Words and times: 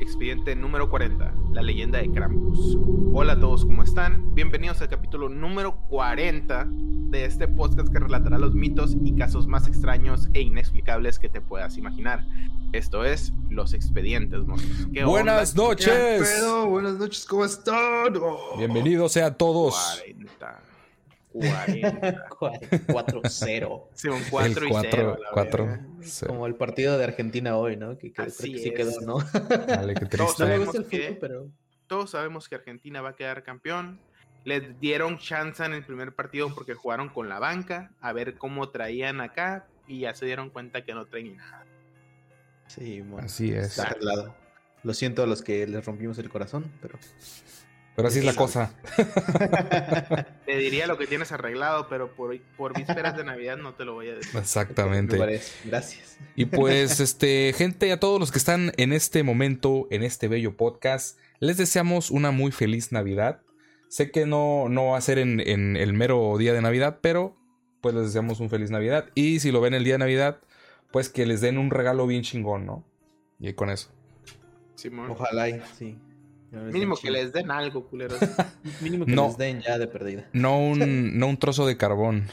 Expediente 0.00 0.54
número 0.54 0.88
40, 0.88 1.34
la 1.52 1.62
leyenda 1.62 1.98
de 1.98 2.10
Krampus. 2.12 2.78
Hola 3.12 3.32
a 3.32 3.40
todos, 3.40 3.64
¿cómo 3.64 3.82
están? 3.82 4.32
Bienvenidos 4.32 4.80
al 4.82 4.88
capítulo 4.88 5.28
número 5.28 5.76
40 5.88 6.68
de 6.70 7.24
este 7.24 7.48
podcast 7.48 7.88
que 7.88 7.98
relatará 7.98 8.38
los 8.38 8.54
mitos 8.54 8.96
y 9.02 9.16
casos 9.16 9.48
más 9.48 9.66
extraños 9.66 10.28
e 10.32 10.42
inexplicables 10.42 11.18
que 11.18 11.28
te 11.28 11.40
puedas 11.40 11.76
imaginar. 11.76 12.24
Esto 12.72 13.04
es 13.04 13.32
Los 13.50 13.74
Expedientes, 13.74 14.42
Buenas 15.04 15.56
noches. 15.56 16.40
Buenas 16.68 16.94
noches, 16.94 17.24
¿cómo 17.26 17.44
están? 17.44 18.16
Oh. 18.22 18.56
Bienvenidos 18.58 19.10
sean 19.12 19.36
todos. 19.36 19.74
40. 19.98 20.17
4-0. 21.40 23.84
Sí, 23.94 24.08
un 24.08 24.22
4 24.30 24.66
y 24.66 24.70
4, 24.70 25.18
4 25.32 25.78
Como 26.26 26.46
el 26.46 26.54
partido 26.54 26.98
de 26.98 27.04
Argentina 27.04 27.56
hoy, 27.56 27.76
¿no? 27.76 27.98
Que, 27.98 28.12
que, 28.12 28.22
Así 28.22 28.52
que 28.52 28.58
sí 28.58 28.70
quedó, 28.72 29.00
¿no? 29.00 29.18
Dale, 29.66 29.94
qué 29.94 30.06
triste. 30.06 30.16
Todos 30.16 30.36
sabemos, 30.36 30.74
el 30.74 30.86
que, 30.86 30.98
fútbol, 30.98 31.18
pero... 31.20 31.50
todos 31.86 32.10
sabemos 32.10 32.48
que 32.48 32.56
Argentina 32.56 33.00
va 33.00 33.10
a 33.10 33.16
quedar 33.16 33.42
campeón. 33.42 34.00
Le 34.44 34.60
dieron 34.60 35.18
chance 35.18 35.64
en 35.64 35.74
el 35.74 35.84
primer 35.84 36.14
partido 36.14 36.54
porque 36.54 36.74
jugaron 36.74 37.08
con 37.08 37.28
la 37.28 37.38
banca 37.38 37.90
a 38.00 38.12
ver 38.12 38.36
cómo 38.36 38.70
traían 38.70 39.20
acá 39.20 39.66
y 39.86 40.00
ya 40.00 40.14
se 40.14 40.26
dieron 40.26 40.50
cuenta 40.50 40.84
que 40.84 40.94
no 40.94 41.06
traen 41.06 41.36
nada. 41.36 41.64
Sí, 42.68 43.00
bueno, 43.00 43.26
Así 43.26 43.52
es. 43.52 43.78
Está. 43.78 43.96
Lo 44.84 44.94
siento 44.94 45.22
a 45.22 45.26
los 45.26 45.42
que 45.42 45.66
les 45.66 45.84
rompimos 45.84 46.18
el 46.18 46.28
corazón, 46.28 46.70
pero... 46.80 46.98
Pero 47.98 48.10
así 48.10 48.20
es 48.20 48.24
la 48.24 48.34
cosa. 48.34 48.70
Te 50.46 50.56
diría 50.56 50.86
lo 50.86 50.98
que 50.98 51.08
tienes 51.08 51.32
arreglado, 51.32 51.88
pero 51.88 52.14
por, 52.14 52.38
por 52.56 52.72
vísperas 52.72 53.16
de 53.16 53.24
Navidad 53.24 53.56
no 53.56 53.74
te 53.74 53.84
lo 53.84 53.94
voy 53.94 54.08
a 54.08 54.14
decir. 54.14 54.38
Exactamente. 54.38 55.16
Gracias. 55.64 56.16
Y 56.36 56.44
pues, 56.44 57.00
este, 57.00 57.52
gente, 57.56 57.90
a 57.90 57.98
todos 57.98 58.20
los 58.20 58.30
que 58.30 58.38
están 58.38 58.70
en 58.76 58.92
este 58.92 59.24
momento, 59.24 59.88
en 59.90 60.04
este 60.04 60.28
bello 60.28 60.56
podcast, 60.56 61.18
les 61.40 61.56
deseamos 61.56 62.12
una 62.12 62.30
muy 62.30 62.52
feliz 62.52 62.92
Navidad. 62.92 63.40
Sé 63.88 64.12
que 64.12 64.26
no, 64.26 64.68
no 64.68 64.90
va 64.90 64.98
a 64.98 65.00
ser 65.00 65.18
en, 65.18 65.40
en 65.40 65.76
el 65.76 65.92
mero 65.92 66.36
día 66.38 66.52
de 66.52 66.62
Navidad, 66.62 67.00
pero 67.02 67.36
pues 67.80 67.96
les 67.96 68.04
deseamos 68.04 68.38
un 68.38 68.48
feliz 68.48 68.70
Navidad. 68.70 69.06
Y 69.16 69.40
si 69.40 69.50
lo 69.50 69.60
ven 69.60 69.74
el 69.74 69.82
día 69.82 69.94
de 69.94 69.98
Navidad, 69.98 70.38
pues 70.92 71.08
que 71.08 71.26
les 71.26 71.40
den 71.40 71.58
un 71.58 71.72
regalo 71.72 72.06
bien 72.06 72.22
chingón, 72.22 72.64
¿no? 72.64 72.84
Y 73.40 73.54
con 73.54 73.70
eso. 73.70 73.90
Simón. 74.76 75.10
Ojalá, 75.10 75.48
y, 75.48 75.60
sí. 75.76 75.98
Mínimo 76.50 76.96
que 76.96 77.10
les 77.10 77.32
den 77.32 77.50
algo, 77.50 77.86
culeros. 77.86 78.18
Mínimo 78.80 79.04
que 79.04 79.12
No. 79.12 79.26
les 79.26 79.36
den 79.36 79.60
ya 79.60 79.78
de 79.78 79.86
perdida. 79.86 80.28
No 80.32 80.58
un, 80.58 80.78
no 81.18 81.26
un 81.26 81.36
trozo 81.38 81.66
de 81.66 81.76
carbón. 81.76 82.26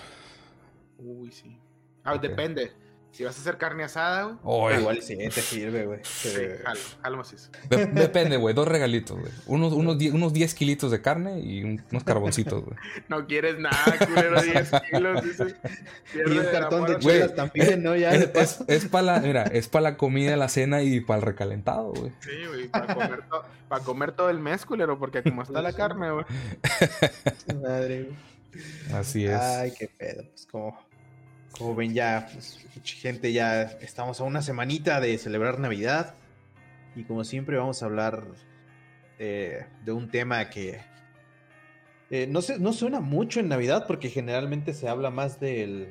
Uy, 0.98 1.32
sí. 1.32 1.58
Ah, 2.04 2.18
depende. 2.18 2.72
Si 3.16 3.24
vas 3.24 3.38
a 3.38 3.40
hacer 3.40 3.58
carne 3.58 3.86
asada, 3.86 4.24
güey. 4.24 4.36
Oy, 4.44 4.74
Igual 4.82 5.02
sí, 5.02 5.16
te 5.16 5.32
sirve, 5.32 5.86
güey. 5.86 6.00
Sí, 6.04 6.30
jalo, 6.66 6.80
jalo 7.02 7.18
macizo. 7.18 7.50
de- 7.70 7.86
depende, 7.86 8.36
güey. 8.36 8.54
Dos 8.54 8.68
regalitos, 8.68 9.18
güey. 9.18 9.32
Unos, 9.46 9.72
unos, 9.72 9.98
die- 9.98 10.12
unos 10.12 10.34
10 10.34 10.54
kilitos 10.54 10.92
de 10.92 11.02
carne 11.02 11.40
y 11.40 11.64
un- 11.64 11.82
unos 11.92 12.04
carboncitos, 12.04 12.66
güey. 12.66 12.76
No 13.08 13.26
quieres 13.26 13.58
nada, 13.58 13.78
culero, 14.06 14.42
10 14.42 14.70
kilos, 14.92 15.24
dice. 15.24 15.56
Y 16.14 16.38
un 16.38 16.46
cartón 16.52 16.88
de 16.88 17.00
chelas 17.00 17.34
también, 17.36 17.84
¿no? 17.84 17.96
Ya 17.96 18.12
de 18.12 18.18
Es, 18.18 18.28
paso. 18.28 18.66
es, 18.68 18.84
es 18.84 18.90
para 18.90 19.04
la, 19.04 19.20
mira, 19.22 19.44
es 19.44 19.70
para 19.70 19.84
la 19.92 19.98
comida, 19.98 20.36
la 20.36 20.50
cena 20.50 20.82
y 20.82 21.00
para 21.00 21.20
el 21.20 21.26
recalentado, 21.26 21.94
güey. 21.94 22.12
Sí, 22.20 22.32
güey, 22.50 22.68
para 22.68 22.94
comer, 22.94 23.22
to- 23.30 23.46
pa' 23.70 23.80
comer 23.80 24.12
todo 24.12 24.30
el 24.30 24.40
mes, 24.40 24.66
culero, 24.66 25.00
porque 25.00 25.24
como 25.24 25.42
está 25.42 25.62
la 25.62 25.72
carne, 25.72 26.12
güey. 26.12 26.26
Madre, 27.62 28.04
güey. 28.04 28.16
Así 28.94 29.26
es. 29.26 29.40
Ay, 29.40 29.72
qué 29.78 29.88
pedo. 29.88 30.24
Pues 30.30 30.46
como, 30.52 30.78
como 31.58 31.76
ven 31.76 31.94
ya, 31.94 32.30
pues, 32.34 32.60
gente, 32.84 33.32
ya 33.34 33.64
estamos 33.82 34.20
a 34.20 34.24
una 34.24 34.42
semanita 34.42 35.00
de 35.00 35.18
celebrar 35.18 35.60
Navidad. 35.60 36.16
Y 36.96 37.04
como 37.04 37.24
siempre 37.24 37.58
vamos 37.58 37.82
a 37.84 37.86
hablar 37.88 38.24
eh, 39.20 39.66
de 39.84 39.92
un 39.92 40.10
tema 40.10 40.50
que 40.50 40.80
eh, 42.10 42.28
no, 42.30 42.42
se, 42.42 42.60
no 42.60 42.72
suena 42.74 43.00
mucho 43.00 43.40
en 43.40 43.50
Navidad 43.50 43.86
porque 43.88 44.10
generalmente 44.10 44.74
se 44.74 44.88
habla 44.88 45.10
más 45.10 45.40
del, 45.40 45.88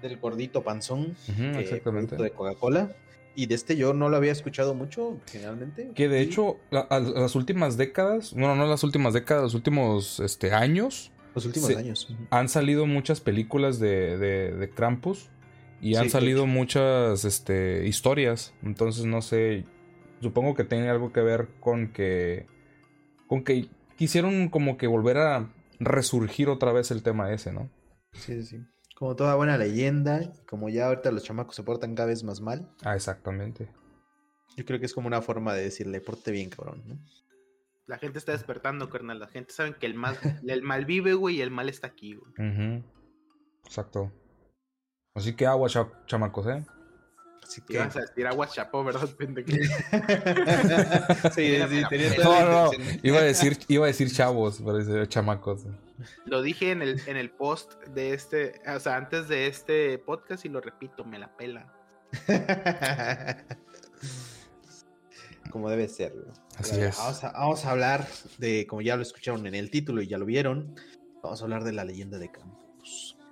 del 0.00 0.16
gordito 0.18 0.62
panzón 0.62 1.16
que 1.36 1.60
exactamente. 1.60 2.16
de 2.16 2.30
Coca-Cola. 2.30 2.92
Y 3.36 3.46
de 3.46 3.54
este 3.54 3.76
yo 3.76 3.94
no 3.94 4.08
lo 4.08 4.16
había 4.16 4.32
escuchado 4.32 4.74
mucho, 4.74 5.18
generalmente. 5.30 5.90
Que 5.94 6.08
de 6.08 6.20
hecho, 6.20 6.58
la- 6.70 6.80
a- 6.80 6.98
las 7.00 7.34
últimas 7.36 7.76
décadas, 7.76 8.32
bueno, 8.32 8.56
no 8.56 8.66
las 8.66 8.82
últimas 8.82 9.14
décadas, 9.14 9.42
los 9.44 9.54
últimos 9.54 10.18
este, 10.20 10.52
años, 10.52 11.12
Los 11.34 11.46
últimos 11.46 11.74
años. 11.76 12.08
han 12.30 12.48
salido 12.48 12.86
muchas 12.86 13.20
películas 13.20 13.78
de, 13.78 14.18
de, 14.18 14.52
de 14.52 14.70
Krampus 14.70 15.30
y 15.80 15.94
han 15.96 16.10
salido 16.10 16.46
muchas 16.46 17.24
este, 17.24 17.86
historias. 17.86 18.52
Entonces, 18.62 19.04
no 19.06 19.22
sé, 19.22 19.64
supongo 20.20 20.54
que 20.54 20.64
tiene 20.64 20.88
algo 20.90 21.12
que 21.12 21.20
ver 21.20 21.48
con 21.60 21.92
que, 21.92 22.46
con 23.26 23.44
que 23.44 23.68
quisieron 23.96 24.48
como 24.48 24.76
que 24.76 24.86
volver 24.86 25.18
a 25.18 25.52
resurgir 25.78 26.48
otra 26.48 26.72
vez 26.72 26.90
el 26.90 27.02
tema 27.02 27.32
ese, 27.32 27.52
¿no? 27.52 27.70
Sí, 28.12 28.42
sí, 28.42 28.44
sí. 28.44 28.56
Como 28.96 29.16
toda 29.16 29.34
buena 29.36 29.56
leyenda, 29.56 30.30
como 30.46 30.68
ya 30.68 30.88
ahorita 30.88 31.10
los 31.10 31.22
chamacos 31.24 31.56
se 31.56 31.62
portan 31.62 31.94
cada 31.94 32.08
vez 32.08 32.22
más 32.22 32.40
mal, 32.42 32.68
Ah, 32.82 32.94
exactamente. 32.96 33.68
yo 34.58 34.64
creo 34.66 34.78
que 34.78 34.84
es 34.84 34.92
como 34.92 35.06
una 35.06 35.22
forma 35.22 35.54
de 35.54 35.62
decirle, 35.62 36.02
porte 36.02 36.30
bien, 36.32 36.50
cabrón, 36.50 36.82
¿no? 36.86 36.98
La 37.90 37.98
gente 37.98 38.20
está 38.20 38.30
despertando, 38.30 38.88
carnal. 38.88 39.18
La 39.18 39.26
gente 39.26 39.52
sabe 39.52 39.74
que 39.74 39.84
el 39.86 39.94
mal, 39.94 40.16
el 40.46 40.62
mal 40.62 40.84
vive, 40.84 41.14
güey, 41.14 41.38
y 41.38 41.40
el 41.42 41.50
mal 41.50 41.68
está 41.68 41.88
aquí, 41.88 42.14
güey. 42.14 42.32
Exacto. 43.64 44.12
Así 45.16 45.34
que 45.34 45.44
agua, 45.44 45.68
cha- 45.68 45.90
chamacos, 46.06 46.46
¿eh? 46.46 46.64
Así 47.42 47.60
Te 47.62 47.66
que... 47.66 47.72
ibas 47.74 47.96
a 47.96 48.00
decir 48.02 48.26
agua 48.28 48.46
chapó, 48.46 48.84
¿verdad, 48.84 49.08
pendejo? 49.18 49.48
sí, 51.34 51.58
sí, 51.68 51.82
tenía 51.88 52.10
No, 52.16 52.22
toda 52.22 52.44
la 52.44 52.50
no, 52.50 52.72
intención. 52.74 53.00
iba 53.02 53.18
a 53.18 53.22
decir, 53.22 53.58
iba 53.66 53.84
a 53.86 53.88
decir 53.88 54.12
chavos, 54.12 54.62
pero 54.64 54.74
decir 54.78 55.08
chamacos. 55.08 55.66
Lo 56.26 56.42
dije 56.42 56.70
en 56.70 56.82
el, 56.82 57.00
en 57.08 57.16
el 57.16 57.30
post 57.32 57.74
de 57.88 58.14
este, 58.14 58.62
o 58.72 58.78
sea, 58.78 58.94
antes 58.96 59.26
de 59.26 59.48
este 59.48 59.98
podcast 59.98 60.44
y 60.44 60.48
lo 60.48 60.60
repito, 60.60 61.04
me 61.04 61.18
la 61.18 61.36
pela. 61.36 61.74
como 65.50 65.68
debe 65.68 65.88
ser, 65.88 66.12
güey. 66.12 66.28
Así 66.60 66.72
Pero 66.76 66.88
es. 66.88 66.96
Vamos 66.96 67.24
a, 67.24 67.32
vamos 67.32 67.64
a 67.64 67.70
hablar 67.70 68.08
de, 68.38 68.66
como 68.66 68.82
ya 68.82 68.96
lo 68.96 69.02
escucharon 69.02 69.46
en 69.46 69.54
el 69.54 69.70
título 69.70 70.02
y 70.02 70.08
ya 70.08 70.18
lo 70.18 70.26
vieron, 70.26 70.74
vamos 71.22 71.40
a 71.40 71.44
hablar 71.44 71.64
de 71.64 71.72
la 71.72 71.84
leyenda 71.84 72.18
de. 72.18 72.30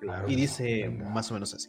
Claro. 0.01 0.29
Y 0.29 0.37
dice 0.37 0.89
Venga. 0.89 1.11
más 1.11 1.31
o 1.31 1.35
menos 1.35 1.55
así. 1.55 1.69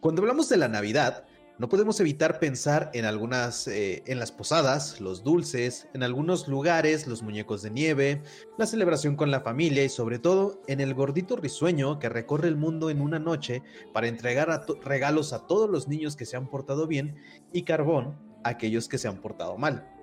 Cuando 0.00 0.22
hablamos 0.22 0.48
de 0.48 0.56
la 0.56 0.68
Navidad, 0.68 1.24
no 1.58 1.68
podemos 1.68 2.00
evitar 2.00 2.38
pensar 2.38 2.90
en 2.94 3.04
algunas, 3.04 3.68
eh, 3.68 4.02
en 4.06 4.18
las 4.18 4.32
posadas, 4.32 4.98
los 4.98 5.22
dulces, 5.22 5.88
en 5.92 6.02
algunos 6.02 6.48
lugares, 6.48 7.06
los 7.06 7.22
muñecos 7.22 7.60
de 7.60 7.70
nieve, 7.70 8.22
la 8.56 8.64
celebración 8.64 9.14
con 9.14 9.30
la 9.30 9.42
familia 9.42 9.84
y 9.84 9.90
sobre 9.90 10.18
todo 10.18 10.62
en 10.68 10.80
el 10.80 10.94
gordito 10.94 11.36
risueño 11.36 11.98
que 11.98 12.08
recorre 12.08 12.48
el 12.48 12.56
mundo 12.56 12.88
en 12.88 13.02
una 13.02 13.18
noche 13.18 13.62
para 13.92 14.08
entregar 14.08 14.50
a 14.50 14.64
regalos 14.82 15.34
a 15.34 15.46
todos 15.46 15.68
los 15.68 15.86
niños 15.86 16.16
que 16.16 16.24
se 16.24 16.38
han 16.38 16.48
portado 16.48 16.86
bien 16.86 17.16
y 17.52 17.64
carbón 17.64 18.18
a 18.42 18.48
aquellos 18.48 18.88
que 18.88 18.96
se 18.96 19.08
han 19.08 19.20
portado 19.20 19.58
mal. 19.58 19.99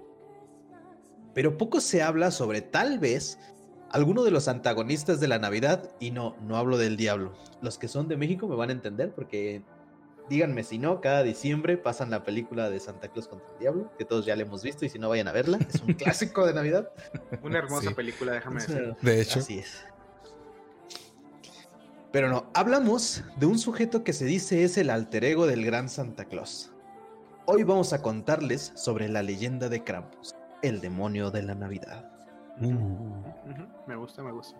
Pero 1.38 1.56
poco 1.56 1.81
se 1.81 2.01
habla 2.01 2.31
sobre 2.31 2.62
tal 2.63 2.98
vez 2.98 3.38
alguno 3.92 4.24
de 4.24 4.31
los 4.31 4.48
antagonistas 4.48 5.19
de 5.19 5.28
la 5.28 5.38
Navidad, 5.38 5.92
y 6.00 6.10
no, 6.10 6.36
no 6.42 6.57
hablo 6.57 6.80
del 6.80 6.98
diablo. 6.98 7.34
Los 7.62 7.78
que 7.78 7.88
son 7.88 8.07
de 8.07 8.18
México 8.18 8.48
me 8.48 8.56
van 8.56 8.69
a 8.69 8.72
entender 8.72 9.13
porque, 9.13 9.62
díganme 10.31 10.63
si 10.63 10.80
no, 10.80 11.00
cada 11.00 11.22
diciembre 11.22 11.78
pasan 11.78 12.10
la 12.10 12.24
película 12.24 12.72
de 12.72 12.80
Santa 12.80 13.10
Claus 13.10 13.28
contra 13.28 13.48
el 13.54 13.60
Diablo, 13.60 13.92
que 14.00 14.04
todos 14.04 14.25
ya 14.25 14.36
la 14.36 14.42
hemos 14.42 14.63
visto 14.63 14.84
y 14.84 14.89
si 14.89 14.98
no 14.98 15.10
vayan 15.10 15.28
a 15.28 15.31
verla, 15.31 15.60
es 15.72 15.80
un 15.80 15.94
clásico 15.94 16.44
de 16.44 16.56
Navidad. 16.56 16.89
Una 17.44 17.60
hermosa 17.60 17.89
Sí. 17.89 17.94
película, 17.94 18.31
déjame 18.31 18.60
decir. 18.60 18.95
De 19.04 19.22
hecho. 19.22 19.38
Así 19.38 19.60
es. 19.60 19.86
Pero 22.12 22.30
no, 22.30 22.50
hablamos 22.56 23.24
de 23.39 23.45
un 23.45 23.60
sujeto 23.60 24.04
que 24.04 24.13
se 24.13 24.25
dice 24.25 24.63
es 24.63 24.75
el 24.80 24.89
alter 24.89 25.24
ego 25.24 25.45
del 25.45 25.63
gran 25.63 25.88
Santa 25.88 26.25
Claus. 26.25 26.72
Hoy 27.45 27.62
vamos 27.62 27.94
a 27.94 28.01
contarles 28.01 28.72
sobre 28.75 29.07
la 29.07 29.22
leyenda 29.22 29.69
de 29.69 29.84
Krampus, 29.84 30.36
el 30.62 30.81
demonio 30.81 31.31
de 31.31 31.44
la 31.44 31.56
Navidad. 31.56 32.12
Ujú, 32.59 33.24
Me 33.88 33.95
gusta, 33.95 34.24
me 34.24 34.31
gusta. 34.31 34.57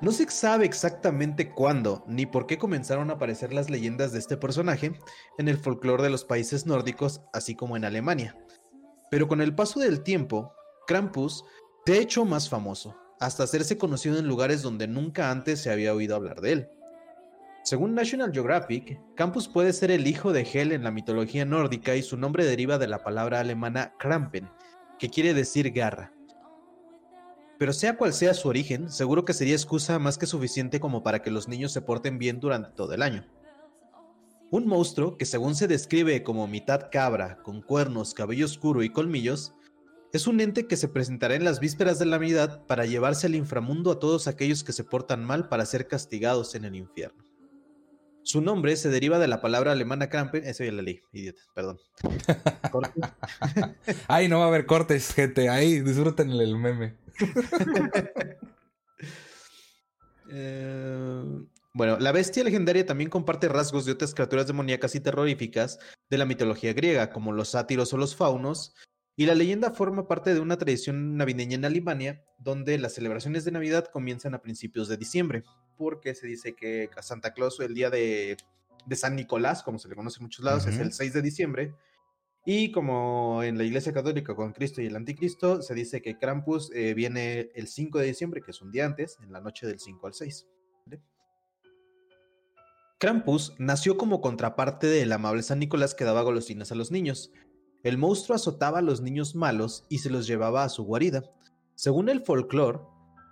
No 0.00 0.12
se 0.12 0.28
sabe 0.28 0.66
exactamente 0.66 1.50
cuándo 1.50 2.04
ni 2.06 2.26
por 2.26 2.46
qué 2.46 2.58
comenzaron 2.58 3.10
a 3.10 3.14
aparecer 3.14 3.54
las 3.54 3.70
leyendas 3.70 4.12
de 4.12 4.18
este 4.18 4.36
personaje 4.36 4.92
en 5.38 5.48
el 5.48 5.56
folclore 5.56 6.02
de 6.02 6.10
los 6.10 6.24
países 6.24 6.66
nórdicos, 6.66 7.22
así 7.32 7.54
como 7.54 7.78
en 7.78 7.84
Alemania. 7.86 8.36
Pero 9.10 9.26
con 9.26 9.40
el 9.40 9.54
paso 9.54 9.80
del 9.80 10.02
tiempo, 10.02 10.52
Krampus 10.86 11.44
se 11.86 11.94
ha 11.94 11.96
hecho 11.96 12.26
más 12.26 12.50
famoso, 12.50 12.94
hasta 13.20 13.44
hacerse 13.44 13.78
conocido 13.78 14.18
en 14.18 14.28
lugares 14.28 14.60
donde 14.60 14.86
nunca 14.86 15.30
antes 15.30 15.62
se 15.62 15.70
había 15.70 15.94
oído 15.94 16.14
hablar 16.14 16.42
de 16.42 16.52
él. 16.52 16.70
Según 17.66 17.96
National 17.96 18.30
Geographic, 18.32 19.00
Krampus 19.16 19.48
puede 19.48 19.72
ser 19.72 19.90
el 19.90 20.06
hijo 20.06 20.32
de 20.32 20.42
Hel 20.42 20.70
en 20.70 20.84
la 20.84 20.92
mitología 20.92 21.44
nórdica 21.44 21.96
y 21.96 22.02
su 22.04 22.16
nombre 22.16 22.44
deriva 22.44 22.78
de 22.78 22.86
la 22.86 23.02
palabra 23.02 23.40
alemana 23.40 23.92
Krampen, 23.98 24.48
que 25.00 25.10
quiere 25.10 25.34
decir 25.34 25.72
garra. 25.72 26.12
Pero 27.58 27.72
sea 27.72 27.96
cual 27.96 28.12
sea 28.12 28.34
su 28.34 28.46
origen, 28.48 28.88
seguro 28.88 29.24
que 29.24 29.34
sería 29.34 29.56
excusa 29.56 29.98
más 29.98 30.16
que 30.16 30.26
suficiente 30.26 30.78
como 30.78 31.02
para 31.02 31.22
que 31.22 31.32
los 31.32 31.48
niños 31.48 31.72
se 31.72 31.82
porten 31.82 32.18
bien 32.18 32.38
durante 32.38 32.70
todo 32.70 32.94
el 32.94 33.02
año. 33.02 33.26
Un 34.52 34.68
monstruo 34.68 35.16
que 35.16 35.26
según 35.26 35.56
se 35.56 35.66
describe 35.66 36.22
como 36.22 36.46
mitad 36.46 36.88
cabra, 36.92 37.42
con 37.42 37.62
cuernos, 37.62 38.14
cabello 38.14 38.46
oscuro 38.46 38.84
y 38.84 38.90
colmillos, 38.90 39.56
es 40.12 40.28
un 40.28 40.38
ente 40.38 40.68
que 40.68 40.76
se 40.76 40.86
presentará 40.86 41.34
en 41.34 41.42
las 41.42 41.58
vísperas 41.58 41.98
de 41.98 42.06
la 42.06 42.18
Navidad 42.18 42.64
para 42.68 42.86
llevarse 42.86 43.26
al 43.26 43.34
inframundo 43.34 43.90
a 43.90 43.98
todos 43.98 44.28
aquellos 44.28 44.62
que 44.62 44.72
se 44.72 44.84
portan 44.84 45.24
mal 45.24 45.48
para 45.48 45.66
ser 45.66 45.88
castigados 45.88 46.54
en 46.54 46.64
el 46.64 46.76
infierno. 46.76 47.25
Su 48.26 48.40
nombre 48.40 48.74
se 48.74 48.90
deriva 48.90 49.20
de 49.20 49.28
la 49.28 49.40
palabra 49.40 49.70
alemana 49.70 50.08
Krampen. 50.08 50.44
Eso 50.44 50.64
ya 50.64 50.72
la 50.72 50.82
leí, 50.82 51.00
idiota, 51.12 51.40
perdón. 51.54 51.78
Ay, 54.08 54.28
no 54.28 54.40
va 54.40 54.46
a 54.46 54.48
haber 54.48 54.66
cortes, 54.66 55.14
gente. 55.14 55.48
Ahí, 55.48 55.78
disfruten 55.80 56.30
el 56.30 56.58
meme. 56.58 56.96
Eh, 60.28 61.22
bueno, 61.72 62.00
la 62.00 62.10
bestia 62.10 62.42
legendaria 62.42 62.84
también 62.84 63.08
comparte 63.08 63.48
rasgos 63.48 63.84
de 63.84 63.92
otras 63.92 64.12
criaturas 64.12 64.48
demoníacas 64.48 64.96
y 64.96 65.00
terroríficas 65.00 65.78
de 66.10 66.18
la 66.18 66.24
mitología 66.24 66.72
griega, 66.72 67.10
como 67.10 67.30
los 67.30 67.50
sátiros 67.50 67.92
o 67.92 67.96
los 67.96 68.16
faunos, 68.16 68.74
y 69.16 69.24
la 69.24 69.34
leyenda 69.34 69.70
forma 69.70 70.06
parte 70.06 70.34
de 70.34 70.40
una 70.40 70.58
tradición 70.58 71.16
navideña 71.16 71.54
en 71.54 71.64
Alemania, 71.64 72.22
donde 72.38 72.78
las 72.78 72.94
celebraciones 72.94 73.44
de 73.44 73.52
Navidad 73.52 73.86
comienzan 73.90 74.34
a 74.34 74.42
principios 74.42 74.88
de 74.88 74.98
diciembre, 74.98 75.42
porque 75.78 76.14
se 76.14 76.26
dice 76.26 76.54
que 76.54 76.90
Santa 77.00 77.32
Claus, 77.32 77.58
el 77.60 77.74
día 77.74 77.88
de, 77.88 78.36
San 78.92 79.16
Nicolás, 79.16 79.62
como 79.62 79.78
se 79.78 79.88
le 79.88 79.96
conoce 79.96 80.18
en 80.20 80.24
muchos 80.24 80.44
lados, 80.44 80.66
es 80.66 80.78
el 80.78 80.92
6 80.92 81.14
de 81.14 81.22
diciembre, 81.22 81.74
y 82.44 82.70
como 82.70 83.42
en 83.42 83.58
la 83.58 83.64
Iglesia 83.64 83.92
Católica 83.92 84.36
con 84.36 84.52
Cristo 84.52 84.80
y 84.80 84.86
el 84.86 84.94
Anticristo, 84.94 85.62
se 85.62 85.74
dice 85.74 86.00
que 86.00 86.16
Krampus 86.16 86.70
eh, 86.74 86.94
viene 86.94 87.50
el 87.54 87.66
5 87.66 87.98
de 87.98 88.06
diciembre, 88.06 88.40
que 88.40 88.52
es 88.52 88.62
un 88.62 88.70
día 88.70 88.84
antes, 88.84 89.18
en 89.20 89.32
la 89.32 89.40
noche 89.40 89.66
del 89.66 89.80
5 89.80 90.06
al 90.06 90.14
6. 90.14 90.46
Krampus 92.98 93.54
nació 93.58 93.96
como 93.96 94.20
contraparte 94.20 94.86
del 94.86 95.12
amable 95.12 95.42
San 95.42 95.58
Nicolás 95.58 95.94
que 95.94 96.04
daba 96.04 96.22
golosinas 96.22 96.70
a 96.70 96.76
los 96.76 96.90
niños. 96.90 97.32
El 97.86 97.98
monstruo 97.98 98.34
azotaba 98.34 98.80
a 98.80 98.82
los 98.82 99.00
niños 99.00 99.36
malos 99.36 99.84
y 99.88 99.98
se 99.98 100.10
los 100.10 100.26
llevaba 100.26 100.64
a 100.64 100.68
su 100.68 100.82
guarida. 100.82 101.22
Según 101.76 102.08
el 102.08 102.20
folclore, 102.20 102.80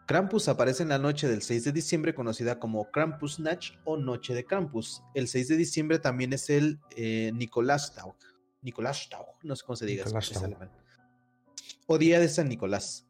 Krampus 0.07 0.47
aparece 0.47 0.85
en 0.85 0.91
la 0.91 0.99
noche 1.01 1.27
del 1.27 1.43
6 1.43 1.65
de 1.65 1.73
diciembre 1.73 2.15
conocida 2.15 2.61
como 2.61 2.89
Krampusnacht 2.93 3.75
o 3.85 3.97
Noche 3.97 4.33
de 4.33 4.45
Krampus. 4.45 5.03
El 5.13 5.27
6 5.27 5.49
de 5.49 5.57
diciembre 5.57 5.99
también 5.99 6.33
es 6.33 6.51
el 6.51 6.79
eh, 6.97 7.33
Nicolastag 7.35 8.15
no 9.43 9.57
sé 9.57 9.65
cómo 9.67 9.75
se 9.75 9.87
diga. 9.87 10.05
Es 10.05 10.37
alemán. 10.37 10.71
O 11.89 11.99
Día 11.99 12.21
de 12.21 12.29
San 12.29 12.49
Nicolás. 12.49 13.09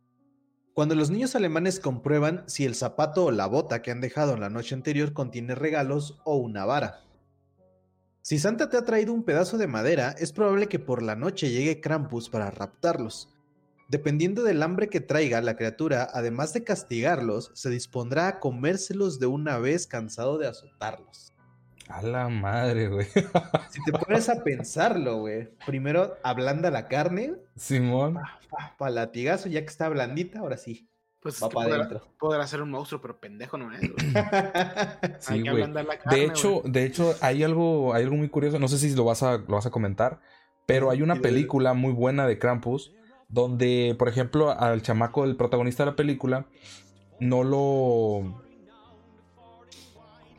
Cuando 0.72 0.94
los 0.94 1.10
niños 1.10 1.36
alemanes 1.36 1.78
comprueban 1.78 2.44
si 2.46 2.64
el 2.64 2.74
zapato 2.74 3.26
o 3.26 3.30
la 3.30 3.48
bota 3.48 3.82
que 3.82 3.90
han 3.90 4.00
dejado 4.00 4.32
en 4.32 4.40
la 4.40 4.48
noche 4.48 4.74
anterior 4.74 5.12
contiene 5.12 5.54
regalos 5.54 6.22
o 6.24 6.36
una 6.36 6.64
vara. 6.64 7.03
Si 8.24 8.38
Santa 8.38 8.70
te 8.70 8.78
ha 8.78 8.86
traído 8.86 9.12
un 9.12 9.22
pedazo 9.22 9.58
de 9.58 9.66
madera, 9.66 10.14
es 10.18 10.32
probable 10.32 10.66
que 10.66 10.78
por 10.78 11.02
la 11.02 11.14
noche 11.14 11.50
llegue 11.50 11.82
Krampus 11.82 12.30
para 12.30 12.50
raptarlos. 12.50 13.28
Dependiendo 13.90 14.42
del 14.42 14.62
hambre 14.62 14.88
que 14.88 15.02
traiga 15.02 15.42
la 15.42 15.56
criatura, 15.56 16.08
además 16.10 16.54
de 16.54 16.64
castigarlos, 16.64 17.50
se 17.52 17.68
dispondrá 17.68 18.28
a 18.28 18.40
comérselos 18.40 19.20
de 19.20 19.26
una 19.26 19.58
vez 19.58 19.86
cansado 19.86 20.38
de 20.38 20.46
azotarlos. 20.46 21.34
A 21.86 22.00
la 22.00 22.30
madre, 22.30 22.88
güey. 22.88 23.06
Si 23.70 23.84
te 23.84 23.92
pones 23.92 24.30
a 24.30 24.42
pensarlo, 24.42 25.18
güey. 25.18 25.50
Primero 25.66 26.16
ablanda 26.22 26.70
la 26.70 26.88
carne. 26.88 27.34
Simón. 27.56 28.18
Para 28.78 28.90
latigazo, 28.90 29.50
ya 29.50 29.60
que 29.60 29.66
está 29.66 29.90
blandita, 29.90 30.38
ahora 30.38 30.56
sí. 30.56 30.88
Pues 31.24 31.42
va 31.42 31.48
para 31.48 31.74
adentro. 31.76 32.02
Podrá 32.18 32.46
ser 32.46 32.60
un 32.60 32.70
monstruo, 32.70 33.00
pero 33.00 33.18
pendejo 33.18 33.56
no 33.56 33.72
es. 33.72 33.80
sí, 35.20 35.40
güey. 35.40 35.64
De 36.10 36.22
hecho, 36.22 36.60
de 36.66 36.84
hecho, 36.84 37.14
hay 37.22 37.42
algo, 37.42 37.94
hay 37.94 38.02
algo 38.02 38.16
muy 38.16 38.28
curioso. 38.28 38.58
No 38.58 38.68
sé 38.68 38.76
si 38.76 38.94
lo 38.94 39.04
vas 39.04 39.22
a, 39.22 39.38
lo 39.38 39.54
vas 39.54 39.64
a 39.64 39.70
comentar. 39.70 40.20
Pero 40.66 40.90
hay 40.90 41.00
una 41.00 41.16
película 41.16 41.72
muy 41.72 41.94
buena 41.94 42.26
de 42.26 42.38
Krampus. 42.38 42.92
Donde, 43.30 43.96
por 43.98 44.10
ejemplo, 44.10 44.50
al 44.50 44.82
chamaco 44.82 45.26
del 45.26 45.36
protagonista 45.36 45.84
de 45.84 45.92
la 45.92 45.96
película. 45.96 46.44
No 47.20 47.42
lo 47.42 48.42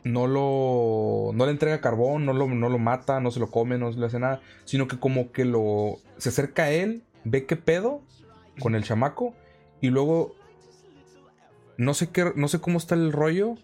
no 0.04 0.28
lo 0.28 1.32
no 1.34 1.46
le 1.46 1.50
entrega 1.50 1.80
carbón, 1.80 2.26
no 2.26 2.32
lo, 2.32 2.46
no 2.46 2.68
lo 2.68 2.78
mata, 2.78 3.18
no 3.18 3.32
se 3.32 3.40
lo 3.40 3.50
come, 3.50 3.76
no 3.76 3.92
se 3.92 3.98
le 3.98 4.06
hace 4.06 4.20
nada, 4.20 4.40
sino 4.64 4.86
que 4.86 5.00
como 5.00 5.32
que 5.32 5.44
lo 5.44 5.96
se 6.16 6.28
acerca 6.28 6.64
a 6.64 6.70
él, 6.70 7.02
ve 7.24 7.44
qué 7.44 7.56
pedo 7.56 8.02
con 8.60 8.76
el 8.76 8.84
chamaco 8.84 9.34
y 9.80 9.88
luego 9.88 10.35
no 11.78 11.94
sé 11.94 12.10
qué 12.10 12.32
no 12.34 12.48
sé 12.48 12.60
cómo 12.60 12.78
está 12.78 12.94
el 12.94 13.12
rollo 13.12 13.56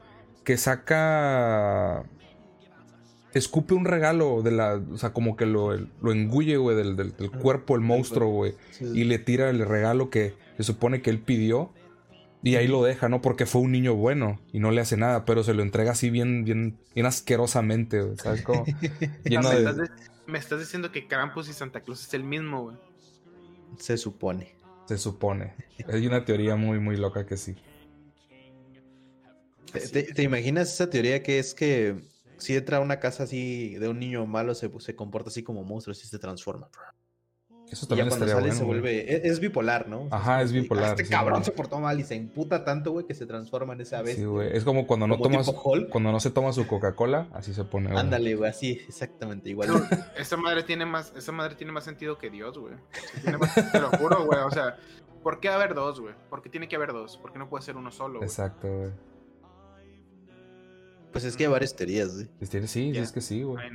que 0.44 0.56
saca 0.56 2.05
escupe 3.35 3.75
un 3.75 3.85
regalo 3.85 4.43
de 4.43 4.50
la 4.50 4.75
o 4.93 4.99
sea, 4.99 5.12
como 5.12 5.37
que 5.37 5.47
lo, 5.47 5.76
lo 5.76 6.12
engulle, 6.12 6.56
güey, 6.56 6.76
del, 6.76 6.97
del, 6.97 7.31
cuerpo 7.31 7.75
el 7.75 7.81
monstruo, 7.81 8.29
güey, 8.29 8.55
y 8.81 9.05
le 9.05 9.19
tira 9.19 9.50
el 9.50 9.64
regalo 9.67 10.11
que 10.11 10.35
se 10.56 10.64
supone 10.64 11.03
que 11.03 11.11
él 11.11 11.19
pidió 11.19 11.73
y 12.43 12.56
ahí 12.56 12.67
lo 12.67 12.82
deja, 12.82 13.09
¿no? 13.09 13.23
Porque 13.23 13.47
fue 13.47 13.61
un 13.61 13.70
niño 13.70 13.94
bueno 13.94 14.41
y 14.53 14.58
no 14.58 14.73
le 14.73 14.81
hace 14.81 14.97
nada, 14.97 15.25
pero 15.25 15.44
se 15.44 15.55
lo 15.55 15.62
entrega 15.62 15.93
así 15.93 16.11
bien, 16.11 16.44
bien, 16.44 16.76
bien 16.94 17.06
asquerosamente, 17.06 18.17
¿sabes 18.17 18.43
cómo? 18.43 18.65
me, 20.26 20.38
estás 20.38 20.58
diciendo 20.58 20.91
que 20.91 21.06
Krampus 21.06 21.49
y 21.49 21.53
Santa 21.53 21.81
Claus 21.81 22.05
es 22.06 22.15
el 22.15 22.25
mismo, 22.25 22.65
güey. 22.65 22.76
Se 23.79 23.97
supone. 23.97 24.55
Se 24.87 24.99
supone. 24.99 25.55
Hay 25.88 26.06
una 26.06 26.25
teoría 26.25 26.56
muy, 26.56 26.81
muy 26.81 26.97
loca 26.97 27.25
que 27.26 27.37
sí. 27.37 27.55
¿Te, 29.73 30.23
imaginas 30.23 30.73
esa 30.73 30.91
teoría 30.91 31.23
que 31.23 31.39
es 31.39 31.55
que 31.55 32.03
si 32.39 32.57
entra 32.57 32.79
a 32.79 32.81
una 32.81 33.01
casa 33.01 33.25
así 33.25 33.75
de 33.75 33.89
un 33.89 33.99
niño 33.99 34.27
malo 34.27 34.55
se, 34.55 34.71
se 34.81 34.97
comporta 34.97 35.31
así 35.31 35.43
como 35.43 35.65
monstruo 35.65 35.95
y 35.95 35.97
se 35.97 36.19
transforma? 36.19 36.69
Eso 37.73 37.87
también 37.87 38.11
ya 38.11 38.19
sale 38.19 38.53
se 38.53 38.65
vuelve. 38.65 39.11
E, 39.11 39.27
es, 39.27 39.41
bipolar, 39.41 39.89
¿no? 39.89 40.06
Ajá, 40.11 40.43
es 40.43 40.53
bipolar. 40.53 40.91
Este 40.91 41.11
cabrón 41.11 41.43
se 41.43 41.53
portó 41.53 41.81
mal 41.81 41.99
y 41.99 42.05
se 42.05 42.15
imputa 42.15 42.65
tanto, 42.65 42.93
güey, 42.93 43.06
que 43.06 43.15
se 43.15 43.25
transforma 43.25 43.73
en 43.73 43.81
esa 43.81 44.03
vez. 44.03 44.17
Sí, 44.17 44.25
güey. 44.25 44.55
Es 44.55 44.63
como 44.63 44.87
cuando 44.87 45.06
no 45.06 45.19
tomas. 45.19 45.51
Cuando 45.91 46.13
no 46.13 46.20
se 46.20 46.31
toma 46.31 46.53
su 46.53 46.67
Coca-Cola, 46.67 47.29
así 47.32 47.55
se 47.55 47.65
pone. 47.65 47.99
Ándale, 47.99 48.35
güey, 48.35 48.51
así, 48.51 48.73
exactamente, 48.87 49.49
igual. 49.49 49.70
esa 50.19 50.37
madre 50.37 50.65
tiene 50.65 50.85
más, 50.85 51.15
esa 51.17 51.32
madre 51.32 51.55
tiene 51.55 51.73
más 51.73 51.85
sentido 51.85 52.19
que 52.19 52.29
Dios, 52.29 52.58
güey. 52.58 52.75
te 53.25 53.81
lo 53.81 53.89
juro, 53.93 54.27
güey. 54.27 54.41
O 54.41 54.51
sea, 54.51 54.77
¿por 55.23 55.41
qué 55.41 55.49
haber 55.49 55.75
dos, 55.75 55.99
güey? 55.99 56.15
¿Por 56.29 56.43
qué 56.43 56.51
tiene 56.51 56.69
que 56.69 56.77
haber 56.77 56.93
dos? 56.93 57.17
¿Por 57.17 57.32
qué 57.32 57.39
no 57.39 57.49
puede 57.49 57.65
ser 57.65 57.79
uno 57.79 57.91
solo? 57.91 58.19
Güey? 58.19 58.29
Exacto, 58.29 58.69
güey. 58.69 58.91
Pues 61.13 61.25
es 61.25 61.37
que 61.37 61.45
hay 61.45 61.51
varias 61.51 61.77
teorías, 61.77 62.15
güey. 62.15 62.29
Sí, 62.41 62.67
sí, 62.67 62.93
es 62.97 63.13
que 63.13 63.21
sí, 63.21 63.43
güey. 63.43 63.71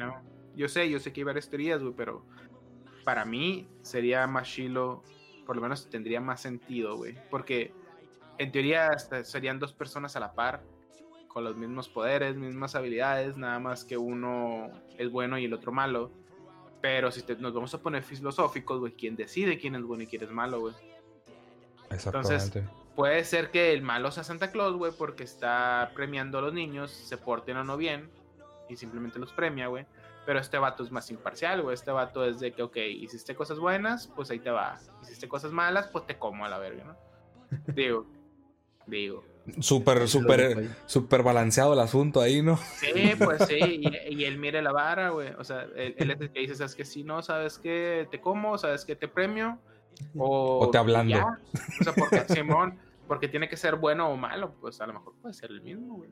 Yo 0.56 0.68
sé, 0.68 0.90
yo 0.90 1.00
sé 1.00 1.14
que 1.14 1.22
hay 1.22 1.26
varias 1.26 1.50
teorías, 1.50 1.82
güey, 1.82 1.94
pero 1.96 2.26
para 3.04 3.24
mí 3.26 3.70
sería 3.84 4.26
más 4.26 4.48
chilo, 4.48 5.04
por 5.46 5.56
lo 5.56 5.62
menos 5.62 5.90
tendría 5.90 6.20
más 6.20 6.42
sentido, 6.42 6.98
güey. 6.98 7.16
Porque 7.30 7.72
en 8.40 8.52
teoría 8.52 8.98
serían 9.24 9.60
dos 9.60 9.72
personas 9.74 10.16
a 10.16 10.20
la 10.20 10.34
par, 10.34 10.64
con 11.28 11.44
los 11.44 11.56
mismos 11.56 11.88
poderes, 11.88 12.36
mismas 12.36 12.74
habilidades, 12.74 13.38
nada 13.38 13.60
más 13.60 13.86
que 13.86 13.98
uno 13.98 14.72
es 14.98 15.12
bueno 15.12 15.38
y 15.38 15.46
el 15.46 15.54
otro 15.54 15.72
malo. 15.72 16.12
Pero 16.82 17.12
si 17.12 17.24
nos 17.40 17.54
vamos 17.54 17.74
a 17.76 17.82
poner 17.82 18.04
filosóficos, 18.04 18.80
güey, 18.80 18.94
¿quién 18.94 19.16
decide 19.16 19.60
quién 19.60 19.76
es 19.76 19.84
bueno 19.84 20.04
y 20.04 20.08
quién 20.08 20.24
es 20.24 20.32
malo, 20.32 20.60
güey? 20.60 20.76
Entonces, 21.90 22.52
puede 22.98 23.24
ser 23.26 23.52
que 23.52 23.74
el 23.74 23.84
malo 23.84 24.10
sea 24.10 24.24
Santa 24.24 24.52
Claus, 24.52 24.76
güey, 24.76 24.92
porque 24.92 25.24
está 25.24 25.92
premiando 25.94 26.40
a 26.40 26.42
los 26.42 26.52
niños, 26.52 26.90
se 26.90 27.16
porten 27.16 27.56
o 27.58 27.64
no 27.64 27.78
bien, 27.78 28.10
y 28.70 28.76
simplemente 28.76 29.20
los 29.20 29.32
premia, 29.32 29.68
güey. 29.68 29.86
Pero 30.26 30.40
este 30.40 30.58
vato 30.58 30.84
es 30.84 30.92
más 30.92 31.10
imparcial, 31.12 31.62
güey. 31.62 31.76
Este 31.76 31.92
vato 31.92 32.26
es 32.26 32.40
de 32.40 32.54
que, 32.54 32.64
ok, 32.64 32.76
hiciste 32.78 33.36
cosas 33.36 33.60
buenas, 33.60 34.08
pues 34.16 34.32
ahí 34.32 34.40
te 34.40 34.50
va. 34.50 34.80
Hiciste 35.04 35.28
cosas 35.28 35.52
malas, 35.52 35.88
pues 35.90 36.08
te 36.08 36.18
como 36.18 36.44
a 36.44 36.50
la 36.50 36.58
verga, 36.58 36.86
¿no? 36.86 36.98
digo, 37.76 38.08
digo. 38.88 39.24
Súper, 39.60 40.08
súper, 40.08 40.68
súper 40.88 41.22
balanceado 41.22 41.74
el 41.74 41.80
asunto 41.80 42.20
ahí, 42.20 42.42
¿no? 42.42 42.58
Sí, 42.58 43.14
pues 43.18 43.46
sí, 43.48 43.84
y, 44.10 44.24
él 44.24 44.40
mire 44.40 44.64
la 44.64 44.72
vara, 44.72 45.12
güey. 45.12 45.30
O 45.38 45.44
sea, 45.44 45.68
él, 45.76 45.96
es 45.98 46.20
el 46.20 46.32
que 46.32 46.40
dice, 46.40 46.56
¿sabes 46.56 46.74
que 46.74 46.84
Si 46.84 47.04
no, 47.04 47.22
¿sabes 47.22 47.60
que 47.60 48.08
Te 48.10 48.20
como, 48.20 48.58
¿sabes 48.58 48.86
que 48.86 48.96
Te 48.96 49.08
premio. 49.08 49.60
O, 50.18 50.68
te 50.72 50.80
hablando. 50.80 51.18
O 51.80 51.84
sea, 51.84 51.94
porque 51.94 52.26
Simón, 52.34 52.78
porque 53.08 53.28
tiene 53.28 53.48
que 53.48 53.58
ser 53.58 53.76
bueno 53.76 54.10
o 54.10 54.18
malo, 54.18 54.56
pues 54.60 54.80
a 54.82 54.88
lo 54.88 54.94
mejor 54.94 55.16
puede 55.22 55.34
ser 55.34 55.52
el 55.52 55.62
mismo, 55.62 55.96
güey. 55.96 56.10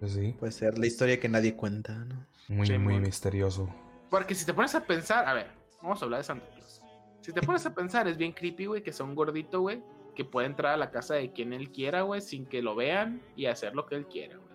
Pues 0.00 0.12
sí. 0.14 0.34
Puede 0.38 0.52
ser 0.52 0.78
la 0.78 0.86
historia 0.86 1.20
que 1.20 1.28
nadie 1.28 1.54
cuenta, 1.54 1.94
¿no? 1.94 2.26
Muy, 2.48 2.76
muy 2.78 2.98
misterioso. 2.98 3.72
Porque 4.10 4.34
si 4.34 4.44
te 4.44 4.52
pones 4.52 4.74
a 4.74 4.84
pensar, 4.84 5.28
a 5.28 5.34
ver, 5.34 5.46
vamos 5.80 6.02
a 6.02 6.04
hablar 6.04 6.20
de 6.20 6.24
Santa 6.24 6.46
Claus. 6.50 6.82
Si 7.20 7.32
te 7.32 7.40
pones 7.40 7.64
a 7.66 7.74
pensar, 7.74 8.08
es 8.08 8.16
bien 8.16 8.32
creepy, 8.32 8.66
güey, 8.66 8.82
que 8.82 8.92
sea 8.92 9.06
un 9.06 9.14
gordito, 9.14 9.60
güey, 9.60 9.80
que 10.16 10.24
puede 10.24 10.48
entrar 10.48 10.74
a 10.74 10.76
la 10.76 10.90
casa 10.90 11.14
de 11.14 11.32
quien 11.32 11.52
él 11.52 11.70
quiera, 11.70 12.02
güey, 12.02 12.20
sin 12.20 12.46
que 12.46 12.62
lo 12.62 12.74
vean 12.74 13.22
y 13.36 13.46
hacer 13.46 13.76
lo 13.76 13.86
que 13.86 13.94
él 13.94 14.06
quiera, 14.08 14.38
güey. 14.38 14.52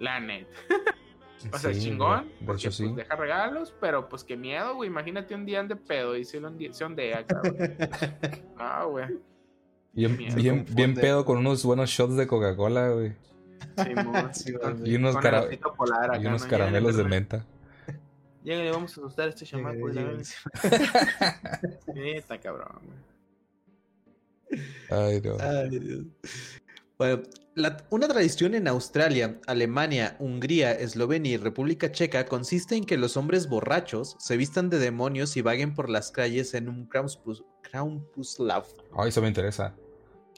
La 0.00 0.18
net. 0.20 0.48
o 1.52 1.58
sea, 1.58 1.72
chingón, 1.72 2.32
porque 2.46 2.70
pues, 2.70 2.96
deja 2.96 3.14
regalos, 3.14 3.74
pero 3.78 4.08
pues 4.08 4.24
qué 4.24 4.36
miedo, 4.36 4.74
güey. 4.74 4.88
Imagínate 4.88 5.34
un 5.34 5.44
día 5.44 5.62
de 5.62 5.76
pedo 5.76 6.16
y 6.16 6.24
se, 6.24 6.40
lo 6.40 6.50
se 6.70 6.84
ondea, 6.84 7.26
cabrón. 7.26 7.76
ah, 8.56 8.84
güey. 8.84 9.06
Bien, 9.92 10.16
bien, 10.16 10.64
bien 10.70 10.94
pedo 10.94 11.24
con 11.24 11.38
unos 11.38 11.64
buenos 11.64 11.90
shots 11.90 12.16
de 12.16 12.26
Coca-Cola, 12.26 12.90
güey. 12.90 13.12
Sí. 14.32 14.52
Y 14.84 14.96
unos, 14.96 15.16
cara- 15.16 15.40
acá, 15.40 16.18
y 16.20 16.26
unos 16.26 16.42
¿no? 16.42 16.48
caramelos 16.48 16.96
de 16.96 17.04
menta. 17.04 17.46
Lléguenle, 18.44 18.70
vamos 18.72 18.90
a 18.90 19.00
asustar 19.00 19.26
a 19.26 19.30
este 19.30 19.46
chamaco. 19.46 19.88
Neta, 21.94 22.38
cabrón, 22.42 22.80
güey. 24.50 24.60
Ay, 24.90 25.20
no. 25.22 25.36
Ay, 25.40 25.78
Dios. 25.78 26.04
Bueno, 26.98 27.22
la- 27.54 27.76
una 27.90 28.08
tradición 28.08 28.54
en 28.54 28.68
Australia, 28.68 29.38
Alemania, 29.46 30.16
Hungría, 30.18 30.72
Eslovenia 30.72 31.32
y 31.32 31.36
República 31.36 31.90
Checa 31.92 32.26
consiste 32.26 32.74
en 32.76 32.84
que 32.84 32.98
los 32.98 33.16
hombres 33.16 33.48
borrachos 33.48 34.16
se 34.18 34.36
vistan 34.36 34.68
de 34.70 34.78
demonios 34.78 35.36
y 35.36 35.42
vaguen 35.42 35.74
por 35.74 35.88
las 35.88 36.10
calles 36.10 36.52
en 36.54 36.68
un 36.68 36.86
Krampus, 36.86 37.44
Krampuslauf, 37.72 38.68
Ay, 38.96 39.08
eso 39.08 39.22
me 39.22 39.28
interesa. 39.28 39.74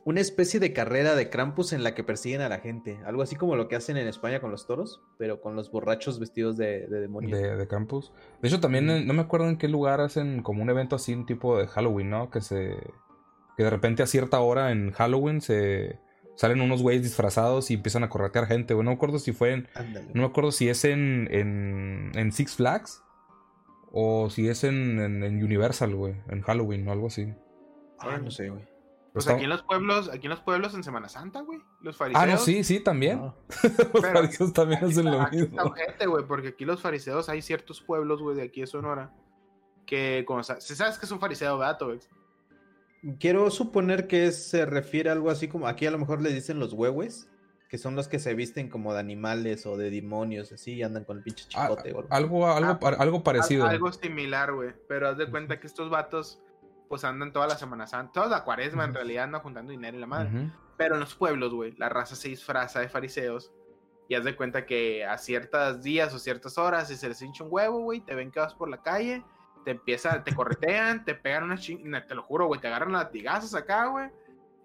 una 0.04 0.20
especie 0.20 0.60
de 0.60 0.72
carrera 0.72 1.16
de 1.16 1.30
Krampus 1.30 1.72
en 1.72 1.82
la 1.82 1.94
que 1.94 2.04
persiguen 2.04 2.40
a 2.42 2.48
la 2.48 2.60
gente, 2.60 2.98
algo 3.04 3.22
así 3.22 3.34
como 3.36 3.56
lo 3.56 3.66
que 3.68 3.74
hacen 3.74 3.96
en 3.96 4.06
España 4.06 4.40
con 4.40 4.52
los 4.52 4.66
toros, 4.68 5.02
pero 5.18 5.40
con 5.40 5.56
los 5.56 5.70
borrachos 5.72 6.20
vestidos 6.20 6.56
de, 6.56 6.86
de 6.86 7.00
demonio. 7.00 7.36
De, 7.36 7.56
de 7.56 7.66
campus. 7.66 8.12
De 8.40 8.48
hecho, 8.48 8.60
también 8.60 8.88
en- 8.88 9.06
no 9.06 9.14
me 9.14 9.22
acuerdo 9.22 9.48
en 9.48 9.58
qué 9.58 9.66
lugar 9.66 10.00
hacen 10.00 10.42
como 10.42 10.62
un 10.62 10.70
evento 10.70 10.94
así, 10.96 11.12
un 11.12 11.26
tipo 11.26 11.58
de 11.58 11.66
Halloween, 11.66 12.10
¿no? 12.10 12.30
Que 12.30 12.40
se. 12.40 12.76
Que 13.56 13.62
de 13.62 13.70
repente 13.70 14.02
a 14.02 14.06
cierta 14.06 14.40
hora 14.40 14.70
en 14.72 14.90
Halloween 14.92 15.40
se. 15.40 15.98
Salen 16.36 16.60
unos 16.60 16.82
güeyes 16.82 17.04
disfrazados 17.04 17.70
y 17.70 17.74
empiezan 17.74 18.02
a 18.02 18.08
corretear 18.08 18.46
gente, 18.46 18.74
güey. 18.74 18.84
No 18.84 18.90
me 18.90 18.96
acuerdo 18.96 19.18
si 19.20 19.32
fue 19.32 19.52
en. 19.52 19.68
No 20.12 20.22
me 20.22 20.26
acuerdo 20.26 20.50
si 20.52 20.68
es 20.68 20.84
en. 20.84 21.28
en, 21.30 22.10
en 22.16 22.32
Six 22.32 22.56
Flags. 22.56 23.03
O 23.96 24.28
si 24.28 24.48
es 24.48 24.64
en, 24.64 24.98
en, 24.98 25.22
en 25.22 25.42
Universal, 25.44 25.94
güey. 25.94 26.16
En 26.28 26.40
Halloween 26.42 26.88
o 26.88 26.92
algo 26.92 27.06
así. 27.06 27.32
Ah, 28.00 28.18
no 28.18 28.30
sé, 28.30 28.48
güey. 28.48 28.64
Pues 29.12 29.24
Está- 29.26 29.36
aquí 29.36 29.44
en 29.44 29.50
los 29.50 29.62
pueblos, 29.62 30.08
aquí 30.12 30.26
en 30.26 30.30
los 30.30 30.40
pueblos 30.40 30.74
en 30.74 30.82
Semana 30.82 31.08
Santa, 31.08 31.42
güey. 31.42 31.60
Los 31.80 31.96
fariseos. 31.96 32.24
Ah, 32.24 32.26
no, 32.26 32.36
sí, 32.38 32.64
sí, 32.64 32.80
también. 32.80 33.20
Los 33.62 33.72
Pero- 33.92 34.12
fariseos 34.14 34.52
también 34.52 34.84
hacen 34.84 35.04
lo 35.04 35.20
Aquí 35.20 35.38
está 35.42 35.62
mismo. 35.62 36.10
güey, 36.10 36.24
porque 36.26 36.48
aquí 36.48 36.64
los 36.64 36.80
fariseos, 36.82 37.28
hay 37.28 37.40
ciertos 37.40 37.80
pueblos, 37.80 38.20
güey, 38.20 38.36
de 38.36 38.42
aquí 38.42 38.62
de 38.62 38.66
Sonora, 38.66 39.12
que, 39.86 40.24
como, 40.26 40.42
si 40.42 40.74
sabes 40.74 40.98
que 40.98 41.06
es 41.06 41.12
un 41.12 41.20
fariseo, 41.20 41.56
¿verdad, 41.56 41.78
güey? 41.80 42.00
Quiero 43.20 43.48
suponer 43.50 44.08
que 44.08 44.32
se 44.32 44.64
refiere 44.66 45.10
a 45.10 45.12
algo 45.12 45.30
así 45.30 45.46
como, 45.46 45.68
aquí 45.68 45.86
a 45.86 45.90
lo 45.92 45.98
mejor 45.98 46.20
le 46.22 46.32
dicen 46.32 46.58
los 46.58 46.72
huehues, 46.72 47.30
que 47.74 47.78
son 47.78 47.96
los 47.96 48.06
que 48.06 48.20
se 48.20 48.34
visten 48.34 48.68
como 48.68 48.92
de 48.94 49.00
animales 49.00 49.66
o 49.66 49.76
de 49.76 49.90
demonios, 49.90 50.52
así, 50.52 50.74
y 50.74 50.84
andan 50.84 51.02
con 51.02 51.16
el 51.16 51.24
pinche 51.24 51.46
Ah, 51.56 51.66
chicote. 51.70 51.92
o 51.92 51.98
algo. 51.98 52.08
algo, 52.14 52.46
algo, 52.52 52.70
Ah, 52.70 52.78
par- 52.78 52.96
algo 53.00 53.24
parecido. 53.24 53.64
Al- 53.64 53.70
Algo 53.72 53.90
similar, 53.92 54.52
güey, 54.52 54.70
pero 54.86 55.08
haz 55.08 55.16
de 55.18 55.28
cuenta 55.28 55.58
que 55.58 55.66
estos 55.66 55.90
vatos, 55.90 56.40
pues 56.88 57.02
andan 57.02 57.32
toda 57.32 57.48
la 57.48 57.56
Semana 57.56 57.88
Santa, 57.88 58.12
toda 58.12 58.28
la 58.28 58.44
cuaresma, 58.44 58.84
en 58.84 58.90
Ujú. 58.90 58.98
realidad 58.98 59.24
andan 59.24 59.40
juntando 59.40 59.72
dinero 59.72 59.96
y 59.96 60.00
la 60.00 60.06
madre. 60.06 60.28
Ujú. 60.28 60.50
Pero 60.76 60.94
en 60.94 61.00
los 61.00 61.16
pueblos, 61.16 61.52
güey, 61.52 61.72
la 61.76 61.88
raza 61.88 62.14
se 62.14 62.28
disfraza 62.28 62.78
de 62.78 62.88
fariseos. 62.88 63.52
Y 64.08 64.14
haz 64.14 64.22
de 64.22 64.36
cuenta 64.36 64.66
que 64.66 65.04
a 65.04 65.18
ciertos 65.18 65.82
días 65.82 66.14
o 66.14 66.20
ciertas 66.20 66.56
horas, 66.56 66.86
si 66.86 66.94
se 66.94 67.08
les 67.08 67.20
hincha 67.22 67.42
un 67.42 67.48
huevo, 67.52 67.80
güey, 67.80 68.02
te 68.02 68.14
ven 68.14 68.30
que 68.30 68.38
vas 68.38 68.54
por 68.54 68.68
la 68.68 68.80
calle, 68.82 69.24
te 69.64 69.72
empiezan, 69.72 70.22
te 70.22 70.32
corretean, 70.32 71.04
te 71.04 71.16
pegan 71.16 71.42
una 71.42 71.58
ching... 71.58 71.90
ne- 71.90 72.02
Te 72.02 72.14
lo 72.14 72.22
juro, 72.22 72.46
güey, 72.46 72.60
te 72.60 72.68
agarran 72.68 72.92
las 72.92 73.06
latigazos 73.06 73.52
acá, 73.56 73.86
güey. 73.86 74.10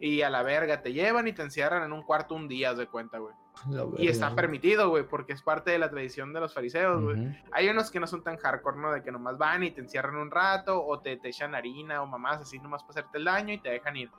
Y 0.01 0.21
a 0.21 0.29
la 0.29 0.43
verga 0.43 0.81
te 0.81 0.93
llevan 0.93 1.27
y 1.27 1.33
te 1.33 1.41
encierran 1.41 1.83
en 1.83 1.91
un 1.91 2.03
cuarto 2.03 2.33
un 2.35 2.47
día, 2.47 2.73
de 2.73 2.87
cuenta, 2.87 3.17
güey. 3.19 3.33
Y 3.97 4.07
está 4.07 4.27
verga. 4.27 4.35
permitido, 4.41 4.89
güey, 4.89 5.03
porque 5.07 5.33
es 5.33 5.41
parte 5.41 5.71
de 5.71 5.79
la 5.79 5.89
tradición 5.89 6.31
de 6.33 6.39
los 6.39 6.53
fariseos, 6.53 7.03
güey. 7.03 7.19
Ujú. 7.19 7.35
Hay 7.51 7.67
unos 7.67 7.91
que 7.91 7.99
no 7.99 8.07
son 8.07 8.23
tan 8.23 8.37
hardcore, 8.37 8.77
¿no? 8.77 8.91
De 8.93 9.03
que 9.03 9.11
nomás 9.11 9.37
van 9.37 9.63
y 9.63 9.71
te 9.71 9.81
encierran 9.81 10.15
un 10.15 10.31
rato, 10.31 10.81
o 10.85 10.99
te, 11.01 11.17
te 11.17 11.27
echan 11.29 11.53
harina 11.55 12.01
o 12.01 12.05
mamás 12.07 12.41
así 12.41 12.57
nomás 12.59 12.81
para 12.83 12.91
hacerte 13.01 13.17
el 13.17 13.25
daño 13.25 13.53
y 13.53 13.57
te 13.57 13.69
dejan 13.69 13.97
ir. 13.97 14.09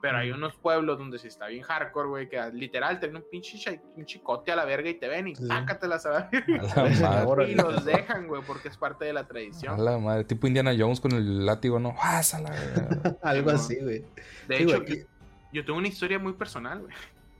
Pero 0.00 0.18
hay 0.18 0.30
unos 0.30 0.54
pueblos 0.56 0.96
donde 0.96 1.18
sí 1.18 1.26
está 1.26 1.48
bien 1.48 1.62
hardcore, 1.64 2.08
güey, 2.08 2.28
que 2.28 2.40
literal 2.52 3.00
te 3.00 3.08
ven 3.08 3.16
un 3.16 3.24
pinche 3.30 3.80
un 3.96 4.04
chicote 4.04 4.52
a 4.52 4.56
la 4.56 4.64
verga 4.64 4.88
y 4.90 4.94
te 4.94 5.08
ven 5.08 5.26
y 5.26 5.34
Sí. 5.34 5.46
pácatelas 5.48 6.06
a 6.06 6.10
la 6.10 6.30
A. 7.22 7.26
Órale. 7.26 7.50
Y 7.50 7.54
los 7.56 7.84
dejan, 7.84 8.28
güey, 8.28 8.42
porque 8.46 8.68
es 8.68 8.76
parte 8.76 9.04
de 9.06 9.12
la 9.12 9.20
A 9.20 9.26
tradición. 9.28 9.84
la 9.84 9.98
madre. 9.98 10.22
Tipo 10.24 10.46
Indiana 10.46 10.72
Jones 10.78 11.00
con 11.00 11.10
el 11.12 11.44
látigo, 11.44 11.80
¿no? 11.80 11.94
¡Ah, 12.00 12.20
verga! 12.32 13.16
Algo 13.22 13.50
Sí, 13.50 13.56
así, 13.56 13.82
güey. 13.82 14.04
De 14.46 14.56
Sí, 14.58 14.62
hecho, 14.62 14.84
yo, 15.52 15.64
tengo 15.64 15.78
una 15.78 15.88
historia 15.88 16.18
muy 16.18 16.32
personal, 16.34 16.80
güey. 16.80 16.94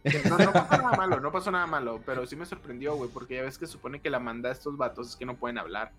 No, 0.31 0.39
no 0.39 0.53
pasó 0.53 0.79
nada 0.79 0.97
malo, 0.97 1.21
no 1.21 1.33
pasó 1.33 1.51
nada 1.51 1.67
malo, 1.67 2.01
pero 2.07 2.25
sí 2.25 2.35
me 2.37 2.47
sorprendió, 2.47 2.95
güey, 2.95 3.11
porque 3.11 3.35
ya 3.35 3.43
ves 3.43 3.59
que 3.59 3.67
supone 3.67 4.01
que 4.01 4.09
la 4.09 4.21
manda 4.21 4.49
a 4.49 4.53
estos 4.53 4.77
vatos 4.77 5.11
es 5.11 5.17
que 5.17 5.27
no 5.27 5.37
pueden 5.37 5.59
hablar. 5.59 5.93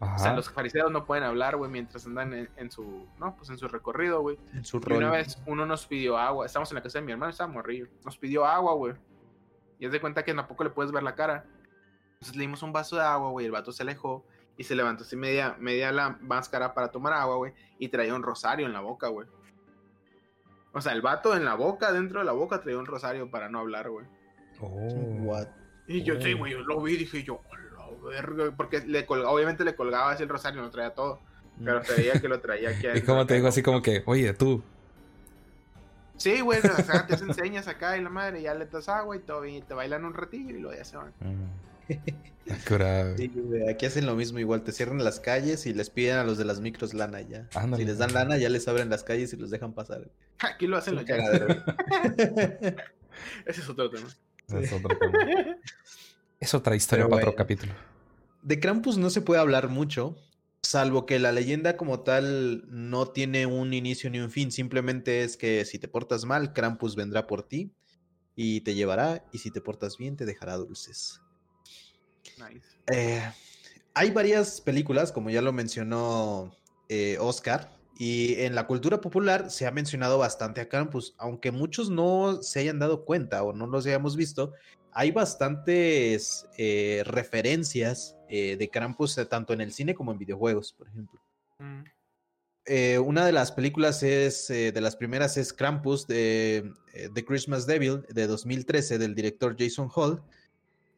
Ajá. 0.00 0.16
O 0.16 0.18
sea, 0.18 0.34
los 0.34 0.50
fariseos 0.50 0.90
no 0.90 1.06
pueden 1.06 1.24
hablar, 1.24 1.56
güey, 1.56 1.70
mientras 1.70 2.04
andan 2.04 2.34
en, 2.34 2.50
en 2.56 2.70
su, 2.70 3.06
no, 3.18 3.34
pues 3.36 3.48
en 3.48 3.56
su 3.56 3.68
recorrido, 3.68 4.20
güey. 4.20 4.38
en 4.52 4.64
su 4.64 4.78
Y 4.78 4.92
una 4.92 5.06
rol. 5.08 5.12
vez 5.12 5.38
uno 5.46 5.64
nos 5.64 5.86
pidió 5.86 6.18
agua, 6.18 6.44
estamos 6.44 6.70
en 6.72 6.74
la 6.74 6.82
casa 6.82 6.98
de 6.98 7.06
mi 7.06 7.12
hermano, 7.12 7.30
estaba 7.30 7.50
morrillo, 7.50 7.86
nos 8.04 8.18
pidió 8.18 8.44
agua, 8.44 8.74
güey. 8.74 8.94
Y 9.78 9.86
es 9.86 9.92
de 9.92 10.00
cuenta 10.00 10.24
que 10.24 10.34
tampoco 10.34 10.64
le 10.64 10.70
puedes 10.70 10.92
ver 10.92 11.04
la 11.04 11.14
cara. 11.14 11.46
Entonces 12.14 12.36
le 12.36 12.42
dimos 12.42 12.62
un 12.62 12.72
vaso 12.72 12.96
de 12.96 13.02
agua, 13.02 13.30
güey, 13.30 13.46
el 13.46 13.52
vato 13.52 13.72
se 13.72 13.84
alejó 13.84 14.26
y 14.58 14.64
se 14.64 14.74
levantó 14.74 15.04
así 15.04 15.16
media, 15.16 15.56
media 15.58 15.90
la 15.92 16.18
máscara 16.20 16.74
para 16.74 16.90
tomar 16.90 17.14
agua, 17.14 17.36
güey, 17.36 17.54
y 17.78 17.88
traía 17.88 18.14
un 18.14 18.22
rosario 18.22 18.66
en 18.66 18.72
la 18.72 18.80
boca, 18.80 19.08
güey. 19.08 19.28
O 20.74 20.80
sea, 20.80 20.92
el 20.92 21.02
vato 21.02 21.36
en 21.36 21.44
la 21.44 21.54
boca, 21.54 21.92
dentro 21.92 22.20
de 22.20 22.24
la 22.24 22.32
boca, 22.32 22.60
traía 22.60 22.78
un 22.78 22.86
rosario 22.86 23.30
para 23.30 23.48
no 23.48 23.58
hablar, 23.58 23.90
güey. 23.90 24.06
Oh. 24.60 24.68
What? 25.24 25.48
Y 25.86 26.02
yo, 26.02 26.20
sí, 26.20 26.32
Oh. 26.34 26.38
güey, 26.38 26.52
yo 26.52 26.60
lo 26.60 26.80
vi 26.80 26.94
y 26.94 26.96
dije 26.98 27.22
yo, 27.24 27.40
"A 27.52 27.58
la 27.58 28.08
verga", 28.10 28.52
porque 28.56 28.80
le 28.80 29.06
colga- 29.06 29.28
obviamente 29.28 29.64
le 29.64 29.74
colgaba 29.74 30.12
así 30.12 30.22
el 30.22 30.28
rosario, 30.28 30.62
no 30.62 30.70
traía 30.70 30.94
todo, 30.94 31.20
pero 31.62 31.82
se 31.84 31.94
veía 31.94 32.20
que 32.20 32.28
lo 32.28 32.40
traía 32.40 32.70
aquí. 32.70 32.86
Y 32.94 33.02
como 33.02 33.26
te 33.26 33.34
digo 33.34 33.48
así 33.48 33.62
como 33.62 33.82
que, 33.82 34.02
oye, 34.06 34.32
tú. 34.34 34.62
Sí, 36.16 36.40
güey, 36.40 36.60
o 36.60 36.62
sea, 36.82 37.06
te 37.06 37.14
enseñas 37.14 37.66
acá 37.66 37.96
y 37.96 38.02
la 38.02 38.08
madre, 38.08 38.40
ya 38.42 38.54
le 38.54 38.66
das 38.66 38.88
agua 38.88 39.16
y 39.16 39.18
todo, 39.20 39.44
y 39.44 39.60
te 39.62 39.74
bailan 39.74 40.04
un 40.04 40.14
ratillo 40.14 40.56
y 40.56 40.60
luego 40.60 40.76
ya 40.76 40.84
se 40.84 40.96
van. 40.96 41.12
Curado. 42.68 43.16
Sí, 43.16 43.30
güey, 43.34 43.68
aquí 43.68 43.86
hacen 43.86 44.06
lo 44.06 44.14
mismo 44.14 44.38
igual, 44.38 44.62
te 44.62 44.70
cierran 44.72 45.02
las 45.02 45.20
calles 45.20 45.66
y 45.66 45.74
les 45.74 45.90
piden 45.90 46.16
a 46.16 46.24
los 46.24 46.38
de 46.38 46.44
las 46.44 46.60
micros 46.60 46.94
lana 46.94 47.20
ya. 47.20 47.48
Ándale. 47.54 47.82
Si 47.82 47.88
les 47.88 47.98
dan 47.98 48.14
lana, 48.14 48.38
ya 48.38 48.48
les 48.48 48.66
abren 48.68 48.90
las 48.90 49.04
calles 49.04 49.32
y 49.32 49.36
los 49.36 49.50
dejan 49.50 49.74
pasar. 49.74 50.10
Aquí 50.38 50.66
lo 50.66 50.76
hacen 50.76 50.96
los. 50.96 51.04
Ese 53.46 53.60
es 53.60 53.68
otro 53.68 53.90
tema. 53.90 54.08
Es, 54.48 54.72
otro 54.72 54.98
tema. 54.98 55.12
Es 56.40 56.54
otra 56.54 56.74
historia 56.74 57.04
Pero 57.04 57.10
para 57.10 57.22
otro 57.22 57.36
capítulo. 57.36 57.72
De 58.42 58.58
Krampus 58.58 58.98
no 58.98 59.10
se 59.10 59.20
puede 59.20 59.40
hablar 59.40 59.68
mucho, 59.68 60.16
salvo 60.62 61.06
que 61.06 61.18
la 61.18 61.32
leyenda 61.32 61.76
como 61.76 62.00
tal 62.00 62.64
no 62.68 63.06
tiene 63.06 63.46
un 63.46 63.72
inicio 63.72 64.10
ni 64.10 64.18
un 64.18 64.30
fin, 64.30 64.50
simplemente 64.50 65.22
es 65.22 65.36
que 65.36 65.64
si 65.64 65.78
te 65.78 65.88
portas 65.88 66.24
mal, 66.24 66.52
Krampus 66.52 66.96
vendrá 66.96 67.26
por 67.26 67.44
ti 67.44 67.72
y 68.34 68.62
te 68.62 68.74
llevará, 68.74 69.24
y 69.32 69.38
si 69.38 69.50
te 69.50 69.60
portas 69.60 69.96
bien, 69.96 70.16
te 70.16 70.24
dejará 70.24 70.56
dulces. 70.56 71.21
Nice. 72.38 72.66
Eh, 72.92 73.22
hay 73.94 74.10
varias 74.10 74.60
películas, 74.60 75.12
como 75.12 75.30
ya 75.30 75.42
lo 75.42 75.52
mencionó 75.52 76.56
eh, 76.88 77.16
Oscar, 77.20 77.70
y 77.98 78.40
en 78.40 78.54
la 78.54 78.66
cultura 78.66 79.00
popular 79.00 79.50
se 79.50 79.66
ha 79.66 79.70
mencionado 79.70 80.18
bastante 80.18 80.60
a 80.60 80.68
Krampus, 80.68 81.14
aunque 81.18 81.52
muchos 81.52 81.90
no 81.90 82.42
se 82.42 82.60
hayan 82.60 82.78
dado 82.78 83.04
cuenta 83.04 83.42
o 83.42 83.52
no 83.52 83.66
los 83.66 83.86
hayamos 83.86 84.16
visto. 84.16 84.54
Hay 84.92 85.10
bastantes 85.10 86.46
eh, 86.58 87.02
referencias 87.06 88.16
eh, 88.28 88.56
de 88.56 88.68
Krampus 88.68 89.20
tanto 89.28 89.52
en 89.52 89.60
el 89.60 89.72
cine 89.72 89.94
como 89.94 90.12
en 90.12 90.18
videojuegos, 90.18 90.72
por 90.72 90.88
ejemplo. 90.88 91.20
Mm. 91.58 91.82
Eh, 92.64 92.98
una 92.98 93.26
de 93.26 93.32
las 93.32 93.52
películas 93.52 94.02
es, 94.02 94.48
de 94.48 94.80
las 94.80 94.96
primeras 94.96 95.36
es 95.36 95.52
Krampus 95.52 96.06
de 96.06 96.72
The 97.14 97.24
Christmas 97.24 97.66
Devil 97.66 98.02
de 98.08 98.26
2013 98.26 98.98
del 98.98 99.14
director 99.14 99.54
Jason 99.58 99.88
Hall. 99.94 100.22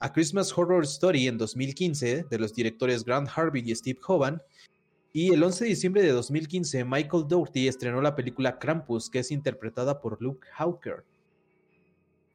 A 0.01 0.13
Christmas 0.13 0.57
Horror 0.57 0.85
Story 0.85 1.29
en 1.29 1.39
2015 1.39 2.25
de 2.31 2.39
los 2.39 2.55
directores 2.55 3.05
Grant 3.05 3.29
Harvey 3.35 3.63
y 3.65 3.75
Steve 3.75 3.99
Hovan. 4.07 4.43
Y 5.13 5.33
el 5.33 5.43
11 5.43 5.65
de 5.65 5.71
diciembre 5.71 6.03
de 6.03 6.11
2015 6.11 6.85
Michael 6.85 7.25
Dougherty 7.29 7.69
estrenó 7.69 8.03
la 8.03 8.15
película 8.17 8.59
Krampus 8.59 9.09
que 9.09 9.21
es 9.21 9.31
interpretada 9.31 10.01
por 10.01 10.21
Luke 10.21 10.47
Hawker. 10.57 11.05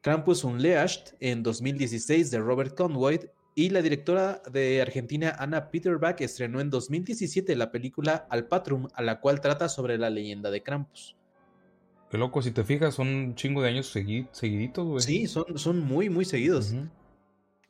Krampus 0.00 0.44
Unleashed 0.44 1.14
en 1.20 1.42
2016 1.42 2.30
de 2.30 2.38
Robert 2.38 2.74
Conway 2.74 3.20
y 3.54 3.68
la 3.68 3.82
directora 3.82 4.40
de 4.50 4.80
Argentina 4.80 5.36
Anna 5.38 5.70
Peterbach 5.70 6.20
estrenó 6.22 6.60
en 6.60 6.70
2017 6.70 7.54
la 7.56 7.70
película 7.70 8.26
Al 8.30 8.46
Patrum, 8.46 8.88
a 8.94 9.02
la 9.02 9.20
cual 9.20 9.40
trata 9.42 9.68
sobre 9.68 9.98
la 9.98 10.08
leyenda 10.08 10.50
de 10.50 10.62
Krampus. 10.62 11.16
Qué 12.10 12.16
loco, 12.16 12.40
si 12.40 12.50
te 12.50 12.64
fijas, 12.64 12.94
son 12.94 13.08
un 13.08 13.34
chingo 13.34 13.60
de 13.62 13.68
años 13.68 13.94
segui- 13.94 14.28
seguiditos, 14.32 14.86
güey. 14.86 15.02
Sí, 15.02 15.26
son, 15.26 15.44
son 15.58 15.80
muy, 15.80 16.08
muy 16.08 16.24
seguidos. 16.24 16.72
Ujú. 16.72 16.88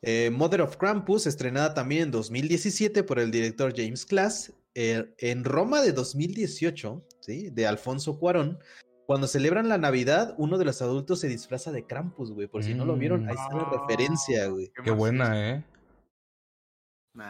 Eh, 0.03 0.29
Mother 0.31 0.61
of 0.61 0.77
Krampus, 0.77 1.27
estrenada 1.27 1.73
también 1.73 2.03
en 2.03 2.11
2017 2.11 3.03
por 3.03 3.19
el 3.19 3.29
director 3.31 3.73
James 3.75 4.05
Glass. 4.05 4.53
eh, 4.73 5.13
en 5.17 5.43
Roma 5.43 5.81
de 5.81 5.91
2018, 5.91 7.05
¿sí? 7.19 7.49
de 7.49 7.67
Alfonso 7.67 8.17
Cuarón. 8.17 8.57
Cuando 9.05 9.27
celebran 9.27 9.67
la 9.67 9.77
Navidad, 9.77 10.33
uno 10.37 10.57
de 10.57 10.63
los 10.63 10.81
adultos 10.81 11.19
se 11.19 11.27
disfraza 11.27 11.73
de 11.73 11.85
Krampus, 11.85 12.31
güey. 12.31 12.47
Por 12.47 12.63
si 12.63 12.73
no 12.73 12.85
lo 12.85 12.95
vieron, 12.95 13.27
ahí 13.27 13.35
está 13.35 13.53
la 13.57 13.65
Mm. 13.65 13.81
referencia, 13.81 14.47
güey. 14.47 14.71
Qué 14.81 14.91
buena, 14.91 15.49
¿eh? 15.49 15.65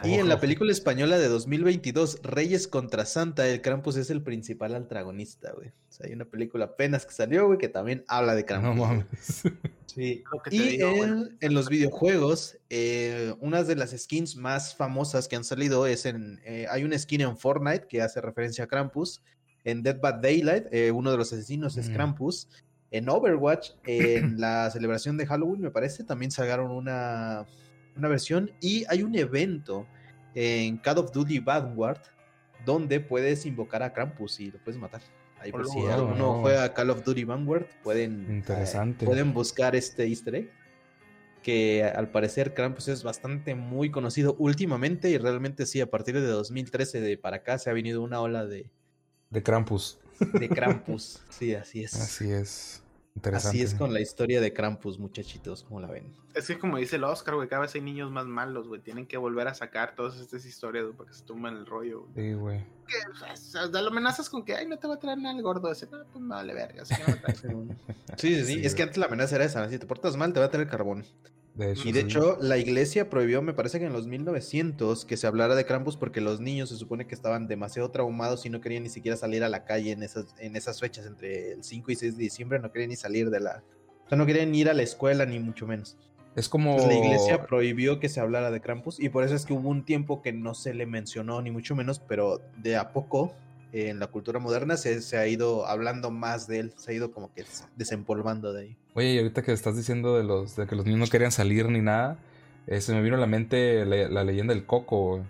Y 0.04 0.14
en 0.14 0.28
la 0.28 0.38
película 0.38 0.70
española 0.70 1.18
de 1.18 1.26
2022, 1.26 2.20
Reyes 2.22 2.68
contra 2.68 3.04
Santa, 3.04 3.48
el 3.48 3.62
Krampus 3.62 3.96
es 3.96 4.10
el 4.10 4.22
principal 4.22 4.76
antagonista, 4.76 5.50
güey. 5.52 5.68
O 5.70 5.92
sea, 5.92 6.06
hay 6.06 6.12
una 6.12 6.24
película 6.24 6.66
apenas 6.66 7.04
que 7.04 7.12
salió, 7.12 7.46
güey, 7.46 7.58
que 7.58 7.68
también 7.68 8.04
habla 8.06 8.36
de 8.36 8.44
Krampus. 8.44 8.76
No 8.76 8.86
mames. 8.86 9.42
Sí. 9.94 10.24
Y 10.50 10.80
en, 10.80 11.52
los 11.54 11.68
videojuegos, 11.68 12.56
eh, 12.70 13.34
una 13.40 13.62
de 13.62 13.76
las 13.76 13.90
skins 13.90 14.36
más 14.36 14.74
famosas 14.74 15.28
que 15.28 15.36
han 15.36 15.44
salido 15.44 15.86
es 15.86 16.06
en. 16.06 16.40
Eh, 16.46 16.64
hay 16.70 16.84
una 16.84 16.98
skin 16.98 17.20
en 17.20 17.36
Fortnite 17.36 17.88
que 17.88 18.00
hace 18.00 18.22
referencia 18.22 18.64
a 18.64 18.68
Krampus. 18.68 19.22
En 19.64 19.82
Dead 19.82 20.00
by 20.00 20.14
Daylight, 20.22 20.64
eh, 20.72 20.92
uno 20.92 21.10
de 21.10 21.18
los 21.18 21.30
asesinos 21.34 21.76
es 21.76 21.90
mm. 21.90 21.92
Krampus. 21.92 22.48
En 22.90 23.10
Overwatch, 23.10 23.72
en 23.84 24.40
la 24.40 24.70
celebración 24.70 25.18
de 25.18 25.26
Halloween, 25.26 25.60
me 25.60 25.70
parece, 25.70 26.04
también 26.04 26.30
sacaron 26.30 26.70
una 26.70 27.44
una 27.96 28.08
versión 28.08 28.50
y 28.60 28.84
hay 28.88 29.02
un 29.02 29.14
evento 29.14 29.86
en 30.34 30.78
Call 30.78 30.98
of 30.98 31.12
Duty 31.12 31.38
Vanguard 31.40 32.00
donde 32.64 33.00
puedes 33.00 33.44
invocar 33.46 33.82
a 33.82 33.92
Krampus 33.92 34.40
y 34.40 34.50
lo 34.50 34.58
puedes 34.58 34.80
matar. 34.80 35.02
Ahí 35.38 35.50
por 35.50 35.66
si 35.66 35.78
uno 35.78 36.40
juega 36.40 36.72
Call 36.72 36.90
of 36.90 37.02
Duty 37.02 37.24
Vanguard, 37.24 37.66
pueden, 37.82 38.26
eh, 38.30 38.34
Interesante. 38.34 39.04
pueden 39.04 39.34
buscar 39.34 39.74
este 39.74 40.06
easter 40.06 40.34
egg. 40.36 40.50
Que 41.42 41.82
al 41.82 42.08
parecer 42.08 42.54
Krampus 42.54 42.86
es 42.86 43.02
bastante 43.02 43.56
muy 43.56 43.90
conocido 43.90 44.36
últimamente 44.38 45.10
y 45.10 45.18
realmente 45.18 45.66
sí, 45.66 45.80
a 45.80 45.90
partir 45.90 46.14
de 46.14 46.26
2013 46.28 47.00
de 47.00 47.18
para 47.18 47.38
acá 47.38 47.58
se 47.58 47.68
ha 47.68 47.72
venido 47.72 48.00
una 48.00 48.20
ola 48.20 48.46
de... 48.46 48.70
De 49.28 49.42
Krampus. 49.42 49.98
De 50.20 50.48
Krampus, 50.48 51.20
sí, 51.30 51.52
así 51.56 51.82
es. 51.82 51.94
Así 51.94 52.30
es. 52.30 52.81
Así 53.32 53.62
es 53.62 53.74
con 53.74 53.92
la 53.92 54.00
historia 54.00 54.40
de 54.40 54.52
Krampus, 54.52 54.98
muchachitos, 54.98 55.62
como 55.62 55.80
la 55.80 55.88
ven. 55.88 56.12
Es 56.34 56.46
que 56.46 56.58
como 56.58 56.78
dice 56.78 56.96
el 56.96 57.04
Oscar, 57.04 57.34
güey, 57.34 57.48
cada 57.48 57.62
vez 57.62 57.74
hay 57.74 57.82
niños 57.82 58.10
más 58.10 58.26
malos, 58.26 58.68
güey. 58.68 58.80
Tienen 58.80 59.06
que 59.06 59.16
volver 59.16 59.48
a 59.48 59.54
sacar 59.54 59.94
todas 59.94 60.18
estas 60.18 60.44
historias 60.46 60.86
para 60.96 61.10
que 61.10 61.14
se 61.14 61.22
tumban 61.24 61.56
el 61.56 61.66
rollo. 61.66 62.08
Sí, 62.16 62.32
güey. 62.32 62.64
Que 62.86 63.80
lo 63.80 63.88
amenazas 63.88 64.28
con 64.28 64.44
que, 64.44 64.56
ay, 64.56 64.66
no 64.66 64.78
te 64.78 64.88
va 64.88 64.94
a 64.94 64.98
traer 64.98 65.18
nada 65.18 65.36
el 65.36 65.42
gordo 65.42 65.70
ese. 65.70 65.86
No, 65.86 66.04
pues 66.12 66.26
vale 66.26 66.54
verga. 66.54 66.84
sí, 66.84 66.94
sí, 68.16 68.44
sí, 68.44 68.60
Es 68.64 68.74
que 68.74 68.82
antes 68.82 68.96
la 68.96 69.06
amenaza 69.06 69.36
era 69.36 69.44
esa. 69.44 69.68
Si 69.68 69.78
te 69.78 69.86
portas 69.86 70.16
mal, 70.16 70.32
te 70.32 70.40
va 70.40 70.46
a 70.46 70.50
traer 70.50 70.68
carbón 70.68 71.04
y 71.84 71.92
de 71.92 72.00
hecho, 72.00 72.38
la 72.40 72.56
iglesia 72.56 73.10
prohibió, 73.10 73.42
me 73.42 73.52
parece 73.52 73.78
que 73.78 73.84
en 73.84 73.92
los 73.92 74.06
1900, 74.06 75.04
que 75.04 75.16
se 75.16 75.26
hablara 75.26 75.54
de 75.54 75.66
Krampus 75.66 75.96
porque 75.96 76.20
los 76.20 76.40
niños 76.40 76.70
se 76.70 76.76
supone 76.76 77.06
que 77.06 77.14
estaban 77.14 77.46
demasiado 77.46 77.90
traumados 77.90 78.46
y 78.46 78.50
no 78.50 78.60
querían 78.60 78.84
ni 78.84 78.88
siquiera 78.88 79.16
salir 79.16 79.44
a 79.44 79.50
la 79.50 79.64
calle 79.64 79.92
en 79.92 80.02
esas, 80.02 80.34
en 80.38 80.56
esas 80.56 80.80
fechas, 80.80 81.06
entre 81.06 81.52
el 81.52 81.62
5 81.62 81.90
y 81.90 81.96
6 81.96 82.16
de 82.16 82.22
diciembre, 82.22 82.58
no 82.58 82.72
querían 82.72 82.90
ni 82.90 82.96
salir 82.96 83.28
de 83.28 83.40
la... 83.40 83.62
O 84.06 84.08
sea, 84.08 84.16
no 84.16 84.24
querían 84.24 84.54
ir 84.54 84.70
a 84.70 84.74
la 84.74 84.82
escuela 84.82 85.26
ni 85.26 85.38
mucho 85.38 85.66
menos. 85.66 85.98
Es 86.36 86.48
como... 86.48 86.78
la 86.78 86.94
iglesia 86.94 87.46
prohibió 87.46 88.00
que 88.00 88.08
se 88.08 88.20
hablara 88.20 88.50
de 88.50 88.62
Krampus 88.62 88.98
y 88.98 89.10
por 89.10 89.22
eso 89.22 89.34
es 89.34 89.44
que 89.44 89.52
hubo 89.52 89.68
un 89.68 89.84
tiempo 89.84 90.22
que 90.22 90.32
no 90.32 90.54
se 90.54 90.72
le 90.72 90.86
mencionó 90.86 91.42
ni 91.42 91.50
mucho 91.50 91.76
menos, 91.76 91.98
pero 92.00 92.40
de 92.56 92.76
a 92.76 92.92
poco 92.92 93.34
en 93.72 93.98
la 93.98 94.06
cultura 94.08 94.38
moderna 94.38 94.76
se, 94.76 95.16
ha 95.16 95.26
ido 95.26 95.66
hablando 95.66 96.10
más 96.10 96.46
de 96.46 96.60
él, 96.60 96.72
se 96.76 96.92
ha 96.92 96.94
ido 96.94 97.10
como 97.10 97.32
que 97.32 97.44
desempolvando 97.76 98.52
de 98.52 98.62
ahí. 98.62 98.76
Oye, 98.94 99.14
y 99.14 99.18
ahorita 99.18 99.42
que 99.42 99.52
estás 99.52 99.76
diciendo 99.76 100.16
de 100.16 100.24
los 100.24 100.56
de 100.56 100.66
que 100.66 100.76
los 100.76 100.84
niños 100.84 101.00
no 101.00 101.06
querían 101.06 101.32
salir 101.32 101.68
ni 101.68 101.80
nada, 101.80 102.18
eh, 102.66 102.80
se 102.80 102.94
me 102.94 103.02
vino 103.02 103.16
a 103.16 103.18
la 103.18 103.26
mente 103.26 103.84
la, 103.86 104.24
leyenda 104.24 104.52
del 104.54 104.66
coco, 104.66 105.24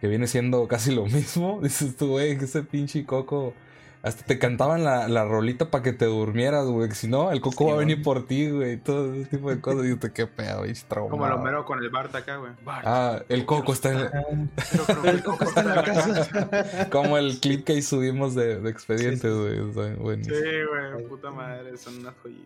que 0.00 0.08
viene 0.08 0.26
siendo 0.26 0.68
casi 0.68 0.94
lo 0.94 1.06
mismo. 1.06 1.60
Dices 1.62 1.96
tú, 1.96 2.08
güey, 2.08 2.38
que 2.38 2.44
ese 2.44 2.62
pinche 2.62 3.04
coco 3.06 3.54
hasta 4.04 4.22
te 4.22 4.38
cantaban 4.38 4.84
la, 4.84 5.08
la 5.08 5.24
rolita 5.24 5.70
para 5.70 5.82
que 5.82 5.94
te 5.94 6.04
durmieras, 6.04 6.66
güey. 6.66 6.90
Si 6.90 7.08
no, 7.08 7.32
el 7.32 7.40
coco 7.40 7.68
va 7.68 7.72
a 7.72 7.76
venir 7.76 8.02
por 8.02 8.26
ti, 8.26 8.50
güey. 8.50 8.76
Todo 8.76 9.14
ese 9.14 9.30
tipo 9.30 9.48
de 9.48 9.62
cosas. 9.62 9.86
Y 9.86 9.96
te 9.96 10.12
qué 10.12 10.26
pedo, 10.26 10.58
güey. 10.58 10.74
Como 11.08 11.26
lo 11.26 11.38
mero 11.38 11.64
con 11.64 11.82
el 11.82 11.88
Bart 11.88 12.14
acá, 12.14 12.36
güey. 12.36 12.52
Ah, 12.66 13.22
el 13.30 13.46
coco 13.46 13.72
está 13.72 13.92
en. 13.92 14.50
el 15.04 15.22
coco 15.22 15.44
está 15.44 15.62
en 15.62 15.68
la 15.68 15.82
casa. 15.84 16.90
Como 16.90 17.16
el 17.16 17.40
clip 17.40 17.64
que 17.64 17.72
ahí 17.72 17.82
subimos 17.82 18.34
de, 18.34 18.60
de 18.60 18.68
expediente, 18.68 19.30
güey. 19.30 20.22
Sí, 20.22 20.30
güey. 20.30 21.08
Puta 21.08 21.30
madre. 21.30 21.74
Son 21.78 21.96
unas 21.96 22.14
joyitas, 22.22 22.44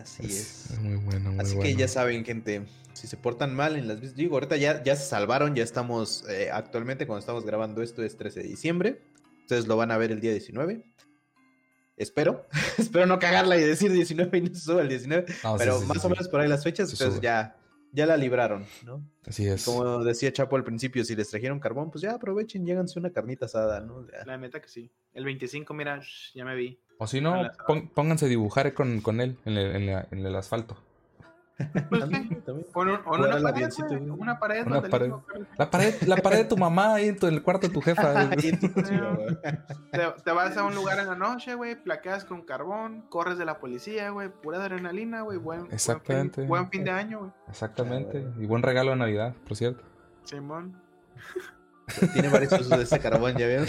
Así 0.00 0.24
es. 0.24 0.70
es. 0.70 0.80
muy 0.80 0.96
bueno, 0.96 1.32
muy 1.32 1.40
Así 1.40 1.58
que 1.58 1.74
ya 1.76 1.86
saben, 1.86 2.24
gente. 2.24 2.64
Si 2.94 3.08
se 3.08 3.18
portan 3.18 3.54
mal 3.54 3.76
en 3.76 3.88
las 3.88 4.16
digo, 4.16 4.36
ahorita 4.36 4.56
ya, 4.56 4.82
ya 4.82 4.96
se 4.96 5.04
salvaron, 5.04 5.54
ya 5.54 5.64
estamos, 5.64 6.24
eh, 6.30 6.48
actualmente 6.50 7.06
cuando 7.06 7.20
estamos 7.20 7.44
grabando 7.44 7.82
esto 7.82 8.02
es 8.02 8.16
13 8.16 8.40
de 8.40 8.48
diciembre. 8.48 9.02
Ustedes 9.44 9.66
lo 9.66 9.76
van 9.76 9.90
a 9.90 9.98
ver 9.98 10.10
el 10.10 10.20
día 10.20 10.30
19. 10.30 10.82
Espero. 11.98 12.46
Espero 12.78 13.04
no 13.04 13.18
cagarla 13.18 13.58
y 13.58 13.60
decir 13.60 13.92
19 13.92 14.38
y 14.38 14.40
no 14.40 14.54
se 14.54 14.60
suba 14.60 14.80
el 14.80 14.88
19. 14.88 15.26
pero 15.58 15.82
más 15.82 16.02
o 16.02 16.08
menos 16.08 16.28
por 16.28 16.40
ahí 16.40 16.48
las 16.48 16.64
fechas, 16.64 16.90
entonces 16.90 17.20
ya, 17.20 17.54
ya 17.92 18.06
la 18.06 18.16
libraron, 18.16 18.64
¿no? 18.86 19.06
Así 19.26 19.46
es. 19.46 19.66
Como 19.66 20.02
decía 20.02 20.32
Chapo 20.32 20.56
al 20.56 20.64
principio, 20.64 21.04
si 21.04 21.14
les 21.14 21.28
trajeron 21.28 21.60
carbón, 21.60 21.90
pues 21.90 22.00
ya 22.00 22.12
aprovechen, 22.12 22.64
lléganse 22.64 22.98
una 22.98 23.10
carnita 23.10 23.44
asada, 23.44 23.80
¿no? 23.80 24.06
La 24.24 24.38
meta 24.38 24.62
que 24.62 24.68
sí. 24.68 24.90
El 25.12 25.26
25, 25.26 25.74
mira, 25.74 26.00
ya 26.34 26.44
me 26.46 26.56
vi. 26.56 26.80
O 26.96 27.06
si 27.06 27.20
no, 27.20 27.50
pónganse 27.94 28.24
a 28.24 28.28
dibujar 28.28 28.72
con, 28.72 29.02
con 29.02 29.20
él 29.20 29.36
en 29.44 29.58
el, 29.58 29.90
en 30.10 30.26
el 30.26 30.36
asfalto. 30.36 30.78
Pues 31.56 32.04
una, 32.74 33.04
pared, 34.40 34.66
una, 34.66 34.82
pared, 34.82 35.12
La 35.56 35.70
pared. 35.70 35.94
La 36.02 36.16
pared 36.16 36.38
de 36.38 36.44
tu 36.46 36.56
mamá 36.56 36.94
ahí 36.94 37.08
en, 37.08 37.16
el 37.22 37.42
cuarto 37.42 37.68
de 37.68 37.72
tu 37.72 37.80
jefa. 37.80 38.28
te, 40.24 40.32
vas 40.32 40.56
a 40.56 40.64
un 40.64 40.74
lugar 40.74 40.98
en 40.98 41.06
la 41.06 41.14
noche, 41.14 41.54
güey, 41.54 41.80
plaqueas 41.80 42.24
con 42.24 42.42
carbón, 42.42 43.02
corres 43.08 43.38
de 43.38 43.44
la 43.44 43.60
policía, 43.60 44.10
güey, 44.10 44.30
pura 44.30 44.58
adrenalina, 44.58 45.20
güey, 45.22 45.38
buen, 45.38 45.66
Exactamente. 45.70 46.44
Buen 46.44 46.68
fin, 46.70 46.82
de 46.82 46.90
año, 46.90 47.20
güey. 47.20 47.30
Exactamente. 47.48 48.26
Y 48.38 48.46
buen 48.46 48.64
regalo 48.64 48.90
de 48.90 48.96
Navidad, 48.96 49.34
por 49.46 49.56
cierto. 49.56 49.84
Simón. 50.24 50.76
Tiene 52.12 52.28
varios 52.28 52.52
usos 52.52 52.68
de 52.68 52.82
ese 52.82 52.98
carbón, 52.98 53.36
¿ya 53.36 53.46
vieron? 53.46 53.66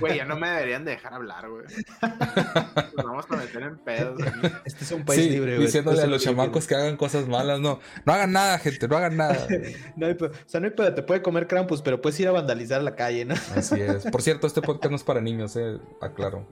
Güey, 0.00 0.16
ya 0.16 0.24
no 0.24 0.36
me 0.36 0.48
deberían 0.48 0.84
dejar 0.84 1.14
hablar, 1.14 1.48
güey. 1.48 1.64
Nos 2.96 3.04
vamos 3.04 3.26
a 3.30 3.36
meter 3.36 3.62
en 3.62 3.78
pedos. 3.78 4.20
Este 4.64 4.84
es 4.84 4.92
un 4.92 5.04
país 5.04 5.30
libre, 5.30 5.56
güey. 5.56 5.66
Diciéndole 5.66 6.02
a 6.02 6.06
los 6.06 6.22
chamacos 6.22 6.66
que 6.66 6.74
hagan 6.74 6.96
cosas 6.96 7.28
malas, 7.28 7.60
no. 7.60 7.80
No 8.04 8.12
hagan 8.12 8.32
nada, 8.32 8.58
gente, 8.58 8.88
no 8.88 8.96
hagan 8.96 9.16
nada. 9.16 9.46
no 9.96 10.06
hay, 10.06 10.12
o 10.12 10.30
sea, 10.46 10.60
no 10.60 10.66
hay 10.66 10.72
pedo, 10.72 10.94
te 10.94 11.02
puede 11.02 11.22
comer 11.22 11.46
Krampus, 11.46 11.82
pero 11.82 12.00
puedes 12.00 12.18
ir 12.20 12.28
a 12.28 12.32
vandalizar 12.32 12.82
la 12.82 12.94
calle, 12.94 13.24
¿no? 13.24 13.34
Así 13.54 13.80
es. 13.80 14.04
Por 14.04 14.22
cierto, 14.22 14.46
este 14.46 14.62
podcast 14.62 14.90
no 14.90 14.96
es 14.96 15.04
para 15.04 15.20
niños, 15.20 15.56
eh, 15.56 15.78
aclaro. 16.00 16.46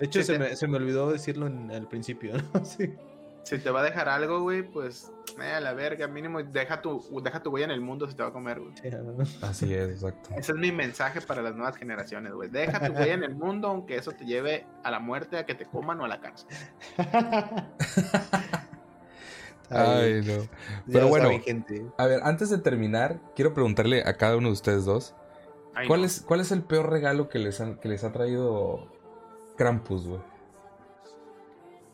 De 0.00 0.06
hecho, 0.06 0.22
se 0.22 0.38
me, 0.38 0.56
se 0.56 0.66
me 0.66 0.76
olvidó 0.76 1.12
decirlo 1.12 1.46
en 1.46 1.70
el 1.70 1.86
principio, 1.86 2.34
¿no? 2.54 2.64
Sí 2.64 2.94
si 3.46 3.58
te 3.58 3.70
va 3.70 3.80
a 3.80 3.84
dejar 3.84 4.08
algo, 4.08 4.40
güey, 4.40 4.64
pues 4.64 5.12
eh, 5.40 5.52
a 5.52 5.60
la 5.60 5.72
verga, 5.72 6.08
mínimo 6.08 6.42
deja 6.42 6.82
tu, 6.82 7.00
deja 7.22 7.40
tu 7.40 7.50
huella 7.50 7.66
en 7.66 7.70
el 7.70 7.80
mundo 7.80 8.08
si 8.08 8.16
te 8.16 8.24
va 8.24 8.30
a 8.30 8.32
comer, 8.32 8.58
güey. 8.58 8.74
Así 9.40 9.72
es, 9.72 9.88
exacto. 9.88 10.30
Ese 10.36 10.50
es 10.50 10.58
mi 10.58 10.72
mensaje 10.72 11.20
para 11.20 11.42
las 11.42 11.54
nuevas 11.54 11.76
generaciones, 11.76 12.32
güey. 12.32 12.50
Deja 12.50 12.84
tu 12.84 12.92
huella 12.92 13.14
en 13.14 13.22
el 13.22 13.36
mundo, 13.36 13.68
aunque 13.68 13.96
eso 13.96 14.10
te 14.10 14.24
lleve 14.24 14.66
a 14.82 14.90
la 14.90 14.98
muerte, 14.98 15.38
a 15.38 15.46
que 15.46 15.54
te 15.54 15.64
coman 15.64 16.00
o 16.00 16.04
a 16.04 16.08
la 16.08 16.20
cárcel. 16.20 16.48
Ay, 19.70 20.22
no. 20.24 20.48
Pero 20.92 21.06
bueno, 21.06 21.30
a 21.98 22.06
ver, 22.06 22.20
antes 22.24 22.50
de 22.50 22.58
terminar, 22.58 23.20
quiero 23.36 23.54
preguntarle 23.54 24.02
a 24.04 24.16
cada 24.16 24.36
uno 24.36 24.48
de 24.48 24.54
ustedes 24.54 24.84
dos, 24.84 25.14
¿cuál, 25.86 26.04
es, 26.04 26.20
¿cuál 26.20 26.40
es 26.40 26.50
el 26.50 26.62
peor 26.62 26.90
regalo 26.90 27.28
que 27.28 27.38
les, 27.38 27.62
que 27.80 27.88
les 27.88 28.02
ha 28.02 28.12
traído 28.12 28.88
Krampus, 29.56 30.08
güey? 30.08 30.20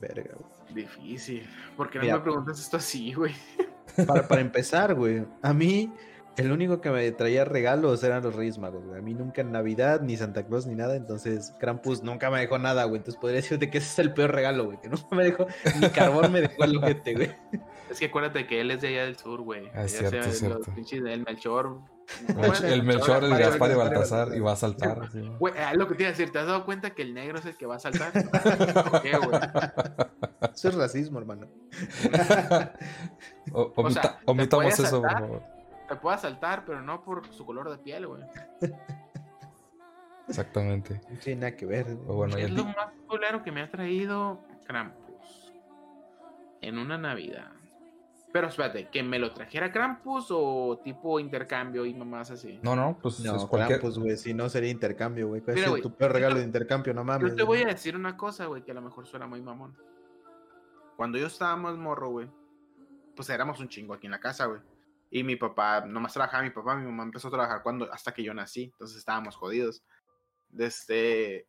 Verga, 0.01 0.35
güey. 0.39 0.52
Difícil. 0.75 1.49
¿Por 1.77 1.91
qué 1.91 1.99
no 1.99 2.05
me 2.05 2.21
preguntas 2.21 2.61
esto 2.61 2.77
así, 2.77 3.13
güey? 3.13 3.35
Para, 4.07 4.27
para 4.27 4.41
empezar, 4.41 4.95
güey. 4.95 5.27
A 5.43 5.53
mí, 5.53 5.93
el 6.39 6.51
único 6.51 6.81
que 6.81 6.91
me 6.91 7.13
traía 7.13 7.45
regalos 7.45 8.03
eran 8.03 8.23
los 8.23 8.35
Reyes 8.35 8.57
Magos, 8.57 8.87
güey. 8.87 8.99
A 8.99 9.03
mí 9.03 9.13
nunca 9.13 9.43
en 9.43 9.53
Navidad, 9.53 10.01
ni 10.01 10.17
Santa 10.17 10.47
Claus, 10.47 10.67
ni 10.67 10.75
nada. 10.75 10.97
Entonces, 10.97 11.53
Krampus 11.59 12.03
nunca 12.03 12.31
me 12.31 12.41
dejó 12.41 12.59
nada, 12.59 12.85
güey. 12.85 12.99
Entonces 12.99 13.21
podría 13.21 13.43
decirte 13.43 13.69
que 13.69 13.79
ese 13.79 13.89
es 13.89 13.99
el 13.99 14.15
peor 14.15 14.33
regalo, 14.33 14.65
güey. 14.65 14.81
Que 14.81 14.89
nunca 14.89 15.15
me 15.15 15.25
dejó, 15.25 15.47
ni 15.79 15.91
carbón 15.91 16.33
me 16.33 16.41
dejó 16.41 16.65
el 16.65 16.79
ojete, 16.79 17.15
güey. 17.15 17.31
Es 17.93 17.99
que 17.99 18.07
acuérdate 18.07 18.47
que 18.47 18.59
él 18.63 18.71
es 18.71 18.81
de 18.81 18.89
allá 18.89 19.05
del 19.05 19.19
sur, 19.19 19.43
güey. 19.43 19.71
Ah, 19.75 19.85
es 19.85 19.99
cierto, 19.99 20.17
es 20.17 20.39
cierto. 20.39 20.59
Los 20.59 20.69
pinches 20.71 21.05
del 21.05 21.25
Melchor. 21.25 21.81
El 22.65 22.83
Melchor, 22.85 23.23
el 23.25 23.37
Gaspar 23.37 23.71
y 23.71 23.75
Baltasar 23.75 24.35
y 24.35 24.41
va 24.41 24.53
a 24.53 24.57
saltar. 24.57 25.11
Güey, 25.39 25.53
es 25.55 25.77
lo 25.77 25.87
que 25.87 25.95
te 25.95 26.05
iba 26.05 26.09
a 26.09 26.13
decir, 26.13 26.33
¿te 26.33 26.39
has 26.39 26.47
dado 26.47 26.65
cuenta 26.65 26.91
que 26.91 27.03
el 27.03 27.13
negro 27.13 27.39
es 27.39 27.45
el 27.45 27.55
que 27.55 27.67
va 27.67 27.77
a 27.77 27.79
saltar? 27.79 28.13
¿Por 28.91 29.03
qué, 29.03 29.17
güey? 29.19 29.41
Eso 30.55 30.69
es 30.71 30.75
racismo, 30.75 31.19
hermano. 31.19 31.49
omitamos 34.25 34.79
eso, 34.79 35.03
por 35.03 35.13
favor. 35.13 35.43
Te 35.89 35.97
puede 35.97 36.17
asaltar, 36.17 36.65
pero 36.65 36.81
no 36.81 37.05
por 37.05 37.31
su 37.31 37.45
color 37.45 37.71
de 37.71 37.77
piel, 37.77 38.07
güey. 38.07 38.23
Exactamente. 40.29 40.99
No 41.11 41.19
tiene 41.19 41.43
nada 41.43 41.57
que 41.57 41.67
ver. 41.67 41.95
Bueno, 41.95 42.39
es 42.39 42.51
lo 42.51 42.65
más 42.65 42.89
culero 43.07 43.43
que 43.43 43.53
me 43.53 43.61
ha 43.61 43.71
traído 43.71 44.41
Krampus 44.67 45.53
en 46.63 46.79
una 46.79 46.97
Navidad. 46.97 47.51
Pero 48.33 48.49
espérate, 48.49 48.89
¿que 48.89 49.03
me 49.03 49.19
lo 49.19 49.35
trajera 49.35 49.71
Krampus 49.71 50.29
o 50.31 50.81
tipo 50.83 51.21
intercambio 51.21 51.85
y 51.85 51.93
mamás 51.93 52.31
así? 52.31 52.59
No, 52.63 52.75
no, 52.75 52.99
pues 53.01 53.21
no, 53.21 53.37
es 53.37 53.45
cualquier... 53.45 53.79
Krampus, 53.79 53.99
güey, 53.99 54.17
si 54.17 54.33
no 54.33 54.49
sería 54.49 54.71
intercambio, 54.71 55.29
güey. 55.29 55.43
es 55.47 55.83
tu 55.83 55.95
peor 55.95 56.13
regalo 56.13 56.37
de 56.37 56.45
intercambio? 56.45 56.95
No 56.95 57.05
mames. 57.05 57.33
Yo 57.33 57.37
te 57.37 57.43
voy 57.43 57.63
a 57.63 57.67
decir 57.67 57.95
una 57.95 58.17
cosa, 58.17 58.47
güey, 58.47 58.63
que 58.63 58.71
a 58.71 58.75
lo 58.75 58.81
mejor 58.81 59.07
suena 59.07 59.27
muy 59.27 59.43
mamón. 59.43 59.77
Cuando 60.97 61.19
yo 61.19 61.27
estaba 61.27 61.57
más 61.57 61.77
morro, 61.77 62.09
güey, 62.09 62.29
pues 63.15 63.29
éramos 63.29 63.61
un 63.61 63.69
chingo 63.69 63.93
aquí 63.93 64.07
en 64.07 64.13
la 64.13 64.21
casa, 64.21 64.47
güey. 64.47 64.63
Y 65.11 65.25
mi 65.25 65.37
papá, 65.37 65.85
nomás 65.85 66.15
trabajaba 66.15 66.43
mi 66.43 66.51
papá, 66.51 66.75
mi 66.75 66.87
mamá 66.87 67.03
empezó 67.03 67.29
a 67.29 67.33
trabajar 67.33 67.63
cuando, 67.63 67.93
hasta 67.93 68.13
que 68.13 68.23
yo 68.23 68.33
nací, 68.33 68.65
entonces 68.65 68.97
estábamos 68.97 69.37
jodidos. 69.37 69.85
Desde, 70.49 71.49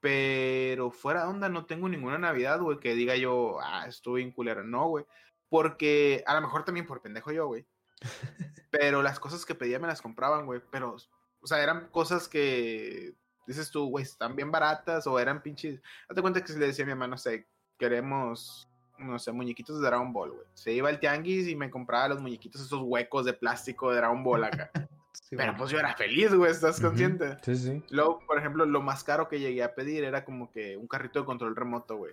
pero 0.00 0.90
fuera 0.90 1.22
de 1.22 1.28
onda, 1.28 1.48
no 1.48 1.64
tengo 1.64 1.88
ninguna 1.88 2.18
Navidad, 2.18 2.60
güey, 2.60 2.78
que 2.78 2.94
diga 2.94 3.16
yo, 3.16 3.58
ah, 3.62 3.86
estuve 3.88 4.20
en 4.20 4.30
culera. 4.30 4.62
No, 4.62 4.88
güey. 4.88 5.06
Porque 5.48 6.24
a 6.26 6.34
lo 6.34 6.40
mejor 6.40 6.64
también 6.64 6.86
por 6.86 7.02
pendejo 7.02 7.32
yo, 7.32 7.46
güey. 7.46 7.66
Pero 8.70 9.02
las 9.02 9.20
cosas 9.20 9.44
que 9.46 9.54
pedía 9.54 9.78
me 9.78 9.86
las 9.86 10.02
compraban, 10.02 10.46
güey. 10.46 10.60
Pero, 10.70 10.96
o 11.40 11.46
sea, 11.46 11.62
eran 11.62 11.88
cosas 11.88 12.28
que 12.28 13.14
dices 13.46 13.70
tú, 13.70 13.88
güey, 13.88 14.04
están 14.04 14.36
bien 14.36 14.50
baratas 14.50 15.06
o 15.06 15.18
eran 15.18 15.42
pinches. 15.42 15.80
Date 16.08 16.20
cuenta 16.20 16.42
que 16.42 16.52
si 16.52 16.58
le 16.58 16.66
decía 16.66 16.84
a 16.84 16.86
mi 16.86 16.94
mamá, 16.94 17.06
no 17.06 17.16
sé, 17.16 17.46
queremos, 17.78 18.68
no 18.98 19.18
sé, 19.18 19.32
muñequitos 19.32 19.80
de 19.80 19.86
Dragon 19.86 20.12
Ball, 20.12 20.32
güey. 20.32 20.46
Se 20.54 20.72
iba 20.72 20.88
al 20.88 21.00
tianguis 21.00 21.48
y 21.48 21.56
me 21.56 21.70
compraba 21.70 22.08
los 22.08 22.20
muñequitos, 22.20 22.60
esos 22.60 22.82
huecos 22.82 23.24
de 23.24 23.32
plástico 23.32 23.90
de 23.90 23.96
Dragon 23.98 24.22
Ball 24.22 24.44
acá. 24.44 24.70
Pero 25.30 25.56
pues 25.56 25.70
yo 25.70 25.78
era 25.78 25.94
feliz, 25.96 26.32
güey, 26.32 26.50
¿estás 26.50 26.80
consciente? 26.80 27.36
Sí, 27.42 27.56
sí. 27.56 27.82
Luego, 27.90 28.20
por 28.26 28.38
ejemplo, 28.38 28.64
lo 28.64 28.80
más 28.80 29.02
caro 29.02 29.28
que 29.28 29.40
llegué 29.40 29.62
a 29.62 29.74
pedir 29.74 30.04
era 30.04 30.24
como 30.24 30.52
que 30.52 30.76
un 30.76 30.86
carrito 30.86 31.18
de 31.18 31.24
control 31.24 31.56
remoto, 31.56 31.96
güey. 31.96 32.12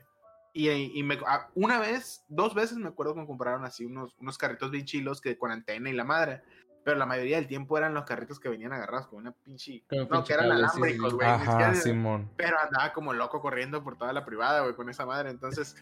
Y, 0.55 0.69
y 0.69 1.03
me, 1.03 1.17
ah, 1.25 1.49
una 1.55 1.79
vez, 1.79 2.23
dos 2.27 2.53
veces 2.53 2.77
me 2.77 2.87
acuerdo 2.87 3.15
que 3.15 3.21
me 3.21 3.27
compraron 3.27 3.65
así 3.65 3.85
unos, 3.85 4.15
unos 4.19 4.37
carritos 4.37 4.69
bien 4.69 4.85
chilos 4.85 5.19
que 5.19 5.37
con 5.37 5.51
antena 5.51 5.89
y 5.89 5.93
la 5.93 6.03
madre. 6.03 6.43
Pero 6.83 6.97
la 6.97 7.05
mayoría 7.05 7.37
del 7.37 7.47
tiempo 7.47 7.77
eran 7.77 7.93
los 7.93 8.03
carritos 8.03 8.39
que 8.39 8.49
venían 8.49 8.73
agarrados 8.73 9.07
con 9.07 9.19
una 9.19 9.31
pinche. 9.31 9.83
No, 9.89 10.07
pinche 10.07 10.27
que 10.27 10.33
eran 10.33 10.51
alámbricos, 10.51 11.11
sí. 11.11 11.15
güey. 11.15 11.27
Ajá, 11.27 11.73
Simón. 11.73 12.29
Pero 12.35 12.59
andaba 12.59 12.93
como 12.93 13.13
loco 13.13 13.41
corriendo 13.41 13.83
por 13.83 13.97
toda 13.97 14.13
la 14.13 14.25
privada, 14.25 14.61
güey, 14.61 14.75
con 14.75 14.89
esa 14.89 15.05
madre. 15.05 15.29
Entonces, 15.29 15.75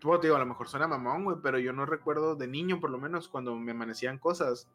tú 0.00 0.18
te 0.18 0.26
digo, 0.26 0.36
a 0.36 0.40
lo 0.40 0.46
mejor 0.46 0.68
suena 0.68 0.88
mamón, 0.88 1.24
güey, 1.24 1.36
pero 1.42 1.58
yo 1.58 1.72
no 1.72 1.86
recuerdo 1.86 2.34
de 2.34 2.48
niño, 2.48 2.80
por 2.80 2.90
lo 2.90 2.98
menos, 2.98 3.28
cuando 3.28 3.54
me 3.54 3.70
amanecían 3.70 4.18
cosas, 4.18 4.68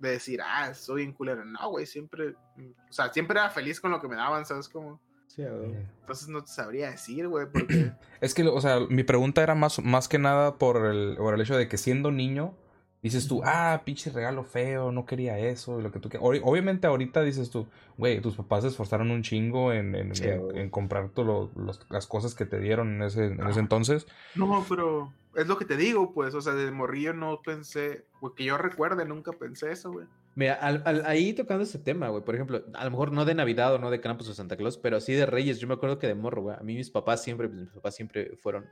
de 0.00 0.10
decir, 0.10 0.40
ah, 0.42 0.74
soy 0.74 1.04
en 1.04 1.12
culero. 1.12 1.44
No, 1.44 1.70
güey, 1.70 1.86
siempre, 1.86 2.30
o 2.30 2.92
sea, 2.92 3.12
siempre 3.12 3.38
era 3.38 3.48
feliz 3.50 3.80
con 3.80 3.92
lo 3.92 4.00
que 4.00 4.08
me 4.08 4.16
daban, 4.16 4.44
¿sabes 4.44 4.68
cómo? 4.68 5.00
Sí, 5.34 5.42
güey. 5.42 5.74
Entonces 6.00 6.28
no 6.28 6.42
te 6.42 6.52
sabría 6.52 6.90
decir, 6.90 7.26
güey, 7.28 7.46
porque... 7.50 7.92
Es 8.20 8.34
que, 8.34 8.42
o 8.46 8.60
sea, 8.60 8.80
mi 8.90 9.02
pregunta 9.02 9.42
era 9.42 9.54
más, 9.54 9.78
más 9.82 10.08
que 10.08 10.18
nada 10.18 10.56
por 10.58 10.84
el, 10.86 11.16
por 11.16 11.34
el 11.34 11.40
hecho 11.40 11.56
de 11.56 11.68
que 11.68 11.78
siendo 11.78 12.10
niño, 12.10 12.54
dices 13.02 13.26
tú, 13.28 13.40
ah, 13.44 13.80
pinche 13.84 14.10
regalo 14.10 14.44
feo, 14.44 14.92
no 14.92 15.06
quería 15.06 15.38
eso, 15.38 15.80
y 15.80 15.82
lo 15.82 15.90
que 15.90 15.98
tú 16.00 16.08
quieras. 16.10 16.28
Obviamente 16.44 16.86
ahorita 16.86 17.22
dices 17.22 17.48
tú, 17.50 17.66
güey, 17.96 18.20
tus 18.20 18.36
papás 18.36 18.62
se 18.62 18.68
esforzaron 18.68 19.10
un 19.10 19.22
chingo 19.22 19.72
en, 19.72 19.94
en, 19.94 20.14
Sí, 20.14 20.24
en- 20.28 20.68
comprar 20.70 21.08
todo 21.08 21.24
lo- 21.56 21.62
los- 21.64 21.80
las 21.88 22.06
cosas 22.06 22.34
que 22.34 22.44
te 22.44 22.60
dieron 22.60 22.94
en 22.96 23.02
ese, 23.02 23.24
en 23.26 23.46
ese 23.48 23.60
entonces. 23.60 24.06
No, 24.34 24.64
pero 24.68 25.12
es 25.36 25.46
lo 25.46 25.56
que 25.58 25.64
te 25.64 25.76
digo, 25.76 26.12
pues, 26.12 26.34
o 26.34 26.40
sea, 26.40 26.52
de 26.54 26.70
morrillo 26.70 27.12
no 27.14 27.40
pensé, 27.42 28.06
güey, 28.20 28.34
que 28.34 28.44
yo 28.44 28.58
recuerde, 28.58 29.04
nunca 29.04 29.32
pensé 29.32 29.72
eso, 29.72 29.90
güey. 29.92 30.06
Mira, 30.34 30.54
al- 30.54 30.82
al- 30.86 31.04
ahí 31.06 31.34
tocando 31.34 31.62
ese 31.64 31.78
tema, 31.78 32.08
güey, 32.08 32.24
por 32.24 32.34
ejemplo, 32.34 32.64
a 32.74 32.84
lo 32.84 32.90
mejor 32.90 33.12
no 33.12 33.24
de 33.24 33.34
Navidad 33.34 33.74
o 33.74 33.78
no 33.78 33.90
de 33.90 34.00
Krampus 34.00 34.28
o 34.28 34.34
Santa 34.34 34.56
Claus, 34.56 34.78
pero 34.78 35.00
sí 35.00 35.12
de 35.12 35.26
Reyes. 35.26 35.58
Yo 35.58 35.68
me 35.68 35.74
acuerdo 35.74 35.98
que 35.98 36.06
de 36.06 36.14
morro, 36.14 36.42
güey, 36.42 36.56
a 36.56 36.62
mí 36.62 36.74
mis 36.74 36.90
papás 36.90 37.22
siempre, 37.22 37.48
mis 37.48 37.68
papás 37.68 37.94
siempre 37.94 38.36
fueron, 38.38 38.66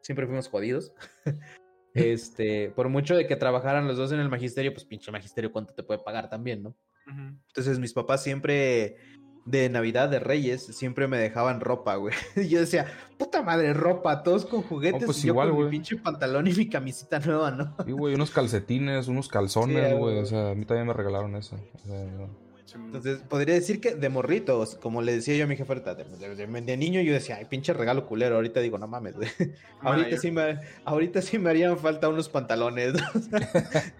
siempre 0.00 0.26
fuimos 0.26 0.48
jodidos. 0.48 0.92
Este, 1.96 2.70
por 2.70 2.88
mucho 2.88 3.14
de 3.14 3.28
que 3.28 3.36
trabajaran 3.36 3.86
los 3.86 3.96
dos 3.96 4.10
en 4.10 4.18
el 4.18 4.28
magisterio, 4.28 4.72
pues 4.72 4.84
pinche 4.84 5.12
magisterio, 5.12 5.52
¿cuánto 5.52 5.74
te 5.74 5.84
puede 5.84 6.00
pagar 6.02 6.28
también, 6.28 6.60
no? 6.60 6.76
Entonces 7.06 7.78
mis 7.78 7.92
papás 7.92 8.20
siempre, 8.24 8.96
de 9.44 9.68
Navidad, 9.68 10.08
de 10.08 10.18
Reyes, 10.20 10.62
siempre 10.64 11.06
me 11.06 11.18
dejaban 11.18 11.60
ropa, 11.60 11.96
güey. 11.96 12.14
Y 12.36 12.48
yo 12.48 12.60
decía, 12.60 12.86
puta 13.18 13.42
madre, 13.42 13.72
ropa, 13.74 14.22
todos 14.22 14.46
con 14.46 14.62
juguetes, 14.62 15.04
pues 15.04 15.18
y 15.22 15.26
yo 15.28 15.32
igual, 15.34 15.48
con 15.48 15.56
mi 15.58 15.62
güey. 15.64 15.70
pinche 15.70 15.96
pantalón 15.96 16.46
y 16.46 16.52
mi 16.52 16.68
camisita 16.68 17.18
nueva, 17.20 17.50
¿no? 17.50 17.74
Y, 17.86 17.92
güey, 17.92 18.14
unos 18.14 18.30
calcetines, 18.30 19.08
unos 19.08 19.28
calzones, 19.28 19.76
Sí, 19.90 19.96
güey. 19.96 20.14
güey. 20.14 20.18
O 20.18 20.26
sea, 20.26 20.50
a 20.50 20.54
mí 20.54 20.64
también 20.64 20.86
me 20.86 20.92
regalaron 20.94 21.36
eso. 21.36 21.56
O 21.74 21.78
sea, 21.86 22.04
no. 22.04 22.43
Entonces, 22.74 23.18
podría 23.28 23.54
decir 23.54 23.80
que 23.80 23.94
de 23.94 24.08
morritos, 24.08 24.76
como 24.76 25.02
le 25.02 25.12
decía 25.12 25.36
yo 25.36 25.44
a 25.44 25.46
mi 25.46 25.54
jefe 25.54 25.70
ahorita, 25.70 25.94
de, 25.94 26.04
de- 26.04 26.34
de- 26.34 26.60
de 26.62 26.76
niño 26.76 27.00
yo 27.02 27.12
decía, 27.12 27.36
ay, 27.36 27.44
pinche 27.44 27.72
regalo 27.74 28.06
culero. 28.06 28.36
Ahorita 28.36 28.60
digo, 28.60 28.78
no 28.78 28.88
mames, 28.88 29.14
güey. 29.16 29.28
ahorita, 29.82 30.08
yo- 30.10 30.16
sí 30.18 30.30
me, 30.30 30.60
ahorita 30.84 31.20
sí 31.22 31.38
me 31.38 31.50
harían 31.50 31.76
falta 31.78 32.08
unos 32.08 32.28
pantalones. 32.28 32.94
¿no? 32.94 33.00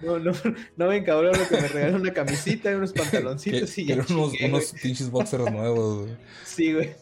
No, 0.24 0.33
no, 0.77 0.88
ven 0.88 1.05
cabrón 1.05 1.33
lo 1.38 1.46
que 1.48 1.61
me 1.61 1.68
regalan 1.68 2.00
una 2.00 2.12
camisita 2.12 2.70
y 2.70 2.74
unos 2.74 2.92
Que, 2.94 3.00
pantaloncitos 3.00 3.79
y 3.79 3.85
ya 3.87 3.94
unos, 3.96 4.07
chingué, 4.07 4.46
unos 4.46 4.72
pinches 4.83 5.11
boxers 5.11 5.50
nuevos, 5.53 6.05
güey. 6.07 6.16
Sí, 6.44 6.72
güey. 6.72 6.94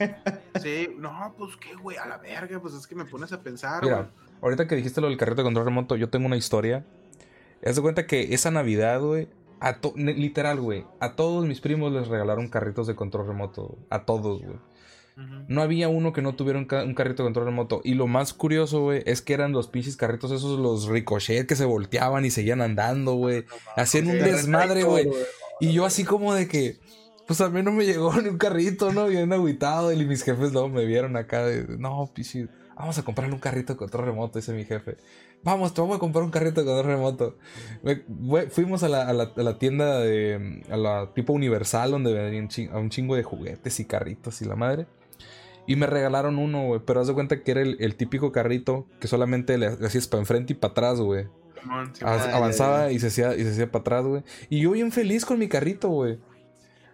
Sí, 0.62 0.88
no, 0.98 1.34
pues 1.38 1.56
qué, 1.56 1.74
güey, 1.74 1.96
a 1.96 2.06
la 2.06 2.18
verga, 2.18 2.60
pues 2.60 2.74
es 2.74 2.86
que 2.86 2.94
me 2.94 3.04
pones 3.04 3.32
a 3.32 3.40
pensar, 3.42 3.82
Mira, 3.84 3.96
güey. 3.96 4.08
ahorita 4.42 4.66
que 4.66 4.74
dijiste 4.74 5.00
lo 5.00 5.08
del 5.08 5.16
carrito 5.16 5.42
de 5.42 5.44
control 5.44 5.64
remoto, 5.66 5.96
yo 5.96 6.08
tengo 6.08 6.26
una 6.26 6.36
historia. 6.36 6.84
Haz 7.64 7.76
de 7.76 7.82
cuenta 7.82 8.06
que 8.06 8.34
esa 8.34 8.50
Navidad, 8.50 9.00
güey, 9.00 9.28
a 9.62 9.80
to- 9.80 9.94
literal, 9.96 10.60
güey, 10.60 10.84
a 11.00 11.14
todos 11.14 11.46
mis 11.46 11.60
primos 11.60 11.92
les 11.92 12.08
regalaron 12.08 12.48
carritos 12.48 12.86
de 12.86 12.94
control 12.94 13.26
remoto. 13.28 13.78
A 13.90 14.04
todos, 14.04 14.42
güey. 14.42 14.56
No 15.46 15.60
había 15.60 15.88
uno 15.90 16.12
que 16.14 16.22
no 16.22 16.34
tuviera 16.34 16.58
un, 16.58 16.64
ca- 16.64 16.84
un 16.84 16.94
carrito 16.94 17.22
de 17.22 17.26
control 17.26 17.44
remoto. 17.46 17.80
Y 17.84 17.94
lo 17.94 18.06
más 18.06 18.32
curioso, 18.32 18.80
güey, 18.80 19.02
es 19.04 19.20
que 19.20 19.34
eran 19.34 19.52
los 19.52 19.68
pinches 19.68 19.96
carritos 19.96 20.30
esos, 20.32 20.58
los 20.58 20.86
ricochet 20.86 21.46
que 21.46 21.54
se 21.54 21.66
volteaban 21.66 22.24
y 22.24 22.30
seguían 22.30 22.62
andando, 22.62 23.12
güey. 23.14 23.44
Hacían 23.76 24.06
un 24.08 24.18
desmadre, 24.18 24.84
güey. 24.84 25.10
Y 25.60 25.72
yo 25.72 25.84
así 25.84 26.04
como 26.04 26.32
de 26.34 26.48
que, 26.48 26.78
pues 27.26 27.40
a 27.42 27.50
mí 27.50 27.62
no 27.62 27.72
me 27.72 27.84
llegó 27.84 28.12
ni 28.22 28.30
un 28.30 28.38
carrito, 28.38 28.90
¿no? 28.92 29.06
Bien 29.06 29.32
agüitado. 29.32 29.92
Y 29.92 30.04
mis 30.06 30.22
jefes 30.24 30.52
luego 30.52 30.70
me 30.70 30.86
vieron 30.86 31.14
acá 31.16 31.44
de, 31.46 31.66
no, 31.78 32.10
pichi, 32.14 32.48
vamos 32.74 32.96
a 32.98 33.04
comprarle 33.04 33.34
un 33.34 33.40
carrito 33.40 33.74
de 33.74 33.76
control 33.76 34.06
remoto, 34.06 34.38
dice 34.38 34.52
mi 34.54 34.64
jefe. 34.64 34.96
Vamos, 35.44 35.74
te 35.74 35.80
vamos 35.80 35.96
a 35.96 35.98
comprar 35.98 36.24
un 36.24 36.30
carrito 36.30 36.60
de 36.62 36.66
control 36.66 36.86
remoto. 36.86 37.36
Fuimos 38.50 38.82
a 38.82 38.88
la, 38.88 39.08
a 39.08 39.12
la- 39.12 39.32
a 39.36 39.42
la 39.42 39.58
tienda 39.58 39.98
de, 40.00 40.62
a 40.70 40.76
la 40.76 41.10
tipo 41.14 41.32
Universal, 41.32 41.90
donde 41.90 42.12
vendían 42.12 42.48
chin- 42.48 42.70
a 42.72 42.78
un 42.78 42.90
chingo 42.90 43.16
de 43.16 43.22
juguetes 43.24 43.80
y 43.80 43.84
carritos 43.84 44.40
y 44.40 44.44
la 44.44 44.54
madre. 44.56 44.86
Y 45.66 45.76
me 45.76 45.86
regalaron 45.86 46.38
uno, 46.38 46.66
güey. 46.66 46.80
Pero 46.84 47.00
haz 47.00 47.08
de 47.08 47.14
cuenta 47.14 47.42
que 47.42 47.50
era 47.50 47.60
el, 47.62 47.76
el 47.80 47.94
típico 47.96 48.30
carrito 48.32 48.86
que 49.00 49.08
solamente 49.08 49.58
le 49.58 49.66
hacías 49.66 50.06
para 50.08 50.20
enfrente 50.20 50.52
y 50.52 50.56
para 50.56 50.72
atrás, 50.72 51.00
güey. 51.00 51.26
Avanzaba 52.36 52.90
y 52.92 52.98
se 52.98 53.08
hacía 53.08 53.36
y 53.36 53.42
se 53.44 53.50
hacía 53.50 53.70
para 53.70 53.80
atrás, 53.80 54.04
güey. 54.04 54.22
Y 54.48 54.60
yo 54.60 54.72
bien 54.72 54.90
feliz 54.92 55.24
con 55.24 55.38
mi 55.38 55.48
carrito, 55.48 55.88
güey. 55.88 56.18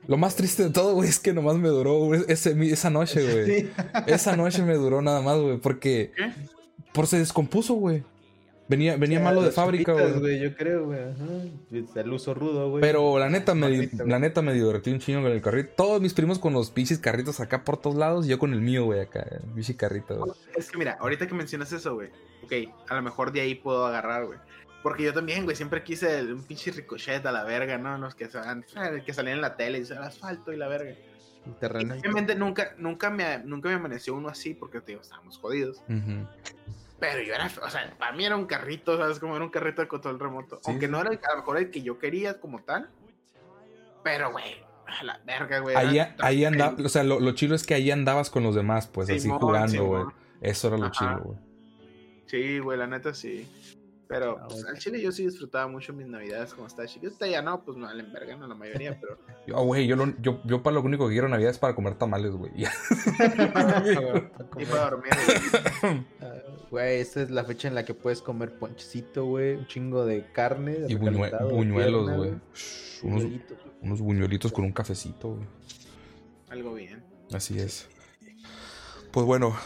Lo 0.07 0.17
más 0.17 0.37
triste 0.37 0.63
de 0.65 0.71
todo, 0.71 0.95
güey, 0.95 1.09
es 1.09 1.19
que 1.19 1.35
nomás 1.35 1.57
me 1.57 1.69
duró 1.69 1.99
güey, 2.05 2.23
ese, 2.29 2.55
mi- 2.55 2.71
esa 2.71 2.89
noche, 2.89 3.23
güey. 3.23 3.47
Sí. 3.63 3.71
Esa 4.07 4.37
noche 4.37 4.63
me 4.63 4.75
duró 4.75 5.03
nada 5.03 5.21
más, 5.21 5.39
güey, 5.39 5.59
porque 5.59 6.13
¿Qué? 6.17 6.33
por 6.95 7.07
se 7.07 7.19
descompuso, 7.19 7.75
güey. 7.75 8.05
Venía 8.69 8.97
venía 8.97 9.19
malo 9.21 9.43
de 9.43 9.51
fábrica, 9.51 9.93
güey. 9.95 10.41
Yo 10.41 10.55
creo, 10.55 10.87
güey. 10.87 11.01
El 11.95 12.13
uso 12.13 12.35
rudo, 12.35 12.71
güey. 12.71 12.83
Pero 12.83 13.19
la 13.19 13.31
neta 13.31 13.55
me 13.55 13.69
güey. 13.75 13.91
la 14.07 14.19
neta 14.19 14.43
me 14.43 14.53
divertí 14.53 14.91
un 14.91 14.99
chingo 14.99 15.23
con 15.23 15.33
el 15.33 15.41
carrito. 15.41 15.71
Todos 15.77 16.01
mis 16.03 16.13
primos 16.13 16.39
con 16.39 16.53
los 16.53 16.71
pinches 16.71 16.99
carritos 16.99 17.41
acá 17.41 17.65
por 17.65 17.79
todos 17.81 17.97
lados 17.97 18.27
y 18.27 18.29
yo 18.29 18.39
con 18.39 18.53
el 18.53 18.61
mío, 18.61 18.85
güey, 18.85 19.01
acá, 19.01 19.27
el 19.31 19.41
pinche 19.55 19.75
carrito, 19.77 20.17
güey. 20.19 20.33
Es 20.57 20.71
que 20.71 20.77
mira, 20.79 20.99
ahorita 21.01 21.27
que 21.27 21.35
mencionas 21.35 21.73
eso, 21.73 21.95
güey. 21.95 22.09
Ok, 22.45 22.53
a 22.89 22.95
lo 22.95 23.03
mejor 23.03 23.33
de 23.33 23.41
ahí 23.41 23.55
puedo 23.55 23.87
agarrar, 23.87 24.27
güey. 24.27 24.39
Porque 24.83 25.03
yo 25.03 25.13
también, 25.13 25.45
güey, 25.45 25.57
siempre 25.57 25.83
quise 25.83 26.19
el- 26.21 26.35
un 26.35 26.43
pinche 26.45 26.71
ricochet 26.71 27.25
a 27.27 27.33
la 27.33 27.45
verga, 27.45 27.79
¿no? 27.79 27.97
Los 27.99 28.15
que, 28.15 28.29
se- 28.29 28.39
que 29.05 29.13
salían 29.15 29.37
en 29.37 29.41
la 29.43 29.57
tele 29.57 29.79
y 29.79 29.81
dice 29.81 29.95
el 29.95 30.03
asfalto 30.03 30.53
y 30.53 30.57
la 30.57 30.69
verga. 30.69 30.95
Terreno. 31.59 31.95
obviamente 31.99 32.35
nunca, 32.35 32.75
nunca, 32.77 33.09
me, 33.09 33.39
nunca 33.39 33.71
me 33.71 33.77
amaneció 33.77 34.15
uno 34.15 34.29
así 34.29 34.53
porque, 34.53 34.81
te 34.83 34.93
digo, 34.93 35.01
estábamos 35.01 35.39
jodidos. 35.39 35.79
Ujú. 35.89 36.27
Pero 37.01 37.23
yo 37.23 37.33
era, 37.35 37.47
o 37.65 37.71
sea, 37.71 37.95
para 37.99 38.13
mí 38.13 38.25
era 38.25 38.35
un 38.37 38.47
carrito, 38.47 38.97
¿sabes? 38.97 39.19
Como 39.21 39.37
era 39.37 39.45
un 39.45 39.51
carrito 39.51 39.83
de 39.83 39.89
control 39.89 40.19
remoto. 40.19 40.57
Sí, 40.57 40.63
Aunque 40.71 40.87
sí. 40.87 40.93
no 40.93 41.01
era 41.01 41.11
el- 41.11 41.21
a 41.25 41.31
lo 41.33 41.37
mejor 41.39 41.59
el 41.59 41.71
que 41.71 41.83
yo 41.83 41.99
quería 41.99 42.41
como 42.41 42.61
tal. 42.63 42.89
Pero, 44.03 44.33
güey, 44.33 44.57
a 44.87 45.05
la 45.05 45.21
verga, 45.25 45.61
güey. 45.61 45.77
Ahí, 45.77 46.01
ahí 46.19 46.45
andaba, 46.45 46.77
o 46.85 46.89
sea, 46.89 47.05
lo, 47.05 47.21
lo 47.21 47.33
chido 47.33 47.55
es 47.55 47.65
que 47.67 47.75
ahí 47.75 47.91
andabas 47.91 48.31
con 48.31 48.43
los 48.43 48.55
demás, 48.55 48.87
pues, 48.89 49.09
así 49.11 49.29
jugando, 49.29 49.85
güey. 49.85 50.05
Eso 50.41 50.69
era 50.69 50.79
lo 50.79 50.87
Ajá. 50.87 50.93
chido, 50.93 51.21
güey. 51.25 51.39
Sí, 52.27 52.59
güey, 52.59 52.79
la 52.79 52.87
neta 52.87 53.15
sí. 53.15 53.49
Pero 54.09 54.39
Ah, 54.41 54.47
pues, 54.49 54.65
al 54.65 54.79
chile 54.79 55.03
yo 55.03 55.13
sí 55.13 55.27
disfrutaba 55.27 55.69
mucho 55.69 55.93
mis 55.93 56.07
navidades 56.07 56.55
como 56.55 56.67
estaba 56.67 56.89
chiquito. 56.89 57.09
Ahorita 57.09 57.27
ya 57.29 57.43
no, 57.43 57.63
pues 57.63 57.77
no 57.77 57.85
valen 57.87 58.11
verga, 58.11 58.37
no 58.37 58.47
la 58.47 58.55
mayoría, 58.55 58.99
pero. 58.99 59.19
Yo, 59.47 59.61
güey, 59.63 59.87
yo, 59.87 59.97
lo- 59.97 60.15
yo, 60.23 60.41
yo 60.45 60.63
para 60.63 60.75
lo 60.77 60.83
único 60.83 61.07
que 61.07 61.13
quiero 61.13 61.27
en 61.27 61.33
Navidad 61.33 61.51
es 61.51 61.59
para 61.59 61.75
comer 61.75 61.95
tamales, 61.97 62.33
güey. 62.33 62.51
Ya. 62.57 62.73
y 64.59 64.65
para 64.65 64.91
dormir, 64.91 65.13
güey. 65.83 66.07
Ah, 66.23 66.35
Güey, 66.71 67.01
esta 67.01 67.23
es 67.23 67.31
la 67.31 67.45
fecha 67.45 67.67
en 67.69 67.75
la 67.75 67.87
que 67.87 67.95
puedes 67.95 68.21
comer 68.21 68.59
ponchecito, 68.59 69.25
güey, 69.25 69.55
un 69.57 69.67
chingo 69.69 70.05
de 70.05 70.31
carne. 70.33 70.77
y 70.87 70.97
buñue- 70.97 71.51
buñuelos, 71.51 72.11
güey. 72.11 72.31
Unos, 72.31 73.03
buñuelitos. 73.03 73.59
unos 73.81 74.01
buñuelitos 74.03 74.53
con 74.53 74.65
un 74.65 74.73
cafecito, 74.73 75.35
güey. 75.35 75.47
Algo 76.51 76.75
bien. 76.75 77.03
Así 77.33 77.59
es. 77.59 77.89
Pues 79.13 79.25
bueno, 79.25 79.57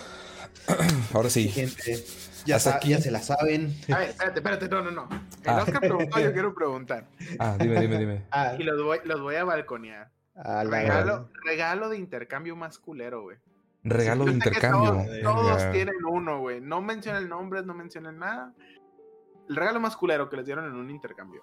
ahora 1.12 1.28
sí. 1.28 1.48
Gente, 1.48 2.04
ya, 2.44 2.56
Hasta 2.56 2.70
sa- 2.70 2.76
aquí. 2.76 2.90
ya 2.90 2.98
se 3.00 3.10
la 3.10 3.20
saben. 3.20 3.74
A 3.92 3.98
ver, 3.98 4.08
espérate, 4.10 4.38
espérate, 4.40 4.68
no, 4.68 4.82
no, 4.82 4.90
no. 4.90 5.08
El 5.10 5.50
Ah. 5.50 5.62
Oscar 5.62 5.80
preguntó, 5.80 6.20
yo 6.20 6.32
quiero 6.32 6.54
preguntar. 6.54 7.06
Ah, 7.38 7.56
dime, 7.58 7.80
dime, 7.80 7.98
dime. 7.98 8.22
Ah, 8.30 8.54
Y 8.58 8.62
los 8.62 8.82
voy, 8.82 8.98
los 9.04 9.20
voy 9.20 9.34
a 9.36 9.44
balconear. 9.44 10.10
a 10.34 10.64
la- 10.64 10.70
Regalo, 10.70 11.28
regalo 11.44 11.88
de 11.88 11.98
intercambio 11.98 12.56
más 12.56 12.78
culero, 12.78 13.22
güey. 13.22 13.36
Regalo 13.84 14.24
de 14.26 14.32
intercambio. 14.32 15.04
Todos, 15.22 15.70
tienen 15.72 15.94
uno, 16.08 16.38
güey. 16.40 16.60
No 16.60 16.80
mencionen 16.80 17.28
nombres, 17.28 17.64
no 17.66 17.74
mencionen 17.74 18.18
nada. 18.18 18.54
El 19.48 19.56
regalo 19.56 19.80
más 19.80 19.96
culero 19.96 20.30
que 20.30 20.36
les 20.36 20.46
dieron 20.46 20.64
en 20.66 20.74
un 20.74 20.88
intercambio. 20.90 21.42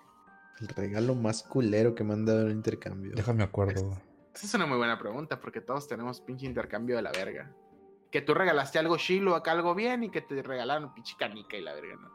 El 0.61 0.69
regalo 0.69 1.15
más 1.15 1.43
culero 1.43 1.95
que 1.95 2.03
me 2.05 2.13
han 2.13 2.25
dado 2.25 2.39
en 2.41 2.45
un 2.47 2.51
intercambio. 2.53 3.11
Déjame 3.15 3.43
acuerdo. 3.43 3.91
Esa 4.33 4.45
es 4.45 4.53
una 4.53 4.65
muy 4.65 4.77
buena 4.77 4.97
pregunta 4.97 5.39
porque 5.39 5.59
todos 5.59 5.87
tenemos 5.87 6.21
pinche 6.21 6.45
intercambio 6.45 6.95
de 6.95 7.01
la 7.01 7.11
verga. 7.11 7.51
Que 8.11 8.21
tú 8.21 8.33
regalaste 8.33 8.79
algo 8.79 8.97
chilo, 8.97 9.35
acá 9.35 9.51
algo 9.51 9.75
bien 9.75 10.03
y 10.03 10.09
que 10.09 10.21
te 10.21 10.41
regalaron 10.41 10.93
pinche 10.93 11.15
canica 11.17 11.57
y 11.57 11.61
la 11.61 11.73
verga, 11.73 11.95
¿no? 11.95 12.09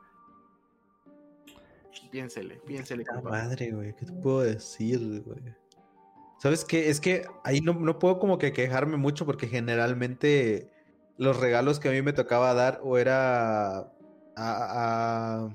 Piénsele, 2.10 2.56
piénsele. 2.66 3.04
La 3.12 3.20
madre, 3.22 3.70
güey. 3.70 3.94
¿Qué 3.94 4.06
te 4.06 4.12
puedo 4.12 4.40
decir, 4.40 5.22
güey? 5.24 5.38
¿Sabes 6.38 6.64
qué? 6.64 6.88
Es 6.90 7.00
que 7.00 7.26
ahí 7.44 7.60
no, 7.60 7.72
no 7.74 7.98
puedo 7.98 8.18
como 8.18 8.38
que 8.38 8.52
quejarme 8.52 8.96
mucho 8.96 9.24
porque 9.24 9.46
generalmente 9.46 10.70
los 11.16 11.38
regalos 11.38 11.78
que 11.78 11.88
a 11.88 11.92
mí 11.92 12.02
me 12.02 12.12
tocaba 12.12 12.52
dar 12.54 12.80
o 12.82 12.98
era 12.98 13.78
a... 13.78 13.86
a- 14.36 15.48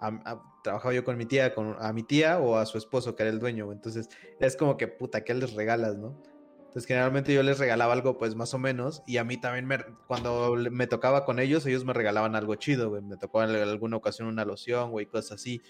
a- 0.00 0.06
a- 0.24 0.42
trabajaba 0.62 0.92
yo 0.94 1.04
con 1.04 1.16
mi 1.16 1.26
tía, 1.26 1.54
con, 1.54 1.74
a 1.80 1.92
mi 1.92 2.02
tía 2.02 2.38
o 2.38 2.56
a 2.56 2.66
su 2.66 2.76
esposo, 2.78 3.16
que 3.16 3.22
era 3.22 3.30
el 3.32 3.38
dueño. 3.40 3.72
Entonces, 3.72 4.08
es 4.38 4.56
como 4.56 4.76
que, 4.76 4.88
puta, 4.88 5.24
¿qué 5.24 5.32
les 5.34 5.54
regalas, 5.54 5.96
no? 5.96 6.22
Entonces, 6.70 6.86
generalmente 6.86 7.34
yo 7.34 7.42
les 7.42 7.58
regalaba 7.58 7.92
algo, 7.92 8.16
pues, 8.16 8.36
más 8.36 8.54
o 8.54 8.58
menos. 8.58 9.02
Y 9.04 9.16
a 9.16 9.24
mí 9.24 9.36
también, 9.36 9.66
me, 9.66 9.78
cuando 10.06 10.54
me 10.70 10.86
tocaba 10.86 11.24
con 11.24 11.40
ellos, 11.40 11.66
ellos 11.66 11.84
me 11.84 11.92
regalaban 11.92 12.36
algo 12.36 12.54
chido, 12.54 12.90
güey. 12.90 13.02
Me 13.02 13.16
tocó 13.16 13.42
en 13.42 13.50
alguna 13.50 13.96
ocasión 13.96 14.28
una 14.28 14.44
loción, 14.44 14.92
güey, 14.92 15.06
cosas 15.06 15.32
así. 15.32 15.60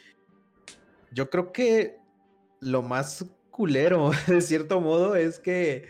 Yo 1.11 1.31
creo 1.31 1.53
que 1.53 1.97
lo 2.61 2.83
más 2.83 3.25
culero, 3.51 4.11
de 4.27 4.43
cierto 4.43 4.83
modo, 4.83 5.17
es 5.17 5.39
que 5.39 5.87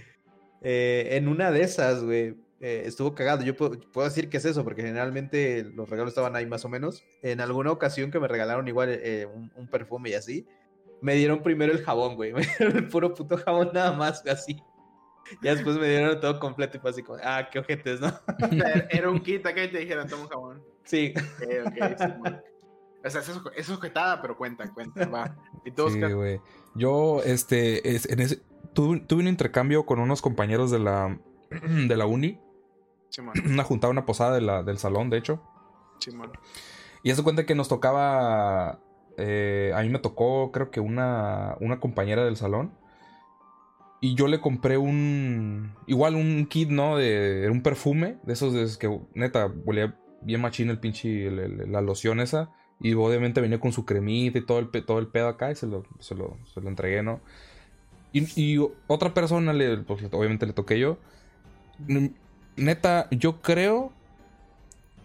eh, 0.63 1.09
en 1.11 1.27
una 1.27 1.51
de 1.51 1.63
esas, 1.63 2.05
güey, 2.05 2.37
eh, 2.61 2.85
estuvo 2.87 3.13
cagado. 3.13 3.43
Yo 3.43 3.57
puedo, 3.57 3.81
puedo 3.91 4.07
decir 4.07 4.29
que 4.29 4.37
es 4.37 4.45
eso, 4.45 4.63
porque 4.63 4.83
generalmente 4.83 5.65
los 5.75 5.91
regalos 5.91 6.13
estaban 6.13 6.37
ahí 6.37 6.47
más 6.47 6.65
o 6.65 6.69
menos. 6.69 7.03
En 7.23 7.41
alguna 7.41 7.73
ocasión 7.73 8.13
que 8.13 8.21
me 8.21 8.29
regalaron 8.29 8.69
igual 8.69 8.91
eh, 8.91 9.27
un, 9.27 9.51
un 9.57 9.67
perfume 9.67 10.11
y 10.11 10.15
así, 10.15 10.47
me 11.01 11.15
dieron 11.15 11.43
primero 11.43 11.73
el 11.73 11.83
jabón, 11.83 12.15
güey. 12.15 12.33
Me 12.33 12.47
dieron 12.47 12.77
el 12.77 12.89
puro 12.89 13.13
puto 13.13 13.37
jabón 13.39 13.71
nada 13.73 13.91
más, 13.91 14.25
así. 14.29 14.63
Ya 15.43 15.55
después 15.55 15.77
me 15.77 15.89
dieron 15.89 16.21
todo 16.21 16.39
completo 16.41 16.77
y 16.77 16.81
fue 16.81 16.91
así 16.91 17.03
como, 17.03 17.19
ah, 17.23 17.49
qué 17.51 17.59
ojetes, 17.61 18.01
¿no? 18.01 18.13
Era- 18.91 19.11
un 19.11 19.21
kit 19.21 19.45
acá 19.47 19.65
y 19.65 19.71
te 19.71 19.79
dijeron, 19.79 20.09
toma 20.09 20.25
un 20.25 20.29
jabón. 20.29 20.63
Sí. 20.85 21.15
Ok, 21.17 21.67
ok, 21.67 21.97
sí, 21.99 22.07
bueno. 22.19 22.41
O 23.05 23.09
sea, 23.09 23.21
es, 23.23 23.31
es 23.57 23.67
sujetada, 23.67 24.21
pero 24.21 24.37
cuenta, 24.37 24.71
cuenta, 24.75 25.07
va. 25.07 25.37
Y 25.65 25.71
todos 25.71 25.93
Sí, 25.95 26.01
güey. 26.01 26.41
Yo, 26.75 27.23
este, 27.25 27.95
es, 27.95 28.09
en 28.11 28.21
ese, 28.21 28.43
tuve, 28.75 29.01
tuve 29.01 29.23
un 29.23 29.29
intercambio 29.29 29.87
con 29.87 30.01
unos 30.01 30.21
compañeros 30.21 30.71
de 30.71 30.81
la, 30.81 31.19
de 31.51 31.97
la 31.97 32.07
uni. 32.07 32.39
Simón, 33.09 33.35
Una 33.47 33.65
juntada, 33.65 33.91
una 33.91 34.05
posada 34.05 34.35
de 34.35 34.41
la, 34.43 34.63
del 34.63 34.79
salón, 34.79 35.09
de 35.11 35.17
hecho. 35.19 35.43
Simón. 35.99 36.31
Y 37.03 37.11
hace 37.11 37.23
cuenta 37.23 37.47
que 37.47 37.55
nos 37.55 37.69
tocaba. 37.69 38.81
eh, 39.17 39.73
a 39.75 39.81
mí 39.83 39.89
me 39.89 39.99
tocó, 39.99 40.53
creo 40.53 40.71
que 40.71 40.81
una, 40.81 41.57
una 41.61 41.81
compañera 41.81 42.25
del 42.25 42.37
salón. 42.37 42.75
Y 44.01 44.15
yo 44.15 44.29
le 44.29 44.41
compré 44.41 44.79
un. 44.79 45.75
Igual 45.87 46.15
un 46.15 46.47
kit, 46.47 46.71
¿no? 46.71 46.97
De. 46.97 47.43
Era 47.43 47.53
un 47.53 47.63
perfume. 47.63 48.17
De 48.23 48.33
esos 48.33 48.53
de 48.55 48.67
que, 48.79 49.01
neta, 49.15 49.53
olía 49.67 49.99
bien 50.23 50.41
machín 50.41 50.71
el 50.71 50.79
pinche. 50.79 51.31
la 51.31 51.81
loción 51.83 52.21
esa. 52.21 52.51
Y 52.81 52.95
obviamente 52.95 53.43
venía 53.43 53.61
con 53.61 53.73
su 53.73 53.85
cremita 53.85 54.39
y 54.39 54.47
todo 54.47 54.59
el, 54.59 54.71
todo 54.71 54.99
el 54.99 55.09
pedo 55.09 55.29
acá. 55.29 55.51
Y 55.51 55.55
se 55.55 55.67
lo, 55.67 55.85
se 55.99 56.15
lo, 56.15 56.39
se 56.53 56.63
lo 56.63 56.69
entregué, 56.69 57.03
¿no? 57.03 57.21
Y, 58.13 58.41
y 58.41 58.59
otra 58.87 59.13
persona, 59.13 59.53
le, 59.53 59.79
pues, 59.79 60.03
obviamente 60.13 60.47
le 60.47 60.55
toqué 60.55 60.79
yo. 60.79 60.99
Neta, 62.57 63.09
yo 63.11 63.43
creo. 63.43 63.93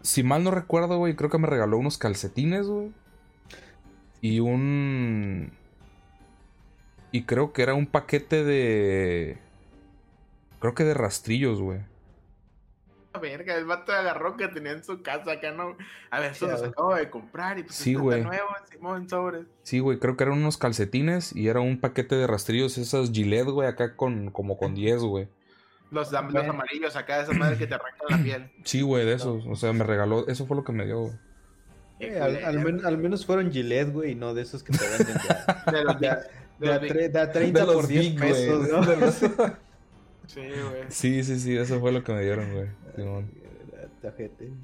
Si 0.01 0.23
mal 0.23 0.43
no 0.43 0.51
recuerdo, 0.51 0.97
güey, 0.99 1.15
creo 1.15 1.29
que 1.29 1.37
me 1.37 1.47
regaló 1.47 1.77
unos 1.77 1.97
calcetines, 1.97 2.67
güey. 2.67 2.91
Y 4.21 4.39
un. 4.39 5.51
Y 7.15 7.23
creo 7.23 7.53
que 7.53 7.61
era 7.63 7.73
un 7.73 7.87
paquete 7.87 8.43
de. 8.43 9.37
Creo 10.59 10.73
que 10.75 10.83
de 10.83 10.93
rastrillos, 10.93 11.61
güey. 11.61 11.79
La 13.13 13.19
Verga, 13.21 13.55
el 13.55 13.63
vato 13.65 13.93
agarró 13.93 14.35
que 14.35 14.49
tenía 14.49 14.73
en 14.73 14.83
su 14.83 15.01
casa 15.01 15.31
acá, 15.31 15.51
¿no? 15.51 15.77
A 16.11 16.19
ver, 16.19 16.33
esto 16.33 16.45
Sí, 16.45 16.51
los 16.51 16.59
a 16.59 16.63
ver. 16.63 16.71
acabo 16.71 16.95
de 16.95 17.09
comprar 17.09 17.57
y 17.59 17.63
pues 17.63 17.75
Sí, 17.75 17.91
este 17.91 18.01
güey. 18.03 18.21
nuevo, 18.23 18.49
Simón, 18.69 19.07
sobres. 19.07 19.45
Sí, 19.63 19.79
güey, 19.79 19.97
creo 19.99 20.17
que 20.17 20.25
eran 20.25 20.37
unos 20.39 20.57
calcetines 20.57 21.33
y 21.33 21.47
era 21.47 21.61
un 21.61 21.79
paquete 21.79 22.15
de 22.15 22.27
rastrillos, 22.27 22.77
esas 22.77 23.11
Gillette, 23.13 23.47
güey, 23.47 23.69
acá 23.69 23.95
con 23.95 24.31
como 24.31 24.57
con 24.57 24.75
10, 24.75 24.99
güey. 25.03 25.29
Los, 25.91 26.11
los 26.11 26.45
amarillos 26.49 26.97
acá, 26.97 27.17
de 27.19 27.23
esa 27.23 27.31
madre 27.33 27.57
que 27.57 27.67
te 27.67 27.75
arrancan 27.75 28.07
la 28.09 28.17
piel. 28.17 28.51
Sí, 28.65 28.81
güey, 28.81 29.05
de 29.05 29.13
esos. 29.13 29.45
O 29.47 29.55
sea, 29.55 29.71
me 29.71 29.85
regaló. 29.85 30.27
Eso 30.27 30.45
fue 30.45 30.57
lo 30.57 30.65
que 30.65 30.73
me 30.73 30.85
dio, 30.85 30.99
güey. 31.03 31.13
Eh, 32.01 32.19
al, 32.19 32.43
al 32.43 32.59
men- 32.59 32.85
al 32.85 32.97
menos 32.97 33.25
fueron 33.25 33.49
Gillette, 33.49 33.93
güey, 33.93 34.11
y 34.11 34.15
no 34.15 34.33
de 34.33 34.41
esos 34.41 34.61
que 34.63 34.73
te 34.73 34.85
venden 34.89 35.15
de, 35.15 35.71
De 35.71 35.83
los 35.85 35.99
de, 36.01 36.17
Big- 36.59 36.59
de 36.59 36.67
de 36.67 36.71
a 36.71 36.73
los 36.75 36.81
Big- 36.81 36.91
tre- 36.93 37.11
de 37.11 37.19
a 37.19 37.31
30 37.31 37.59
De 37.61 37.65
los 37.65 37.75
por 37.75 37.87
10 37.87 38.01
Big, 38.05 38.17
güey. 38.19 38.31
pesos, 38.31 38.69
¿no? 38.69 38.85
De 38.85 38.97
los- 38.97 39.15
Sí, 40.27 40.41
güey. 40.41 40.83
Sí, 40.89 41.23
sí, 41.23 41.39
sí, 41.39 41.55
eso 41.55 41.79
fue 41.79 41.91
lo 41.91 42.03
que 42.03 42.11
me 42.13 42.21
dieron, 42.21 42.51
güey. 42.53 42.67
Simón. 42.95 43.29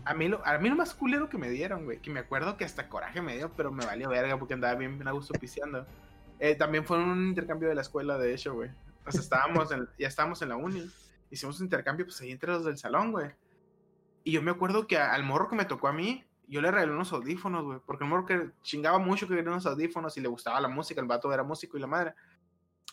A 0.05 0.13
mí, 0.13 0.27
lo, 0.27 0.45
a 0.45 0.57
mí 0.59 0.69
lo 0.69 0.75
más 0.75 0.93
culero 0.93 1.27
que 1.29 1.37
me 1.37 1.49
dieron, 1.49 1.85
güey, 1.85 1.99
que 1.99 2.11
me 2.11 2.19
acuerdo 2.19 2.57
que 2.57 2.65
hasta 2.65 2.89
coraje 2.89 3.21
me 3.21 3.35
dio, 3.37 3.51
pero 3.55 3.71
me 3.71 3.85
valió 3.85 4.09
verga 4.09 4.37
porque 4.37 4.53
andaba 4.53 4.75
bien, 4.75 4.97
bien 4.97 5.07
a 5.07 5.11
gusto 5.11 5.33
pisteando. 5.39 5.85
Eh, 6.39 6.55
también 6.55 6.85
fue 6.85 6.97
un 6.97 7.29
intercambio 7.29 7.69
de 7.69 7.75
la 7.75 7.81
escuela, 7.81 8.17
de 8.17 8.33
hecho, 8.33 8.53
güey. 8.53 8.69
O 9.05 9.11
sea, 9.11 9.21
estábamos 9.21 9.71
en, 9.71 9.87
ya 9.97 10.07
estábamos 10.07 10.41
en 10.43 10.49
la 10.49 10.55
uni. 10.57 10.87
Hicimos 11.31 11.59
un 11.59 11.65
intercambio, 11.65 12.05
pues 12.05 12.21
ahí 12.21 12.31
entre 12.31 12.51
los 12.51 12.65
del 12.65 12.77
salón, 12.77 13.11
güey. 13.11 13.27
Y 14.23 14.31
yo 14.33 14.41
me 14.43 14.51
acuerdo 14.51 14.85
que 14.85 14.97
a- 14.97 15.13
al 15.13 15.23
morro 15.23 15.49
que 15.49 15.55
me 15.55 15.65
tocó 15.65 15.87
a 15.87 15.93
mí, 15.93 16.23
yo 16.51 16.61
le 16.61 16.69
regalé 16.69 16.91
unos 16.91 17.13
audífonos, 17.13 17.63
güey. 17.63 17.79
Porque 17.85 18.03
el 18.03 18.09
morro 18.09 18.25
que 18.25 18.49
chingaba 18.61 18.99
mucho 18.99 19.27
que 19.27 19.35
quería 19.35 19.51
unos 19.51 19.65
audífonos 19.65 20.15
y 20.17 20.21
le 20.21 20.27
gustaba 20.27 20.59
la 20.59 20.67
música, 20.67 20.99
el 20.99 21.07
vato 21.07 21.33
era 21.33 21.43
músico 21.43 21.77
y 21.77 21.81
la 21.81 21.87
madre. 21.87 22.13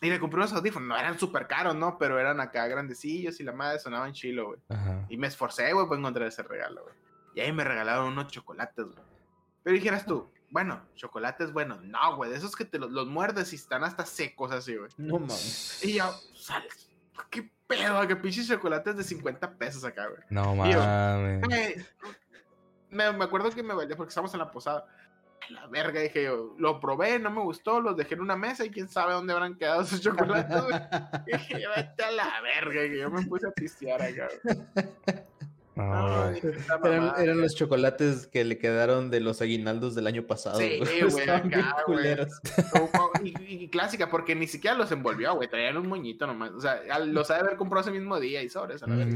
Y 0.01 0.09
le 0.09 0.21
compré 0.21 0.39
unos 0.39 0.53
audífonos, 0.53 0.89
no 0.89 0.97
eran 0.97 1.19
súper 1.19 1.49
caros, 1.49 1.75
¿no? 1.75 1.99
Pero 1.99 2.21
eran 2.21 2.41
acá 2.41 2.69
grandecillos 2.69 3.41
y 3.41 3.43
la 3.43 3.53
madre 3.53 3.81
sonaban 3.81 4.13
chilo, 4.13 4.47
güey. 4.47 4.61
Y 5.09 5.17
me 5.17 5.27
esforcé, 5.27 5.73
güey, 5.73 5.89
por 5.89 5.99
encontrar 5.99 6.29
ese 6.29 6.45
regalo, 6.45 6.85
güey. 6.85 6.95
Y 7.35 7.41
ahí 7.41 7.53
me 7.53 7.65
regalaron 7.65 8.13
unos 8.13 8.29
chocolates, 8.29 8.85
güey. 8.85 8.99
Pero 9.65 9.75
dijeras 9.75 10.07
tú, 10.07 10.31
bueno, 10.51 10.81
chocolates, 10.95 11.53
bueno, 11.53 11.81
no, 11.83 12.17
güey, 12.17 12.31
de 12.31 12.37
esos 12.37 12.55
que 12.55 12.65
te 12.65 12.79
los, 12.79 12.91
los 12.93 13.09
muerdes 13.09 13.53
y 13.53 13.57
están 13.57 13.83
hasta 13.83 14.07
secos 14.07 14.53
así, 14.53 14.77
güey. 14.77 14.91
No 14.97 15.19
mames. 15.19 15.85
Y 15.85 15.95
yo, 15.95 16.13
sales, 16.33 16.89
qué 17.29 17.51
pedo, 17.67 18.07
que 18.07 18.17
pinches 18.17 18.47
chocolates 18.47 18.97
de 18.97 19.05
50 19.05 19.59
pesos 19.59 19.85
acá, 19.85 20.07
güey. 20.07 20.23
No 20.31 20.55
mames. 20.55 21.87
Me, 22.91 23.13
me 23.13 23.25
acuerdo 23.25 23.51
que 23.51 23.63
me 23.63 23.75
valió 23.75 23.97
porque 23.97 24.09
estábamos 24.09 24.33
en 24.35 24.41
la 24.41 24.51
posada. 24.51 24.87
A 25.49 25.53
La 25.53 25.67
verga, 25.67 26.01
dije 26.01 26.25
yo, 26.25 26.55
lo 26.59 26.81
probé, 26.81 27.19
no 27.19 27.31
me 27.31 27.41
gustó, 27.41 27.81
los 27.81 27.97
dejé 27.97 28.15
en 28.15 28.21
una 28.23 28.37
mesa 28.37 28.65
y 28.65 28.71
quién 28.71 28.89
sabe 28.89 29.15
dónde 29.15 29.33
habrán 29.33 29.55
quedado 29.57 29.83
esos 29.83 30.01
chocolates. 30.01 30.57
Dije, 31.27 31.65
vete 31.75 32.05
a 32.05 32.11
la 32.11 32.41
verga, 32.43 32.83
que 32.83 32.99
yo 32.99 33.11
me 33.11 33.25
puse 33.25 33.47
a 33.47 33.53
pistear 33.53 34.03
acá, 34.03 34.29
esta 35.79 37.23
Eran, 37.23 37.41
los 37.41 37.55
chocolates 37.55 38.27
que 38.27 38.45
le 38.45 38.59
quedaron 38.59 39.11
de 39.11 39.21
los 39.21 39.41
aguinaldos 39.41 39.95
del 39.95 40.07
año 40.07 40.25
pasado. 40.27 40.59
Sí, 40.59 40.81
güey, 41.11 41.29
acá, 41.29 41.77
güey. 41.87 42.17
y, 43.25 43.65
y 43.65 43.69
clásica, 43.69 44.11
porque 44.11 44.35
ni 44.35 44.47
siquiera 44.47 44.77
los 44.77 44.91
envolvió, 44.93 45.35
güey. 45.37 45.49
Traían 45.49 45.77
un 45.77 45.87
moñito 45.89 46.27
nomás. 46.27 46.51
O 46.53 46.61
sea, 46.61 46.81
al- 46.91 47.13
los 47.13 47.31
ha 47.31 47.35
de 47.35 47.41
haber 47.41 47.57
comprado 47.57 47.83
ese 47.89 47.91
mismo 47.99 48.19
día 48.21 48.43
y 48.43 48.49
sobres, 48.49 48.83
a 48.83 48.87
la. 48.87 49.07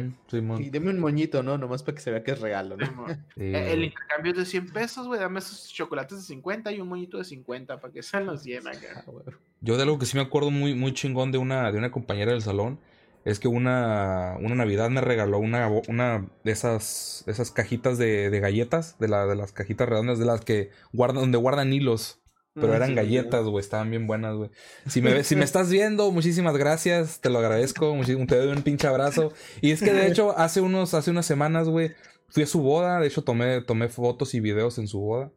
Y 0.60 0.70
deme 0.70 0.90
un 0.90 1.00
moñito, 1.00 1.42
¿no? 1.42 1.58
Nomás 1.58 1.82
para 1.82 1.94
que 1.96 2.00
se 2.00 2.10
vea 2.10 2.22
que 2.22 2.32
es 2.32 2.40
regalo, 2.40 2.76
¿no? 2.76 2.86
Sí, 3.36 3.52
El 3.54 3.84
intercambio 3.84 4.32
es 4.32 4.38
de 4.38 4.44
100 4.46 4.72
pesos, 4.72 5.06
güey. 5.06 5.18
Dame 5.20 5.38
esos 5.38 5.68
chocolates 5.72 6.18
de 6.18 6.24
50 6.24 6.72
y 6.72 6.80
un 6.80 6.88
moñito 6.88 7.18
de 7.18 7.24
50 7.24 7.80
para 7.80 7.92
que 7.92 8.02
sean 8.02 8.26
los 8.26 8.42
100 8.42 8.68
acá. 8.68 8.78
Ah, 8.96 9.02
güey. 9.06 9.24
Yo 9.60 9.76
de 9.76 9.82
algo 9.84 9.98
que 9.98 10.06
sí 10.06 10.16
me 10.16 10.22
acuerdo 10.22 10.50
muy, 10.50 10.74
muy 10.74 10.92
chingón 10.92 11.32
de 11.32 11.38
una, 11.38 11.70
de 11.70 11.78
una 11.78 11.90
compañera 11.90 12.32
del 12.32 12.42
salón 12.42 12.78
es 13.24 13.38
que 13.38 13.48
una, 13.48 14.36
una 14.40 14.54
Navidad 14.54 14.90
me 14.90 15.00
regaló 15.00 15.38
una, 15.38 15.68
una 15.88 16.28
de 16.44 16.52
esas, 16.52 17.24
esas 17.26 17.50
cajitas 17.50 17.98
de, 17.98 18.30
de 18.30 18.40
galletas, 18.40 18.98
de, 18.98 19.08
la, 19.08 19.26
de 19.26 19.36
las 19.36 19.52
cajitas 19.52 19.88
redondas, 19.88 20.18
de 20.18 20.24
las 20.26 20.40
que 20.44 20.70
guardan, 20.92 21.22
donde 21.22 21.38
guardan 21.38 21.72
hilos. 21.72 22.18
Pero 22.54 22.74
Ah, 22.74 22.76
eran 22.76 22.90
sí, 22.90 22.94
galletas, 22.96 23.44
güey, 23.46 23.60
estaban 23.64 23.88
bien 23.88 24.06
buenas, 24.06 24.34
güey. 24.36 24.50
Si 24.86 25.00
me, 25.00 25.14
ves- 25.14 25.26
si 25.26 25.36
me 25.36 25.44
estás 25.44 25.70
viendo, 25.70 26.10
muchísimas 26.12 26.54
gracias, 26.58 27.20
te 27.20 27.30
lo 27.30 27.38
agradezco, 27.38 27.96
te 28.04 28.36
doy 28.36 28.48
un 28.54 28.62
pinche 28.62 28.86
abrazo. 28.86 29.32
Y 29.62 29.70
es 29.70 29.80
que 29.80 29.92
de 29.94 30.06
hecho, 30.06 30.36
hace 30.38 30.60
unos, 30.60 30.92
hace 30.92 31.10
unas 31.10 31.24
semanas, 31.24 31.68
güey, 31.68 31.92
fui 32.28 32.42
a 32.42 32.46
su 32.46 32.60
boda, 32.60 33.00
de 33.00 33.06
hecho 33.06 33.24
tomé, 33.24 33.62
tomé 33.62 33.88
fotos 33.88 34.34
y 34.34 34.40
videos 34.40 34.76
en 34.78 34.86
su 34.86 35.00
boda. 35.00 35.32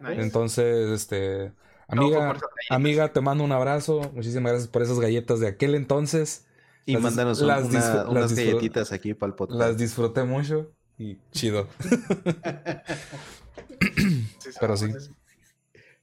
Nice. 0.00 0.20
Entonces, 0.20 0.90
este, 0.90 1.52
amiga, 1.86 2.36
amiga, 2.70 3.12
te 3.12 3.20
mando 3.20 3.44
un 3.44 3.52
abrazo, 3.52 4.10
muchísimas 4.14 4.50
gracias 4.52 4.68
por 4.68 4.82
esas 4.82 4.98
galletas 4.98 5.38
de 5.38 5.46
aquel 5.46 5.76
entonces. 5.76 6.47
Y 6.88 6.94
Las 6.94 7.02
mándanos 7.02 7.40
las 7.42 7.64
una- 7.64 8.08
unas 8.08 8.34
galletitas 8.34 8.92
aquí 8.92 9.12
para 9.14 9.28
el 9.30 9.34
podcast. 9.36 9.60
Las 9.60 9.76
disfruté 9.76 10.24
mucho 10.24 10.72
y 10.96 11.18
chido. 11.32 11.68
Sí, 14.38 14.50
pero 14.60 14.76
sí. 14.76 14.86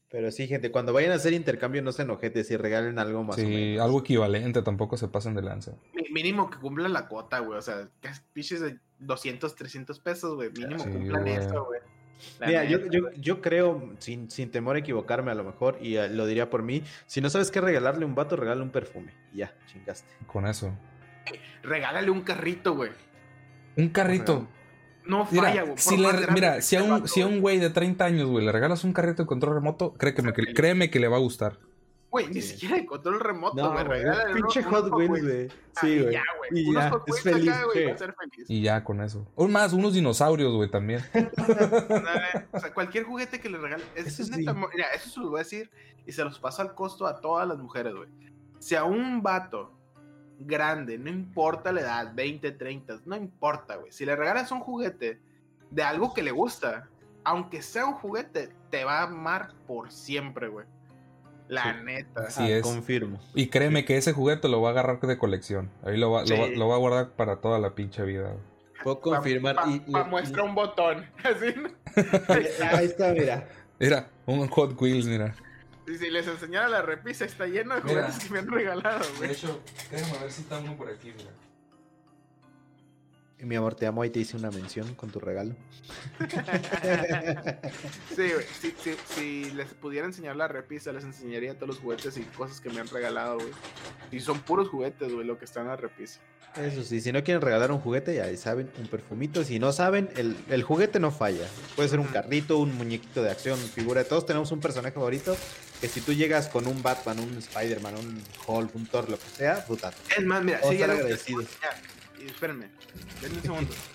Pero 0.09 0.31
sí, 0.31 0.47
gente, 0.47 0.71
cuando 0.71 0.93
vayan 0.93 1.11
a 1.11 1.15
hacer 1.15 1.33
intercambio 1.33 1.81
no 1.81 1.91
se 1.91 2.03
enojetes 2.03 2.49
y 2.51 2.57
regalen 2.57 2.99
algo 2.99 3.23
más 3.23 3.37
o 3.37 3.41
Sí, 3.41 3.47
menos. 3.47 3.83
algo 3.83 3.99
equivalente, 3.99 4.61
tampoco 4.61 4.95
se 4.97 5.07
pasen 5.07 5.33
de 5.35 5.41
lanza. 5.41 5.73
Mínimo 6.13 6.49
que 6.49 6.57
cumplan 6.59 6.93
la 6.93 7.07
cuota, 7.07 7.39
güey. 7.39 7.57
O 7.57 7.61
sea, 7.61 7.89
que 8.01 8.09
pinches 8.31 8.61
de 8.61 8.79
200, 8.99 9.55
300 9.55 9.99
pesos, 9.99 10.35
güey. 10.35 10.51
Mínimo 10.51 10.83
Sí, 10.83 10.89
cumplan 10.89 11.23
güey. 11.23 11.33
eso, 11.35 11.65
güey. 11.65 11.79
La 12.39 12.47
Mira, 12.47 12.63
yo, 12.65 12.79
yo, 13.17 13.41
creo, 13.41 13.93
sin, 13.99 14.29
sin 14.31 14.49
temor 14.49 14.75
a 14.75 14.79
equivocarme 14.79 15.31
a 15.31 15.35
lo 15.35 15.43
mejor, 15.43 15.77
y 15.81 15.97
eh, 15.97 16.09
lo 16.09 16.25
diría 16.25 16.49
por 16.49 16.63
mí, 16.63 16.83
si 17.05 17.21
no 17.21 17.29
sabes 17.29 17.51
qué 17.51 17.61
regalarle 17.61 18.03
a 18.03 18.07
un 18.07 18.15
vato, 18.15 18.35
regálale 18.35 18.61
un 18.63 18.71
perfume. 18.71 19.13
Y 19.33 19.37
ya, 19.39 19.53
chingaste. 19.67 20.11
Con 20.25 20.47
eso. 20.47 20.71
Regálale 21.63 22.09
un 22.09 22.21
carrito, 22.21 22.75
güey. 22.75 22.91
Un 23.77 23.89
carrito. 23.89 24.47
No 25.05 25.25
falla, 25.25 25.51
Mira, 25.51 25.63
güey. 25.63 25.77
si, 25.77 25.97
le- 25.97 26.27
mira, 26.31 26.61
si 26.61 26.75
a 26.75 26.83
un, 26.83 26.89
vato, 26.89 27.07
si 27.07 27.21
a 27.21 27.27
un 27.27 27.39
güey 27.41 27.59
de 27.59 27.69
30 27.69 28.05
años, 28.05 28.27
güey, 28.29 28.45
le 28.45 28.51
regalas 28.51 28.83
un 28.83 28.93
carrito 28.93 29.23
de 29.23 29.27
control 29.27 29.55
remoto, 29.55 29.93
créeme 29.93 30.33
que, 30.33 30.53
créeme 30.53 30.89
que 30.89 30.99
le 30.99 31.07
va 31.07 31.17
a 31.17 31.19
gustar. 31.19 31.59
Güey, 32.15 32.27
ni 32.33 32.41
siquiera 32.41 32.75
de 32.77 32.85
control 32.85 33.19
remoto, 33.19 33.55
No, 33.57 33.73
güey. 33.73 33.85
güey, 33.85 34.33
pinche 34.33 34.59
unos- 34.61 34.71
Hot 34.83 34.91
Wheels, 34.93 35.23
güey. 35.23 35.47
Ah, 35.47 35.79
Sí, 35.81 35.87
y 35.87 36.01
güey. 36.01 36.13
ya, 36.13 36.23
güey. 36.37 36.49
Y 36.53 36.73
ya, 36.73 36.89
Hot 36.91 37.03
es 37.09 37.21
feliz, 37.21 37.49
acá, 37.51 37.63
güey, 37.65 37.89
a 37.91 37.97
ser 37.97 38.13
feliz. 38.15 38.49
Y 38.49 38.61
ya 38.61 38.83
con 38.83 39.01
eso. 39.01 39.27
O 39.35 39.47
más, 39.47 39.73
unos 39.73 39.93
dinosaurios, 39.93 40.53
güey, 40.53 40.69
también. 40.71 41.01
O 42.53 42.59
sea, 42.59 42.73
cualquier 42.73 43.03
juguete 43.05 43.39
que 43.39 43.49
le 43.49 43.57
regale. 43.57 43.83
Es, 43.95 44.07
Eso 44.07 44.21
es 44.23 44.29
neta, 44.29 44.53
mira, 44.53 44.87
eso 44.95 45.09
se 45.09 45.19
los 45.19 45.29
voy 45.29 45.39
a 45.39 45.43
decir 45.43 45.69
y 46.05 46.11
se 46.11 46.23
los 46.23 46.39
paso 46.39 46.61
al 46.61 46.73
costo 46.73 47.05
a 47.05 47.19
todas 47.19 47.47
las 47.47 47.57
mujeres, 47.57 47.93
güey. 47.93 48.09
Si 48.59 48.75
a 48.75 48.83
un 48.83 49.21
vato 49.21 49.73
grande, 50.39 50.97
no 50.97 51.09
importa 51.09 51.71
la 51.71 51.81
edad, 51.81 52.11
20, 52.13 52.51
30, 52.51 53.01
no 53.05 53.15
importa, 53.15 53.75
güey. 53.75 53.91
Si 53.91 54.05
le 54.05 54.15
regalas 54.15 54.51
un 54.51 54.59
juguete 54.61 55.19
de 55.69 55.83
algo 55.83 56.13
que 56.13 56.23
le 56.23 56.31
gusta, 56.31 56.89
aunque 57.23 57.61
sea 57.61 57.85
un 57.85 57.93
juguete, 57.95 58.53
te 58.69 58.83
va 58.85 58.99
a 58.99 59.03
amar 59.03 59.53
por 59.67 59.91
siempre, 59.91 60.47
güey. 60.47 60.65
La 61.47 61.63
Sí. 61.63 61.69
neta. 61.85 62.21
Así 62.27 62.43
Ah, 62.43 62.57
es. 62.57 62.63
Confirmo. 62.63 63.19
Y 63.35 63.47
créeme 63.47 63.85
que 63.85 63.97
ese 63.97 64.13
juguete 64.13 64.47
lo 64.49 64.61
va 64.61 64.69
a 64.69 64.71
agarrar 64.71 64.99
de 64.99 65.17
colección. 65.17 65.69
Ahí 65.83 65.97
lo 65.97 66.11
va, 66.11 66.23
lo 66.25 66.37
va, 66.39 66.47
Sí. 66.47 66.55
lo 66.55 66.67
va 66.67 66.75
a 66.75 66.79
guardar 66.79 67.09
para 67.11 67.37
toda 67.37 67.59
la 67.59 67.75
pinche 67.75 68.03
vida. 68.03 68.33
Puedo 68.83 68.99
confirmar. 68.99 69.55
Pa, 69.55 69.65
y, 69.69 69.79
pa- 69.79 70.01
y- 70.01 70.09
muestra 70.09 70.43
un 70.43 70.55
botón. 70.55 71.05
Así. 71.23 71.53
Ahí 72.71 72.85
está, 72.85 73.11
mira. 73.13 73.47
Mira, 73.79 74.07
un 74.25 74.47
Hot 74.47 74.79
Wheels, 74.81 75.05
mira. 75.05 75.35
Y 75.87 75.95
si 75.97 76.09
les 76.09 76.27
enseñara 76.27 76.67
la 76.67 76.81
repisa, 76.81 77.25
está 77.25 77.45
lleno 77.45 77.75
de 77.75 77.81
Mira. 77.81 78.01
juguetes 78.07 78.23
que 78.23 78.33
me 78.33 78.39
han 78.39 78.47
regalado, 78.47 79.05
güey. 79.17 79.31
hecho, 79.31 79.61
déjame 79.91 80.17
ver 80.19 80.31
si 80.31 80.41
está 80.41 80.57
uno 80.59 80.75
por 80.75 80.89
aquí, 80.89 81.13
mira. 81.15 81.29
Mi 83.39 83.55
amor, 83.55 83.75
te 83.75 83.85
amo. 83.85 84.01
Ahí 84.01 84.09
te 84.09 84.19
hice 84.19 84.37
una 84.37 84.49
mención 84.49 84.95
con 84.95 85.09
tu 85.11 85.19
regalo. 85.19 85.55
Sí, 88.15 88.31
güey. 88.31 88.45
Si, 88.61 88.73
si, 88.81 88.95
si 89.13 89.51
les 89.51 89.67
pudiera 89.73 90.07
enseñar 90.07 90.37
la 90.37 90.47
repisa, 90.47 90.93
les 90.93 91.03
enseñaría 91.03 91.55
todos 91.55 91.67
los 91.67 91.79
juguetes 91.79 92.15
y 92.17 92.21
cosas 92.21 92.61
que 92.61 92.69
me 92.69 92.79
han 92.79 92.87
regalado, 92.87 93.35
güey. 93.35 93.49
Y 94.11 94.21
son 94.21 94.39
puros 94.39 94.69
juguetes, 94.69 95.11
güey, 95.11 95.27
lo 95.27 95.37
que 95.37 95.43
está 95.43 95.61
en 95.61 95.67
la 95.67 95.75
repisa. 95.75 96.21
Eso 96.55 96.83
sí, 96.83 97.01
si 97.01 97.11
no 97.11 97.21
quieren 97.23 97.41
regalar 97.41 97.71
un 97.71 97.79
juguete, 97.79 98.15
ya 98.15 98.35
saben, 98.37 98.71
un 98.77 98.87
perfumito. 98.87 99.43
Si 99.43 99.59
no 99.59 99.73
saben, 99.73 100.09
el, 100.15 100.37
el 100.49 100.63
juguete 100.63 101.01
no 101.01 101.11
falla. 101.11 101.45
Puede 101.75 101.89
ser 101.89 101.99
un 101.99 102.07
carrito, 102.07 102.57
un 102.57 102.73
muñequito 102.77 103.21
de 103.21 103.31
acción, 103.31 103.59
figura. 103.59 104.05
Todos 104.05 104.25
tenemos 104.25 104.53
un 104.53 104.61
personaje 104.61 104.93
favorito 104.93 105.35
que 105.81 105.89
si 105.89 105.99
tú 105.99 106.13
llegas 106.13 106.47
con 106.47 106.67
un 106.67 106.81
Batman, 106.81 107.19
un 107.19 107.37
Spider-Man, 107.37 107.95
un 107.97 108.23
Hulk, 108.47 108.73
un 108.73 108.85
Thor, 108.85 109.09
lo 109.09 109.19
que 109.19 109.27
sea, 109.35 109.65
puta. 109.65 109.91
Es 110.17 110.23
más, 110.23 110.41
mira, 110.43 110.61
sí, 110.63 110.75
estar 110.75 110.95
ya 110.97 111.17
espérenme. 112.27 112.69
Denme 113.21 113.37
un 113.37 113.41
segundo. 113.43 113.71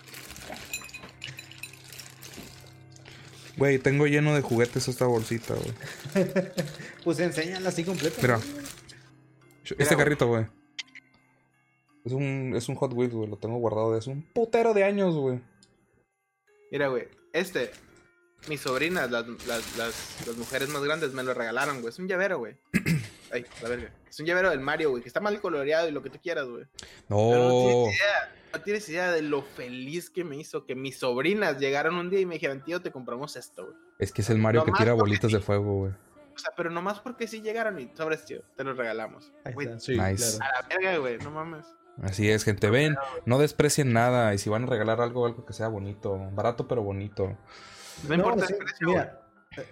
Güey, 3.57 3.79
tengo 3.79 4.07
lleno 4.07 4.35
de 4.35 4.41
juguetes 4.41 4.89
esta 4.89 5.05
bolsita, 5.07 5.55
güey. 5.55 5.75
Pues 7.05 7.19
enséñala 7.19 7.69
así 7.71 7.85
completa. 7.85 8.17
Mira. 8.23 8.39
Mira, 8.39 8.57
Este 9.65 9.85
güey. 9.85 9.97
carrito, 9.97 10.27
güey. 10.29 10.47
Es 12.05 12.13
un, 12.13 12.55
es 12.57 12.69
un 12.69 12.77
Hot 12.77 12.93
Wheels, 12.95 13.13
güey. 13.15 13.29
Lo 13.29 13.37
tengo 13.37 13.59
guardado 13.59 13.93
de 13.93 13.99
hace 13.99 14.11
un 14.11 14.23
putero 14.23 14.73
de 14.73 14.85
años, 14.85 15.15
güey. 15.15 15.41
Mira, 16.71 16.89
güey, 16.89 17.09
este, 17.33 17.71
mis 18.49 18.61
sobrinas, 18.61 19.11
las, 19.11 19.27
las, 19.47 19.77
las, 19.77 20.27
las 20.27 20.37
mujeres 20.37 20.69
más 20.71 20.83
grandes, 20.83 21.13
me 21.13 21.23
lo 21.23 21.35
regalaron, 21.35 21.81
güey. 21.81 21.93
Es 21.93 21.99
un 21.99 22.09
llavero, 22.09 22.39
güey. 22.39 22.57
Ay, 23.33 23.45
la 23.63 23.69
verga. 23.69 23.93
Es 24.09 24.19
un 24.21 24.27
llavero 24.27 24.51
del 24.51 24.61
Mario, 24.61 24.91
güey, 24.91 25.03
que 25.03 25.09
está 25.09 25.21
mal 25.21 25.41
coloreado 25.41 25.89
y 25.89 25.93
lo 25.93 26.03
que 26.03 26.11
tú 26.11 26.19
quieras, 26.21 26.47
güey. 26.49 26.65
Pero 27.09 27.21
no 27.21 27.49
No. 27.49 27.65
tienes 27.85 27.95
idea, 27.97 28.35
no 28.53 28.61
tienes 28.63 28.89
idea 28.89 29.13
de 29.13 29.23
lo 29.23 29.43
feliz 29.43 30.11
que 30.11 30.25
me 30.25 30.37
hizo 30.37 30.67
que 30.67 30.75
mis 30.75 30.99
sobrinas 30.99 31.59
llegaron 31.59 31.95
un 31.95 32.11
día 32.11 32.21
y 32.21 32.27
me 32.27 32.35
dijeron, 32.35 32.63
tío, 32.65 32.81
te 32.83 32.91
compramos 32.91 33.37
esto, 33.37 33.67
güey. 33.67 33.77
Es 33.99 34.13
que 34.13 34.23
es 34.23 34.31
el 34.31 34.39
Mario 34.39 34.65
que 34.65 34.73
tira 34.73 34.93
bolitas 34.95 35.31
sí. 35.31 35.37
de 35.37 35.43
fuego, 35.43 35.75
güey. 35.79 35.93
O 36.35 36.39
sea, 36.39 36.53
pero 36.57 36.71
nomás 36.71 37.01
porque 37.01 37.27
sí 37.29 37.43
llegaron 37.43 37.79
y 37.79 37.91
sobres, 37.95 38.25
tío, 38.25 38.43
te 38.57 38.65
los 38.65 38.77
regalamos. 38.77 39.31
Ahí 39.45 39.53
Güey, 39.53 39.67
está, 39.69 39.81
sí, 39.81 39.97
Nice. 39.99 40.39
claro. 40.39 40.55
a 40.57 40.63
la 40.63 40.69
verga, 40.69 40.97
güey, 40.99 41.19
no 41.19 41.31
mames. 41.31 41.67
Así 42.03 42.31
es, 42.31 42.45
gente. 42.45 42.71
Ven, 42.71 42.97
no 43.27 43.39
desprecien 43.39 43.93
nada. 43.93 44.33
Y 44.33 44.39
si 44.39 44.49
van 44.49 44.63
a 44.63 44.67
regalar 44.67 45.03
algo, 45.03 45.27
algo 45.27 45.45
que 45.45 45.53
sea 45.53 45.69
bonito. 45.69 46.17
Barato, 46.33 46.67
pero 46.67 46.83
bonito. 46.83 47.37
No, 48.09 48.15
importa 48.15 48.47
sí, 48.47 48.55
el 48.55 48.59
precio, 48.59 48.87
mira, 48.89 49.20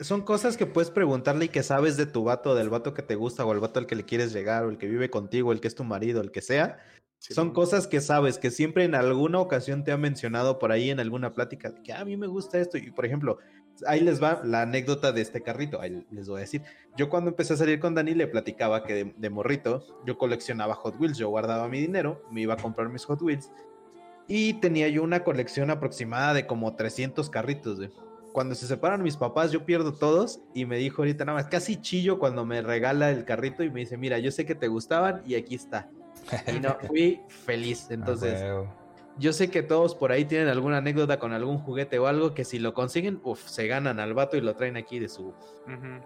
son 0.01 0.23
cosas 0.23 0.57
que 0.57 0.67
puedes 0.67 0.91
preguntarle 0.91 1.47
y 1.47 1.49
que 1.49 1.63
sabes 1.63 1.97
de 1.97 2.07
tu 2.07 2.25
vato, 2.25 2.55
del 2.55 2.69
vato 2.69 2.95
que 2.95 3.03
te 3.03 3.15
gusta, 3.15 3.45
o 3.45 3.53
el 3.53 3.61
vato 3.61 3.79
al 3.79 3.87
que 3.87 3.95
le 3.97 4.05
quieres 4.05 4.33
llegar, 4.33 4.65
o 4.65 4.71
el 4.71 4.79
que 4.79 4.89
vive 4.89 5.11
contigo, 5.11 5.53
el 5.53 5.61
que 5.61 5.69
es 5.69 5.75
tu 5.75 5.85
marido, 5.85 6.21
el 6.21 6.31
que 6.33 6.41
sea. 6.43 6.79
Sí, 7.21 7.35
Son 7.35 7.53
cosas 7.53 7.87
que 7.87 8.01
sabes, 8.01 8.39
que 8.39 8.51
siempre 8.51 8.85
en 8.85 8.95
alguna 8.95 9.41
ocasión 9.41 9.83
te 9.85 9.91
ha 9.93 9.97
mencionado 9.97 10.59
por 10.59 10.71
ahí 10.73 10.91
en 10.91 11.01
alguna 11.01 11.33
plática, 11.35 11.71
de 11.71 11.83
que 11.83 11.93
"Ah, 11.93 12.01
a 12.01 12.05
mí 12.05 12.17
me 12.17 12.27
gusta 12.29 12.59
esto. 12.59 12.79
Y 12.79 12.91
por 12.93 13.07
ejemplo, 13.07 13.39
ahí 13.87 14.01
les 14.01 14.23
va 14.23 14.41
la 14.45 14.63
anécdota 14.63 15.11
de 15.13 15.21
este 15.21 15.43
carrito, 15.43 15.81
ahí 15.81 16.05
les 16.11 16.29
voy 16.29 16.39
a 16.39 16.41
decir. 16.41 16.63
Yo 16.97 17.09
cuando 17.09 17.31
empecé 17.31 17.55
a 17.55 17.57
salir 17.57 17.81
con 17.81 17.95
Dani 17.95 18.15
le 18.15 18.27
platicaba 18.29 18.85
que 18.85 18.95
de, 18.95 19.15
de 19.17 19.31
morrito 19.31 19.85
yo 20.07 20.17
coleccionaba 20.19 20.75
Hot 20.75 20.95
Wheels, 21.01 21.19
yo 21.19 21.29
guardaba 21.29 21.69
mi 21.69 21.81
dinero, 21.81 22.23
me 22.31 22.41
iba 22.41 22.55
a 22.55 22.57
comprar 22.57 22.89
mis 22.89 23.05
Hot 23.05 23.21
Wheels 23.23 23.51
y 24.29 24.55
tenía 24.55 24.89
yo 24.89 25.03
una 25.03 25.25
colección 25.25 25.71
aproximada 25.71 26.35
de 26.35 26.47
como 26.47 26.75
300 26.77 27.31
carritos. 27.31 27.79
güey. 27.79 27.91
Cuando 28.33 28.55
se 28.55 28.67
separan 28.67 29.03
mis 29.03 29.17
papás, 29.17 29.51
yo 29.51 29.65
pierdo 29.65 29.93
todos 29.93 30.41
y 30.55 30.65
me 30.65 30.77
dijo 30.77 31.03
ahorita 31.03 31.25
nada 31.25 31.39
más, 31.39 31.47
casi 31.49 31.81
chillo 31.81 32.19
cuando 32.19 32.45
me 32.45 32.63
regala 32.63 33.11
el 33.11 33.25
carrito 33.25 33.63
y 33.63 33.71
me 33.71 33.81
dice, 33.81 33.97
mira, 33.97 34.19
yo 34.19 34.31
sé 34.31 34.47
que 34.47 34.55
te 34.55 34.69
gustaban 34.69 35.23
y 35.27 35.35
aquí 35.35 35.55
está. 35.55 35.89
Y 36.47 36.61
no, 36.61 36.77
fui 36.87 37.21
feliz. 37.29 37.91
Entonces, 37.91 38.41
Ah, 38.41 38.45
huevo. 38.45 38.88
Yo 39.19 39.33
sé 39.33 39.51
que 39.51 39.63
todos 39.63 39.95
por 39.95 40.13
ahí 40.13 40.25
tienen 40.25 40.49
alguna 40.49 40.79
anécdota 40.79 41.19
con 41.19 41.33
algún 41.33 41.59
juguete 41.59 41.99
o 41.99 42.07
algo 42.07 42.35
que 42.35 42.45
si 42.45 42.59
lo 42.59 42.73
consiguen, 42.75 43.21
uff, 43.25 43.47
se 43.49 43.67
ganan 43.67 43.99
al 44.01 44.15
vato 44.15 44.37
y 44.37 44.41
lo 44.41 44.55
traen 44.55 44.77
aquí 44.77 44.99
de 44.99 45.09
su... 45.09 45.35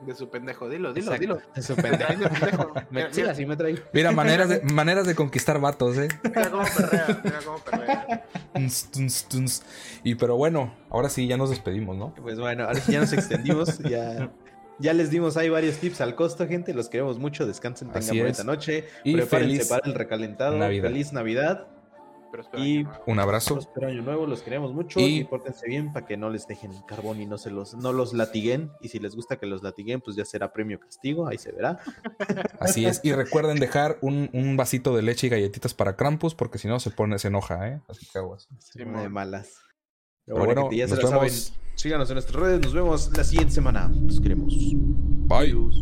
De 0.07 0.15
su 0.15 0.29
pendejo, 0.31 0.69
dilo, 0.69 0.93
dilo, 0.93 1.13
Exacto, 1.15 1.21
dilo. 1.21 1.41
De 1.55 1.63
su 1.63 1.77
pendejo. 1.77 2.13
De 2.15 2.29
pendejo. 2.29 2.73
Me- 2.91 3.03
Mira, 3.03 3.09
sí, 3.13 3.21
así 3.23 3.47
me 3.47 3.57
traigo. 3.57 3.79
Mira, 3.93 4.11
maneras 4.13 4.49
de, 4.49 4.61
maneras 4.63 5.07
de 5.07 5.15
conquistar 5.15 5.61
vatos, 5.61 5.99
¿eh? 5.99 6.09
mira 6.25 6.51
cómo 6.51 6.65
perrea, 6.65 7.21
mira 7.25 7.39
cómo 7.45 7.59
perrea. 7.59 8.27
Tuns, 8.55 8.91
tuns, 8.91 9.29
tuns. 9.29 9.63
Y 10.03 10.15
pero 10.17 10.37
bueno, 10.37 10.75
ahora 10.91 11.09
sí 11.09 11.27
ya 11.27 11.37
nos 11.37 11.51
despedimos, 11.51 11.97
¿no? 11.97 12.15
Pues 12.15 12.39
bueno, 12.41 12.65
ahora 12.65 12.81
sí 12.81 12.93
ya 12.93 13.01
nos 13.01 13.13
extendimos, 13.13 13.79
ya... 13.79 14.31
Ya 14.79 14.93
les 14.95 15.11
dimos 15.11 15.37
ahí 15.37 15.49
varios 15.49 15.77
tips 15.77 16.01
al 16.01 16.17
costo, 16.17 16.49
gente. 16.49 16.75
Los 16.75 16.89
queremos 16.89 17.19
mucho. 17.19 17.47
Descansen, 17.47 17.93
tengan 17.93 18.27
es. 18.27 18.45
noche. 18.45 18.89
Y 19.05 19.13
Prepárense 19.15 19.55
feliz 19.55 19.69
para 19.69 19.87
el 19.87 19.95
recalentado. 19.95 20.57
Navidad. 20.57 20.89
Feliz 20.89 21.13
Navidad. 21.13 21.69
Y-. 22.55 22.87
Un 23.07 23.19
abrazo. 23.19 23.55
Próspero 23.55 23.89
año 23.89 24.03
nuevo, 24.03 24.27
los 24.27 24.43
queremos 24.43 24.73
mucho 24.73 25.01
Y- 25.01 25.19
y, 25.21 25.25
pórtense 25.25 25.67
bien 25.67 25.93
para 25.93 26.07
que 26.07 26.17
no 26.17 26.31
les 26.31 26.47
dejen 26.47 26.73
el 26.73 26.85
carbón 26.85 27.21
y 27.21 27.27
no 27.27 27.39
se 27.39 27.51
los, 27.51 27.75
no 27.75 27.93
los 27.93 28.13
latiguen. 28.13 28.71
Y 28.81 28.89
si 28.89 28.99
les 28.99 29.15
gusta 29.15 29.37
que 29.37 29.47
los 29.47 29.63
latiguen, 29.63 30.01
pues 30.01 30.17
ya 30.17 30.25
será 30.25 30.53
premio 30.53 30.81
castigo, 30.81 31.27
ahí 31.29 31.39
se 31.39 31.53
verá. 31.53 31.79
Así 32.61 32.87
es. 32.87 33.01
Y 33.03 33.13
recuerden 33.13 33.59
dejar 33.59 33.99
un, 34.01 34.31
un 34.33 34.57
vasito 34.57 34.95
de 34.97 35.03
leche 35.03 35.27
y 35.27 35.31
galletitas 35.31 35.75
para 35.75 35.97
Krampus, 35.97 36.35
porque 36.35 36.59
si 36.59 36.69
no 36.69 36.81
se 36.81 36.91
pone, 36.91 37.19
se 37.19 37.29
enoja, 37.29 37.69
¿eh? 37.69 37.81
Así 37.89 38.07
que 38.11 38.19
aguas. 38.19 38.49
Sí, 38.59 38.79
de 38.79 39.09
malas. 39.09 39.57
Pero 40.25 40.39
bueno, 40.39 40.71
ya 40.71 40.87
se 40.89 40.97
la 40.97 41.09
saben. 41.09 41.33
Síganos 41.75 42.09
en 42.11 42.15
nuestras 42.15 42.41
redes, 42.41 42.61
nos 42.61 42.73
vemos 42.75 43.11
la 43.17 43.25
siguiente 43.25 43.53
semana. 43.55 43.91
Los 43.93 44.21
queremos. 44.21 44.55
Bye. 44.55 45.39
Adiós. 45.39 45.75